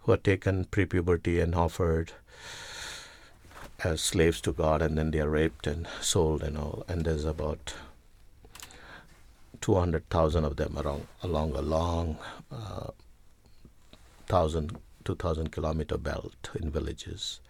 who 0.01 0.12
are 0.12 0.16
taken 0.16 0.64
pre-puberty 0.64 1.41
and 1.41 1.55
offered 1.55 2.12
as 3.85 4.01
slaves 4.01 4.41
to 4.43 4.53
God, 4.53 4.83
and 4.83 4.99
then 4.99 5.11
they 5.11 5.20
are 5.20 5.28
raped 5.28 5.66
and 5.66 5.87
sold 6.01 6.43
and 6.43 6.57
all. 6.57 6.85
And 6.89 7.05
there's 7.05 7.24
about 7.24 7.74
200,000 9.61 10.45
of 10.45 10.57
them 10.57 10.76
along, 10.76 11.07
along 11.22 11.55
a 11.55 11.62
long 11.62 12.18
uh, 12.51 12.91
1,000, 14.28 14.78
2,000 15.05 15.53
kilometer 15.53 15.97
belt 15.97 16.51
in 16.55 16.70
villages. 16.70 17.41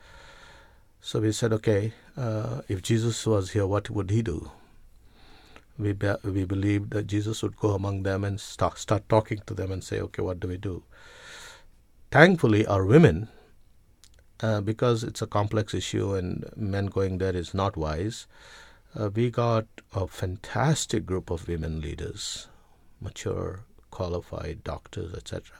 So 1.02 1.20
we 1.20 1.32
said, 1.32 1.52
okay, 1.54 1.94
uh, 2.16 2.60
if 2.68 2.82
Jesus 2.82 3.26
was 3.26 3.52
here, 3.52 3.66
what 3.66 3.88
would 3.88 4.10
he 4.10 4.20
do? 4.20 4.50
We, 5.78 5.92
be, 5.92 6.12
we 6.22 6.44
believed 6.44 6.90
that 6.90 7.06
Jesus 7.06 7.42
would 7.42 7.56
go 7.56 7.70
among 7.70 8.02
them 8.02 8.22
and 8.22 8.38
start, 8.38 8.78
start 8.78 9.08
talking 9.08 9.40
to 9.46 9.54
them 9.54 9.72
and 9.72 9.82
say, 9.82 9.98
okay, 10.00 10.22
what 10.22 10.40
do 10.40 10.48
we 10.48 10.58
do? 10.58 10.82
Thankfully, 12.10 12.66
our 12.66 12.84
women, 12.84 13.28
uh, 14.42 14.60
because 14.60 15.02
it's 15.02 15.22
a 15.22 15.26
complex 15.26 15.72
issue 15.72 16.14
and 16.14 16.44
men 16.54 16.86
going 16.86 17.16
there 17.16 17.34
is 17.34 17.54
not 17.54 17.78
wise, 17.78 18.26
uh, 18.94 19.08
we 19.14 19.30
got 19.30 19.66
a 19.94 20.06
fantastic 20.06 21.06
group 21.06 21.30
of 21.30 21.48
women 21.48 21.80
leaders, 21.80 22.48
mature, 23.00 23.60
qualified 23.90 24.62
doctors, 24.64 25.14
etc. 25.14 25.56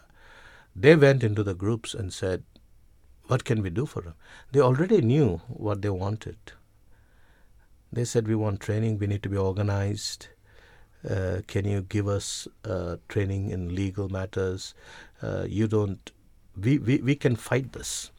They 0.76 0.96
went 0.96 1.22
into 1.24 1.42
the 1.42 1.54
groups 1.54 1.94
and 1.94 2.12
said, 2.12 2.42
What 3.30 3.44
can 3.44 3.62
we 3.62 3.70
do 3.70 3.86
for 3.86 4.00
them? 4.02 4.14
They 4.50 4.58
already 4.58 5.00
knew 5.00 5.40
what 5.46 5.82
they 5.82 5.90
wanted. 5.90 6.38
They 7.92 8.04
said, 8.04 8.26
We 8.26 8.34
want 8.34 8.58
training, 8.58 8.98
we 8.98 9.06
need 9.06 9.22
to 9.22 9.28
be 9.28 9.36
organized. 9.36 10.26
Uh, 11.08 11.42
can 11.46 11.64
you 11.64 11.82
give 11.82 12.08
us 12.08 12.48
uh, 12.64 12.96
training 13.08 13.50
in 13.50 13.72
legal 13.72 14.08
matters? 14.08 14.74
Uh, 15.22 15.44
you 15.48 15.68
don't, 15.68 16.10
we, 16.60 16.78
we, 16.78 16.96
we 16.98 17.14
can 17.14 17.36
fight 17.36 17.72
this, 17.72 18.10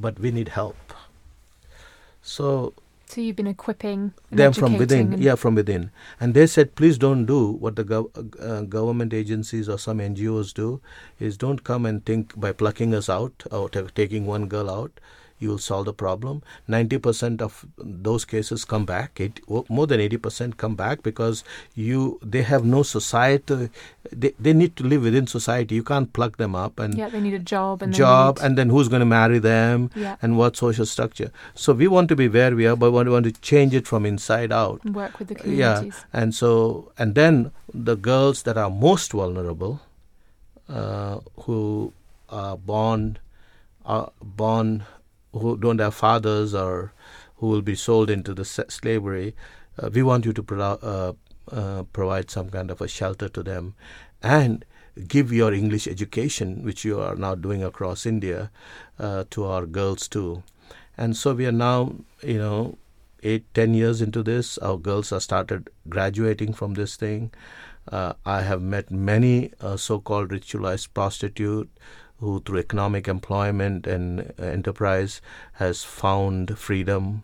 but 0.00 0.18
we 0.18 0.32
need 0.32 0.48
help. 0.48 0.92
So 2.20 2.74
so 3.08 3.20
you've 3.20 3.36
been 3.36 3.46
equipping 3.46 4.12
them 4.30 4.52
from 4.52 4.72
within, 4.78 5.12
yeah, 5.22 5.34
from 5.36 5.54
within. 5.54 5.90
And 6.20 6.34
they 6.34 6.46
said, 6.46 6.74
please 6.74 6.98
don't 6.98 7.24
do 7.26 7.52
what 7.52 7.76
the 7.76 7.84
gov- 7.84 8.10
uh, 8.40 8.62
government 8.62 9.14
agencies 9.14 9.68
or 9.68 9.78
some 9.78 9.98
NGOs 9.98 10.52
do, 10.52 10.80
is 11.20 11.36
don't 11.36 11.62
come 11.62 11.86
and 11.86 12.04
think 12.04 12.38
by 12.38 12.52
plucking 12.52 12.94
us 12.94 13.08
out 13.08 13.44
or 13.50 13.68
t- 13.68 13.82
taking 13.94 14.26
one 14.26 14.46
girl 14.48 14.68
out 14.68 14.98
you 15.38 15.48
will 15.50 15.58
solve 15.58 15.84
the 15.84 15.92
problem. 15.92 16.42
90% 16.68 17.42
of 17.42 17.66
those 17.76 18.24
cases 18.24 18.64
come 18.64 18.84
back. 18.84 19.20
it, 19.20 19.40
more 19.68 19.86
than 19.86 20.00
80% 20.00 20.56
come 20.56 20.74
back 20.74 21.02
because 21.02 21.44
you 21.74 22.18
they 22.22 22.42
have 22.42 22.64
no 22.64 22.82
society. 22.82 23.70
They, 24.12 24.32
they 24.38 24.52
need 24.52 24.76
to 24.76 24.84
live 24.84 25.02
within 25.02 25.26
society. 25.26 25.74
You 25.74 25.82
can't 25.82 26.12
plug 26.12 26.36
them 26.36 26.54
up 26.54 26.78
and 26.78 26.96
yeah, 26.96 27.08
they 27.08 27.20
need 27.20 27.34
a 27.34 27.38
job 27.38 27.82
and 27.82 27.92
job, 27.92 28.38
and 28.40 28.56
then 28.56 28.70
who's 28.70 28.88
going 28.88 29.00
to 29.00 29.06
marry 29.06 29.38
them 29.38 29.90
yeah. 29.94 30.16
and 30.22 30.38
what 30.38 30.56
social 30.56 30.86
structure. 30.86 31.30
So 31.54 31.72
we 31.72 31.88
want 31.88 32.08
to 32.08 32.16
be 32.16 32.28
where 32.28 32.54
we 32.54 32.66
are, 32.66 32.76
but 32.76 32.92
we 32.92 33.10
want 33.10 33.24
to 33.24 33.32
change 33.32 33.74
it 33.74 33.86
from 33.86 34.06
inside 34.06 34.52
out. 34.52 34.80
And 34.84 34.94
work 34.94 35.18
with 35.18 35.28
the 35.28 35.34
communities. 35.34 35.94
Yeah, 35.96 36.20
and 36.20 36.34
so 36.34 36.92
and 36.98 37.14
then 37.14 37.52
the 37.72 37.96
girls 37.96 38.42
that 38.44 38.56
are 38.56 38.70
most 38.70 39.12
vulnerable, 39.12 39.80
uh, 40.68 41.20
who 41.40 41.92
are 42.28 42.56
born 42.56 43.18
are 43.84 44.10
born 44.20 44.84
who 45.38 45.56
don't 45.56 45.78
have 45.78 45.94
fathers 45.94 46.54
or 46.54 46.92
who 47.36 47.48
will 47.48 47.62
be 47.62 47.74
sold 47.74 48.10
into 48.10 48.34
the 48.34 48.44
slavery, 48.44 49.34
uh, 49.78 49.90
we 49.92 50.02
want 50.02 50.24
you 50.24 50.32
to 50.32 50.42
pro- 50.42 50.78
uh, 50.82 51.12
uh, 51.52 51.82
provide 51.92 52.30
some 52.30 52.50
kind 52.50 52.70
of 52.70 52.80
a 52.80 52.88
shelter 52.88 53.28
to 53.28 53.42
them 53.42 53.74
and 54.22 54.64
give 55.08 55.32
your 55.32 55.52
English 55.52 55.86
education, 55.86 56.64
which 56.64 56.84
you 56.84 56.98
are 56.98 57.14
now 57.14 57.34
doing 57.34 57.62
across 57.62 58.06
India, 58.06 58.50
uh, 58.98 59.24
to 59.30 59.44
our 59.44 59.66
girls 59.66 60.08
too. 60.08 60.42
And 60.96 61.16
so 61.16 61.34
we 61.34 61.46
are 61.46 61.52
now, 61.52 61.92
you 62.22 62.38
know, 62.38 62.78
eight, 63.22 63.44
ten 63.52 63.74
years 63.74 64.00
into 64.00 64.22
this. 64.22 64.56
Our 64.58 64.78
girls 64.78 65.10
have 65.10 65.22
started 65.22 65.68
graduating 65.88 66.54
from 66.54 66.74
this 66.74 66.96
thing. 66.96 67.30
Uh, 67.92 68.14
I 68.24 68.42
have 68.42 68.62
met 68.62 68.90
many 68.90 69.52
uh, 69.60 69.76
so-called 69.76 70.30
ritualized 70.30 70.88
prostitute 70.94 71.70
who 72.20 72.40
through 72.40 72.58
economic 72.58 73.08
employment 73.08 73.86
and 73.86 74.32
enterprise 74.38 75.20
has 75.54 75.84
found 75.84 76.58
freedom 76.58 77.22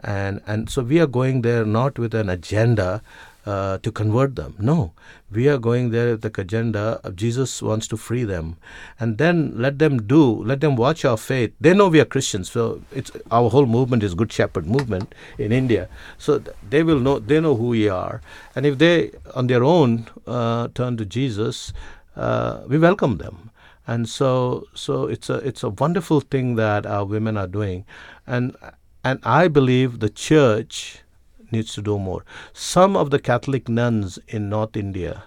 and 0.00 0.40
and 0.46 0.68
so 0.68 0.82
we 0.82 1.00
are 1.00 1.06
going 1.06 1.42
there 1.42 1.64
not 1.64 1.98
with 1.98 2.14
an 2.14 2.28
agenda 2.28 3.02
uh, 3.46 3.78
to 3.78 3.92
convert 3.92 4.36
them. 4.36 4.54
No, 4.58 4.92
we 5.30 5.48
are 5.48 5.58
going 5.58 5.90
there 5.90 6.12
with 6.12 6.22
the 6.22 6.40
agenda 6.40 7.00
of 7.04 7.16
Jesus 7.16 7.60
wants 7.60 7.86
to 7.88 7.96
free 7.96 8.24
them, 8.24 8.56
and 8.98 9.18
then 9.18 9.52
let 9.56 9.78
them 9.78 10.06
do, 10.06 10.42
let 10.44 10.60
them 10.60 10.76
watch 10.76 11.04
our 11.04 11.16
faith. 11.16 11.52
They 11.60 11.74
know 11.74 11.88
we 11.88 12.00
are 12.00 12.06
Christians, 12.06 12.50
so 12.50 12.82
it's 12.92 13.10
our 13.30 13.50
whole 13.50 13.66
movement 13.66 14.02
is 14.02 14.14
Good 14.14 14.32
Shepherd 14.32 14.66
movement 14.66 15.14
in 15.38 15.52
India. 15.52 15.88
So 16.18 16.42
they 16.68 16.82
will 16.82 17.00
know, 17.00 17.18
they 17.18 17.40
know 17.40 17.54
who 17.54 17.68
we 17.68 17.88
are, 17.88 18.22
and 18.54 18.64
if 18.64 18.78
they 18.78 19.10
on 19.34 19.46
their 19.46 19.64
own 19.64 20.06
uh, 20.26 20.68
turn 20.74 20.96
to 20.96 21.04
Jesus, 21.04 21.72
uh, 22.16 22.62
we 22.66 22.78
welcome 22.78 23.18
them 23.18 23.50
and 23.86 24.08
so 24.08 24.66
so 24.74 25.06
it's 25.06 25.28
a 25.28 25.34
it's 25.34 25.62
a 25.62 25.68
wonderful 25.68 26.20
thing 26.20 26.54
that 26.56 26.86
our 26.86 27.04
women 27.04 27.36
are 27.36 27.46
doing 27.46 27.84
and 28.26 28.56
and 29.04 29.20
I 29.22 29.48
believe 29.48 30.00
the 30.00 30.08
church 30.08 31.04
needs 31.50 31.74
to 31.74 31.82
do 31.82 31.98
more. 31.98 32.24
Some 32.52 32.96
of 32.96 33.10
the 33.10 33.18
Catholic 33.18 33.68
nuns 33.68 34.18
in 34.28 34.48
North 34.48 34.76
India, 34.76 35.24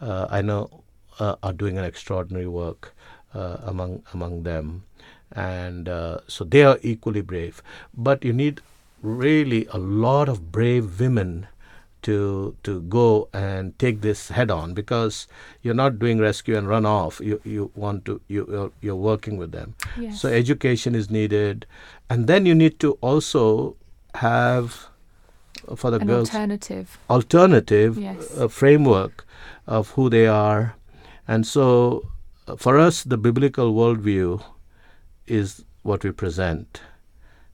uh, 0.00 0.26
I 0.30 0.42
know, 0.42 0.84
uh, 1.18 1.36
are 1.42 1.52
doing 1.52 1.78
an 1.78 1.84
extraordinary 1.84 2.46
work 2.46 2.94
uh, 3.32 3.56
among 3.62 4.02
among 4.12 4.42
them, 4.42 4.84
and 5.32 5.88
uh, 5.88 6.18
so 6.28 6.44
they 6.44 6.64
are 6.64 6.78
equally 6.82 7.22
brave. 7.22 7.62
But 7.96 8.24
you 8.24 8.32
need 8.32 8.60
really 9.02 9.66
a 9.66 9.78
lot 9.78 10.28
of 10.28 10.50
brave 10.52 11.00
women 11.00 11.46
to 12.04 12.56
to 12.62 12.80
go 12.82 13.28
and 13.32 13.78
take 13.78 14.00
this 14.02 14.28
head 14.28 14.50
on 14.50 14.74
because 14.74 15.26
you're 15.62 15.74
not 15.82 15.98
doing 15.98 16.18
rescue 16.18 16.56
and 16.56 16.68
run 16.68 16.86
off. 16.86 17.20
You 17.20 17.40
you 17.44 17.70
want 17.74 18.04
to 18.06 18.20
you 18.28 18.46
you're, 18.50 18.70
you're 18.80 19.02
working 19.10 19.36
with 19.36 19.52
them. 19.52 19.74
Yes. 19.98 20.20
so 20.20 20.28
education 20.28 20.94
is 20.94 21.10
needed. 21.10 21.66
And 22.10 22.26
then 22.26 22.46
you 22.46 22.54
need 22.54 22.78
to 22.80 22.92
also 23.00 23.76
have 24.14 24.86
uh, 25.68 25.74
for 25.76 25.90
the 25.90 25.98
An 25.98 26.06
girls 26.06 26.30
alternative. 26.30 26.98
alternative 27.10 27.98
Yes. 27.98 28.30
uh, 28.38 28.48
framework 28.48 29.26
of 29.66 29.90
who 29.90 30.08
they 30.10 30.26
are. 30.26 30.74
And 31.26 31.46
so 31.46 32.10
uh, 32.46 32.56
for 32.56 32.78
us 32.78 33.02
the 33.04 33.16
biblical 33.16 33.72
worldview 33.74 34.42
is 35.26 35.64
what 35.82 36.04
we 36.04 36.10
present 36.12 36.80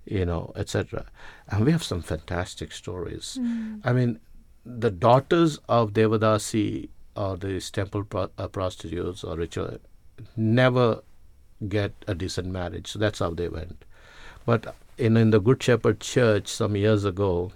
you 0.07 0.25
know 0.25 0.53
etc 0.57 1.05
and 1.49 1.65
we 1.65 1.71
have 1.73 1.83
some 1.85 2.03
fantastic 2.03 2.73
stories. 2.73 3.39
I 3.85 3.93
mean 3.93 4.19
the 4.79 4.91
daughters 4.91 5.59
of 5.69 5.93
devadasi 5.93 6.89
or 7.17 7.37
these 7.37 7.71
temple 7.71 8.05
pro- 8.05 8.31
uh, 8.39 8.49
prostitutes 8.49 9.25
or 9.25 9.37
ritual 9.37 9.79
never 10.37 11.03
get 11.69 11.93
a 12.07 12.15
decent 12.15 12.49
marriage. 12.49 12.89
So 12.93 12.99
that's 12.99 13.19
how 13.19 13.31
they 13.31 13.49
went. 13.49 13.85
But 14.47 14.75
in 14.97 15.17
in 15.17 15.31
the 15.31 15.41
good 15.41 15.63
shepherd 15.63 16.01
church 16.01 16.49
some 16.49 16.77
years 16.77 17.05
ago 17.05 17.53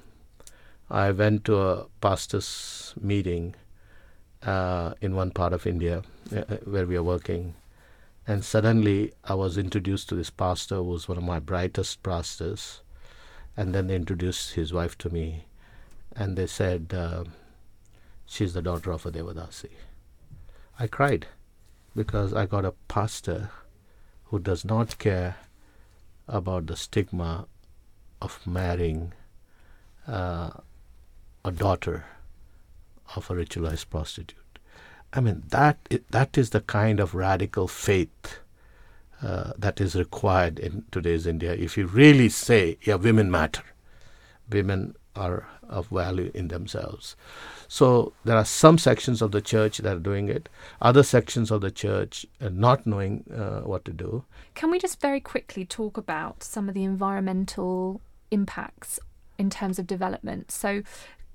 I 0.91 1.11
went 1.11 1.45
to 1.47 1.59
a 1.59 1.87
pastor's 2.01 2.95
meeting 3.01 3.55
uh, 4.43 4.95
in 5.01 5.15
one 5.15 5.31
part 5.31 5.53
of 5.53 5.67
India 5.67 6.03
uh, 6.35 6.41
uh, 6.41 6.57
where 6.65 6.87
we 6.87 6.97
are 6.97 7.03
working, 7.03 7.55
and 8.27 8.45
suddenly 8.45 9.12
I 9.25 9.35
was 9.35 9.57
introduced 9.57 10.09
to 10.11 10.15
this 10.15 10.31
pastor 10.31 10.77
who 10.77 10.85
was 10.85 11.09
one 11.09 11.17
of 11.17 11.25
my 11.25 11.39
brightest 11.39 12.03
pastors, 12.03 12.83
and 13.57 13.75
then 13.75 13.87
they 13.87 13.97
introduced 13.97 14.55
his 14.55 14.73
wife 14.73 14.99
to 14.99 15.11
me, 15.11 15.47
and 16.17 16.37
they 16.37 16.47
said 16.47 16.93
uh, 16.95 17.25
she's 18.27 18.55
the 18.55 18.62
daughter 18.62 18.93
of 18.93 19.07
a 19.07 19.11
Devadasi. 19.11 19.71
I 20.79 20.87
cried 20.87 21.27
because 21.95 22.35
I 22.35 22.47
got 22.47 22.65
a 22.65 22.75
pastor 22.89 23.51
who 24.25 24.39
does 24.39 24.65
not 24.65 24.99
care 24.99 25.37
about 26.27 26.67
the 26.67 26.77
stigma 26.77 27.47
of 28.21 28.45
marrying 28.47 29.12
uh, 30.09 30.51
a 31.45 31.51
daughter 31.51 32.05
of 33.15 33.31
a 33.31 33.35
ritualized 33.35 33.91
prostitute. 33.91 34.59
I 35.12 35.21
mean 35.21 35.45
that 35.49 35.79
that 36.11 36.37
is 36.37 36.51
the 36.51 36.61
kind 36.61 36.99
of 36.99 37.15
radical 37.15 37.69
faith 37.69 38.39
uh, 39.23 39.53
that 39.57 39.81
is 39.81 39.95
required 39.95 40.59
in 40.59 40.85
today's 40.91 41.27
India. 41.27 41.53
If 41.53 41.77
you 41.79 41.87
really 41.87 42.29
say, 42.29 42.79
yeah, 42.83 42.97
women 42.97 43.31
matter, 43.31 43.62
women 44.51 44.97
are 45.15 45.47
of 45.69 45.89
value 45.89 46.31
in 46.35 46.49
themselves. 46.49 47.17
So 47.69 48.12
there 48.25 48.37
are 48.37 48.45
some 48.45 48.79
sections 48.79 49.23
of 49.23 49.33
the 49.33 49.41
church 49.41 49.79
that 49.79 49.97
are 49.97 50.01
doing 50.01 50.29
it, 50.29 50.49
other 50.81 51.03
sections 51.03 51.51
of 51.51 51.61
the 51.61 51.71
church 51.71 52.27
uh, 52.41 52.51
not 52.51 52.87
knowing 52.87 53.25
uh, 53.35 53.61
what 53.61 53.85
to 53.87 53.93
do. 53.93 54.25
Can 54.55 54.71
we 54.71 54.79
just 54.79 55.01
very 55.01 55.21
quickly 55.21 55.65
talk 55.65 55.97
about 55.97 56.43
some 56.43 56.69
of 56.69 56.75
the 56.75 56.85
environmental 56.85 58.01
impacts 58.31 59.01
in 59.39 59.51
terms 59.51 59.79
of 59.79 59.87
development? 59.87 60.51
So, 60.51 60.83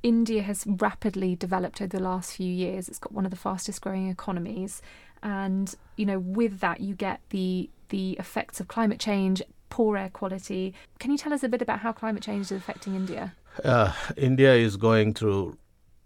India 0.01 0.41
has 0.43 0.63
rapidly 0.65 1.36
developed 1.36 1.82
over 1.82 1.97
the 1.97 2.01
last 2.01 2.32
few 2.34 2.49
years. 2.49 2.88
It's 2.88 2.99
got 2.99 3.11
one 3.11 3.25
of 3.25 3.32
the 3.32 3.38
fastest 3.38 3.82
growing 3.82 4.07
economies, 4.07 4.82
and 5.21 5.75
you 5.97 6.05
know, 6.05 6.19
with 6.19 6.61
that, 6.61 6.80
you 6.80 6.95
get 6.95 7.19
the 7.32 7.69
the 7.89 8.11
effects 8.13 8.59
of 8.59 8.67
climate 8.67 8.99
change, 8.99 9.41
poor 9.69 9.97
air 9.97 10.09
quality. 10.09 10.73
Can 10.99 11.11
you 11.11 11.17
tell 11.17 11.34
us 11.34 11.43
a 11.43 11.49
bit 11.49 11.61
about 11.61 11.80
how 11.80 11.91
climate 11.91 12.23
change 12.23 12.45
is 12.45 12.51
affecting 12.51 12.95
India? 12.95 13.34
Uh, 13.64 13.93
India 14.18 14.53
is 14.53 14.78
going 14.78 15.14
through 15.14 15.57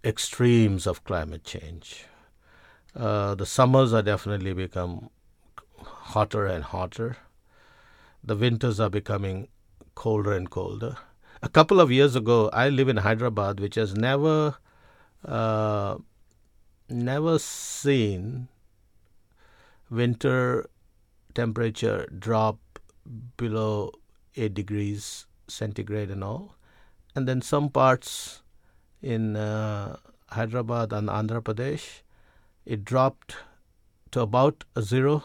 extremes 0.02 0.86
of 0.86 1.04
climate 1.04 1.44
change. 1.44 2.04
Uh, 2.94 3.34
the 3.34 3.46
summers 3.46 3.92
are 3.92 4.02
definitely 4.02 4.52
become 4.52 5.10
hotter 5.78 6.46
and 6.46 6.64
hotter. 6.64 7.16
The 8.22 8.36
winters 8.36 8.80
are 8.80 8.90
becoming 8.90 9.48
colder 9.94 10.32
and 10.32 10.48
colder. 10.50 10.96
A 11.42 11.48
couple 11.48 11.80
of 11.80 11.90
years 11.90 12.16
ago, 12.16 12.48
I 12.52 12.68
live 12.68 12.88
in 12.88 12.98
Hyderabad, 12.98 13.60
which 13.60 13.74
has 13.74 13.94
never, 13.94 14.56
uh, 15.24 15.96
never 16.88 17.38
seen 17.38 18.48
winter 19.90 20.70
temperature 21.34 22.06
drop 22.18 22.58
below 23.36 23.92
eight 24.36 24.54
degrees 24.54 25.26
centigrade 25.46 26.10
and 26.10 26.24
all 26.24 26.56
and 27.14 27.28
then 27.28 27.40
some 27.42 27.68
parts 27.68 28.42
in 29.02 29.36
uh, 29.36 29.96
Hyderabad 30.30 30.92
and 30.92 31.08
Andhra 31.08 31.42
Pradesh, 31.42 32.00
it 32.64 32.84
dropped 32.84 33.36
to 34.10 34.20
about 34.20 34.64
a 34.74 34.82
zero, 34.82 35.22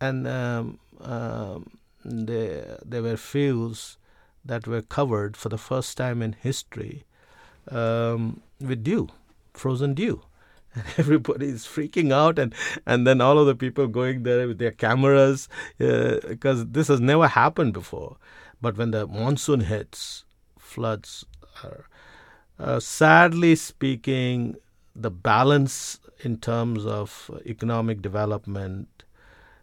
and 0.00 0.28
um, 0.28 0.78
um, 1.00 1.78
there 2.04 2.78
there 2.84 3.02
were 3.02 3.16
fields 3.16 3.98
that 4.44 4.66
were 4.66 4.82
covered 4.82 5.36
for 5.36 5.48
the 5.48 5.58
first 5.58 5.96
time 5.96 6.22
in 6.22 6.32
history 6.32 7.04
um, 7.70 8.40
with 8.60 8.82
dew, 8.82 9.08
frozen 9.52 9.94
dew. 9.94 10.22
And 10.74 10.86
everybody 10.96 11.48
is 11.48 11.66
freaking 11.66 12.12
out, 12.14 12.38
and, 12.38 12.54
and 12.86 13.06
then 13.06 13.20
all 13.20 13.38
of 13.38 13.46
the 13.46 13.54
people 13.54 13.86
going 13.88 14.22
there 14.22 14.48
with 14.48 14.56
their 14.56 14.70
cameras 14.70 15.46
uh, 15.78 16.16
because 16.26 16.64
this 16.68 16.88
has 16.88 16.98
never 16.98 17.28
happened 17.28 17.74
before. 17.74 18.16
But 18.62 18.78
when 18.78 18.92
the 18.92 19.06
monsoon 19.06 19.60
hits, 19.60 20.24
floods 20.58 21.26
are. 21.62 21.86
Uh, 22.58 22.78
sadly 22.78 23.56
speaking, 23.56 24.56
the 24.94 25.10
balance 25.10 25.98
in 26.20 26.36
terms 26.38 26.86
of 26.86 27.30
economic 27.44 28.00
development 28.00 29.02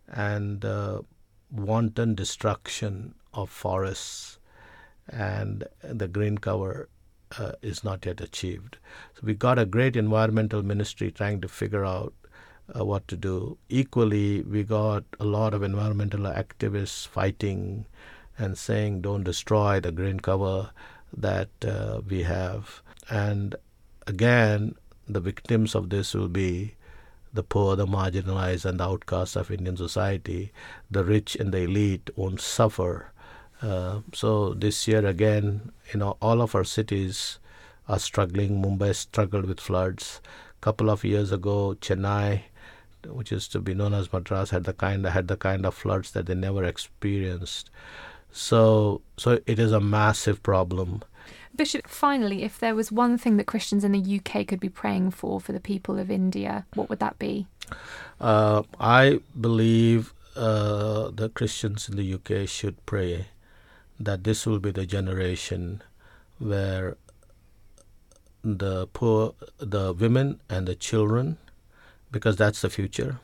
and 0.07 0.65
uh, 0.65 1.01
wanton 1.49 2.13
destruction 2.13 3.15
of 3.33 3.49
forests 3.49 4.37
and 5.07 5.63
the 5.81 6.07
green 6.07 6.37
cover 6.37 6.89
uh, 7.37 7.53
is 7.61 7.83
not 7.83 8.05
yet 8.05 8.19
achieved. 8.21 8.77
So 9.15 9.21
we 9.23 9.33
got 9.33 9.59
a 9.59 9.65
great 9.65 9.95
environmental 9.95 10.63
ministry 10.63 11.11
trying 11.11 11.41
to 11.41 11.47
figure 11.47 11.85
out 11.85 12.13
uh, 12.77 12.85
what 12.85 13.07
to 13.07 13.17
do. 13.17 13.57
Equally, 13.69 14.41
we 14.41 14.63
got 14.63 15.03
a 15.19 15.25
lot 15.25 15.53
of 15.53 15.63
environmental 15.63 16.21
activists 16.21 17.07
fighting 17.07 17.85
and 18.39 18.57
saying, 18.57 19.01
"Don't 19.01 19.23
destroy 19.23 19.79
the 19.79 19.91
green 19.91 20.19
cover 20.19 20.71
that 21.15 21.49
uh, 21.63 22.01
we 22.07 22.23
have." 22.23 22.81
And 23.09 23.55
again, 24.07 24.75
the 25.07 25.19
victims 25.19 25.75
of 25.75 25.89
this 25.89 26.13
will 26.13 26.29
be 26.29 26.75
the 27.33 27.43
poor, 27.43 27.75
the 27.75 27.85
marginalized, 27.85 28.65
and 28.65 28.79
the 28.79 28.87
outcasts 28.87 29.35
of 29.35 29.51
Indian 29.51 29.77
society. 29.77 30.51
The 30.89 31.03
rich 31.03 31.35
and 31.35 31.53
the 31.53 31.59
elite 31.59 32.09
won't 32.15 32.41
suffer. 32.41 33.11
Uh, 33.61 34.01
so 34.13 34.53
this 34.53 34.87
year 34.87 35.05
again, 35.05 35.71
you 35.93 35.99
know, 35.99 36.17
all 36.21 36.41
of 36.41 36.55
our 36.55 36.63
cities 36.63 37.39
are 37.87 37.99
struggling. 37.99 38.61
Mumbai 38.61 38.95
struggled 38.95 39.45
with 39.45 39.59
floods. 39.59 40.21
Couple 40.61 40.89
of 40.89 41.03
years 41.03 41.31
ago, 41.31 41.75
Chennai, 41.79 42.43
which 43.07 43.31
is 43.31 43.47
to 43.49 43.59
be 43.59 43.73
known 43.73 43.93
as 43.93 44.11
Madras, 44.11 44.49
had 44.49 44.65
the 44.65 44.73
kind 44.73 45.05
had 45.05 45.27
the 45.27 45.37
kind 45.37 45.65
of 45.65 45.73
floods 45.73 46.11
that 46.11 46.25
they 46.25 46.35
never 46.35 46.63
experienced. 46.63 47.69
So, 48.31 49.01
so 49.17 49.39
it 49.45 49.59
is 49.59 49.71
a 49.71 49.79
massive 49.79 50.41
problem. 50.43 51.03
Bishop, 51.55 51.87
finally, 51.87 52.43
if 52.43 52.59
there 52.59 52.75
was 52.75 52.91
one 52.91 53.17
thing 53.17 53.37
that 53.37 53.45
Christians 53.45 53.83
in 53.83 53.91
the 53.91 54.19
UK 54.19 54.47
could 54.47 54.59
be 54.59 54.69
praying 54.69 55.11
for 55.11 55.41
for 55.41 55.51
the 55.51 55.59
people 55.59 55.99
of 55.99 56.09
India, 56.09 56.65
what 56.73 56.89
would 56.89 56.99
that 56.99 57.19
be? 57.19 57.47
Uh, 58.21 58.63
I 58.79 59.19
believe 59.39 60.13
uh, 60.35 61.09
the 61.11 61.29
Christians 61.29 61.89
in 61.89 61.97
the 61.97 62.13
UK 62.13 62.47
should 62.47 62.85
pray 62.85 63.27
that 63.99 64.23
this 64.23 64.45
will 64.45 64.59
be 64.59 64.71
the 64.71 64.85
generation 64.85 65.81
where 66.37 66.95
the 68.43 68.87
poor, 68.87 69.33
the 69.57 69.93
women 69.93 70.39
and 70.49 70.67
the 70.67 70.75
children, 70.75 71.37
because 72.11 72.37
that's 72.37 72.61
the 72.61 72.69
future, 72.69 73.19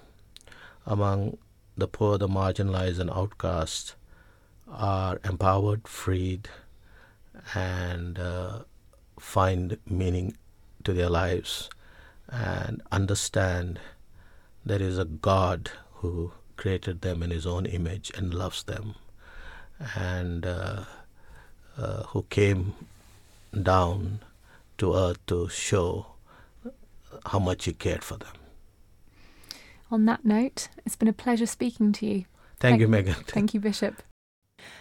among 0.85 1.37
the 1.77 1.87
poor, 1.87 2.17
the 2.17 2.27
marginalized, 2.27 2.99
and 2.99 3.09
outcast, 3.09 3.95
are 4.67 5.19
empowered, 5.23 5.87
freed, 5.87 6.49
and 7.53 8.19
uh, 8.19 8.59
find 9.19 9.77
meaning 9.87 10.35
to 10.83 10.93
their 10.93 11.09
lives 11.09 11.69
and 12.29 12.81
understand 12.91 13.79
there 14.65 14.81
is 14.81 14.97
a 14.97 15.05
God 15.05 15.71
who 15.95 16.31
created 16.57 17.01
them 17.01 17.21
in 17.21 17.29
His 17.29 17.45
own 17.45 17.65
image 17.65 18.11
and 18.15 18.33
loves 18.33 18.63
them, 18.63 18.95
and 19.95 20.45
uh, 20.45 20.85
uh, 21.77 22.03
who 22.03 22.23
came 22.29 22.73
down 23.61 24.19
to 24.77 24.95
earth 24.95 25.23
to 25.27 25.47
show 25.49 26.07
how 27.27 27.39
much 27.39 27.65
He 27.65 27.73
cared 27.73 28.03
for 28.03 28.17
them. 28.17 28.33
On 29.91 30.05
that 30.05 30.25
note, 30.25 30.69
it's 30.85 30.95
been 30.95 31.07
a 31.07 31.13
pleasure 31.13 31.45
speaking 31.45 31.91
to 31.93 32.05
you. 32.05 32.13
Thank, 32.57 32.59
Thank- 32.59 32.81
you, 32.81 32.87
Megan. 32.87 33.13
Thank 33.27 33.53
you, 33.53 33.59
Bishop. 33.59 34.01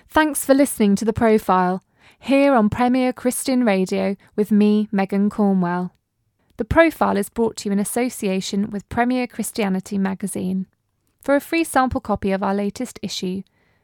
Thanks 0.09 0.45
for 0.45 0.55
listening 0.55 0.97
to 0.97 1.05
The 1.05 1.12
Profile, 1.12 1.82
here 2.18 2.55
on 2.55 2.70
Premier 2.70 3.12
Christian 3.12 3.64
Radio 3.64 4.16
with 4.37 4.51
me, 4.51 4.89
Megan 4.91 5.28
Cornwell. 5.28 5.93
The 6.57 6.64
Profile 6.64 7.16
is 7.16 7.28
brought 7.28 7.57
to 7.59 7.68
you 7.68 7.72
in 7.72 7.78
association 7.78 8.70
with 8.70 8.89
Premier 8.89 9.26
Christianity 9.26 9.99
magazine. 9.99 10.66
For 11.20 11.35
a 11.35 11.41
free 11.41 11.64
sample 11.64 12.01
copy 12.01 12.32
of 12.32 12.43
our 12.43 12.55
latest 12.55 12.99
issue, 13.03 13.43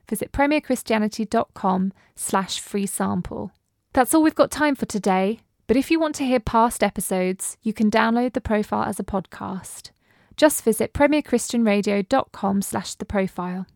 visit 0.08 0.30
premierchristianity.com 0.30 1.92
slash 2.14 2.60
free 2.60 2.86
sample. 2.86 3.50
That's 3.92 4.14
all 4.14 4.22
we've 4.22 4.34
got 4.34 4.50
time 4.50 4.76
for 4.76 4.86
today, 4.86 5.40
but 5.66 5.76
if 5.76 5.90
you 5.90 5.98
want 5.98 6.14
to 6.16 6.24
hear 6.24 6.40
past 6.40 6.82
episodes, 6.82 7.56
you 7.62 7.72
can 7.72 7.90
download 7.90 8.34
The 8.34 8.40
Profile 8.40 8.84
as 8.84 9.00
a 9.00 9.04
podcast. 9.04 9.90
Just 10.36 10.62
visit 10.62 10.92
premierchristianradio.com 10.92 12.62
slash 12.62 12.94
the 12.94 13.04
profile. 13.04 13.66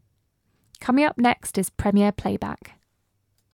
Coming 0.84 1.06
up 1.06 1.16
next 1.16 1.56
is 1.56 1.70
Premier 1.70 2.12
Playback. 2.12 2.78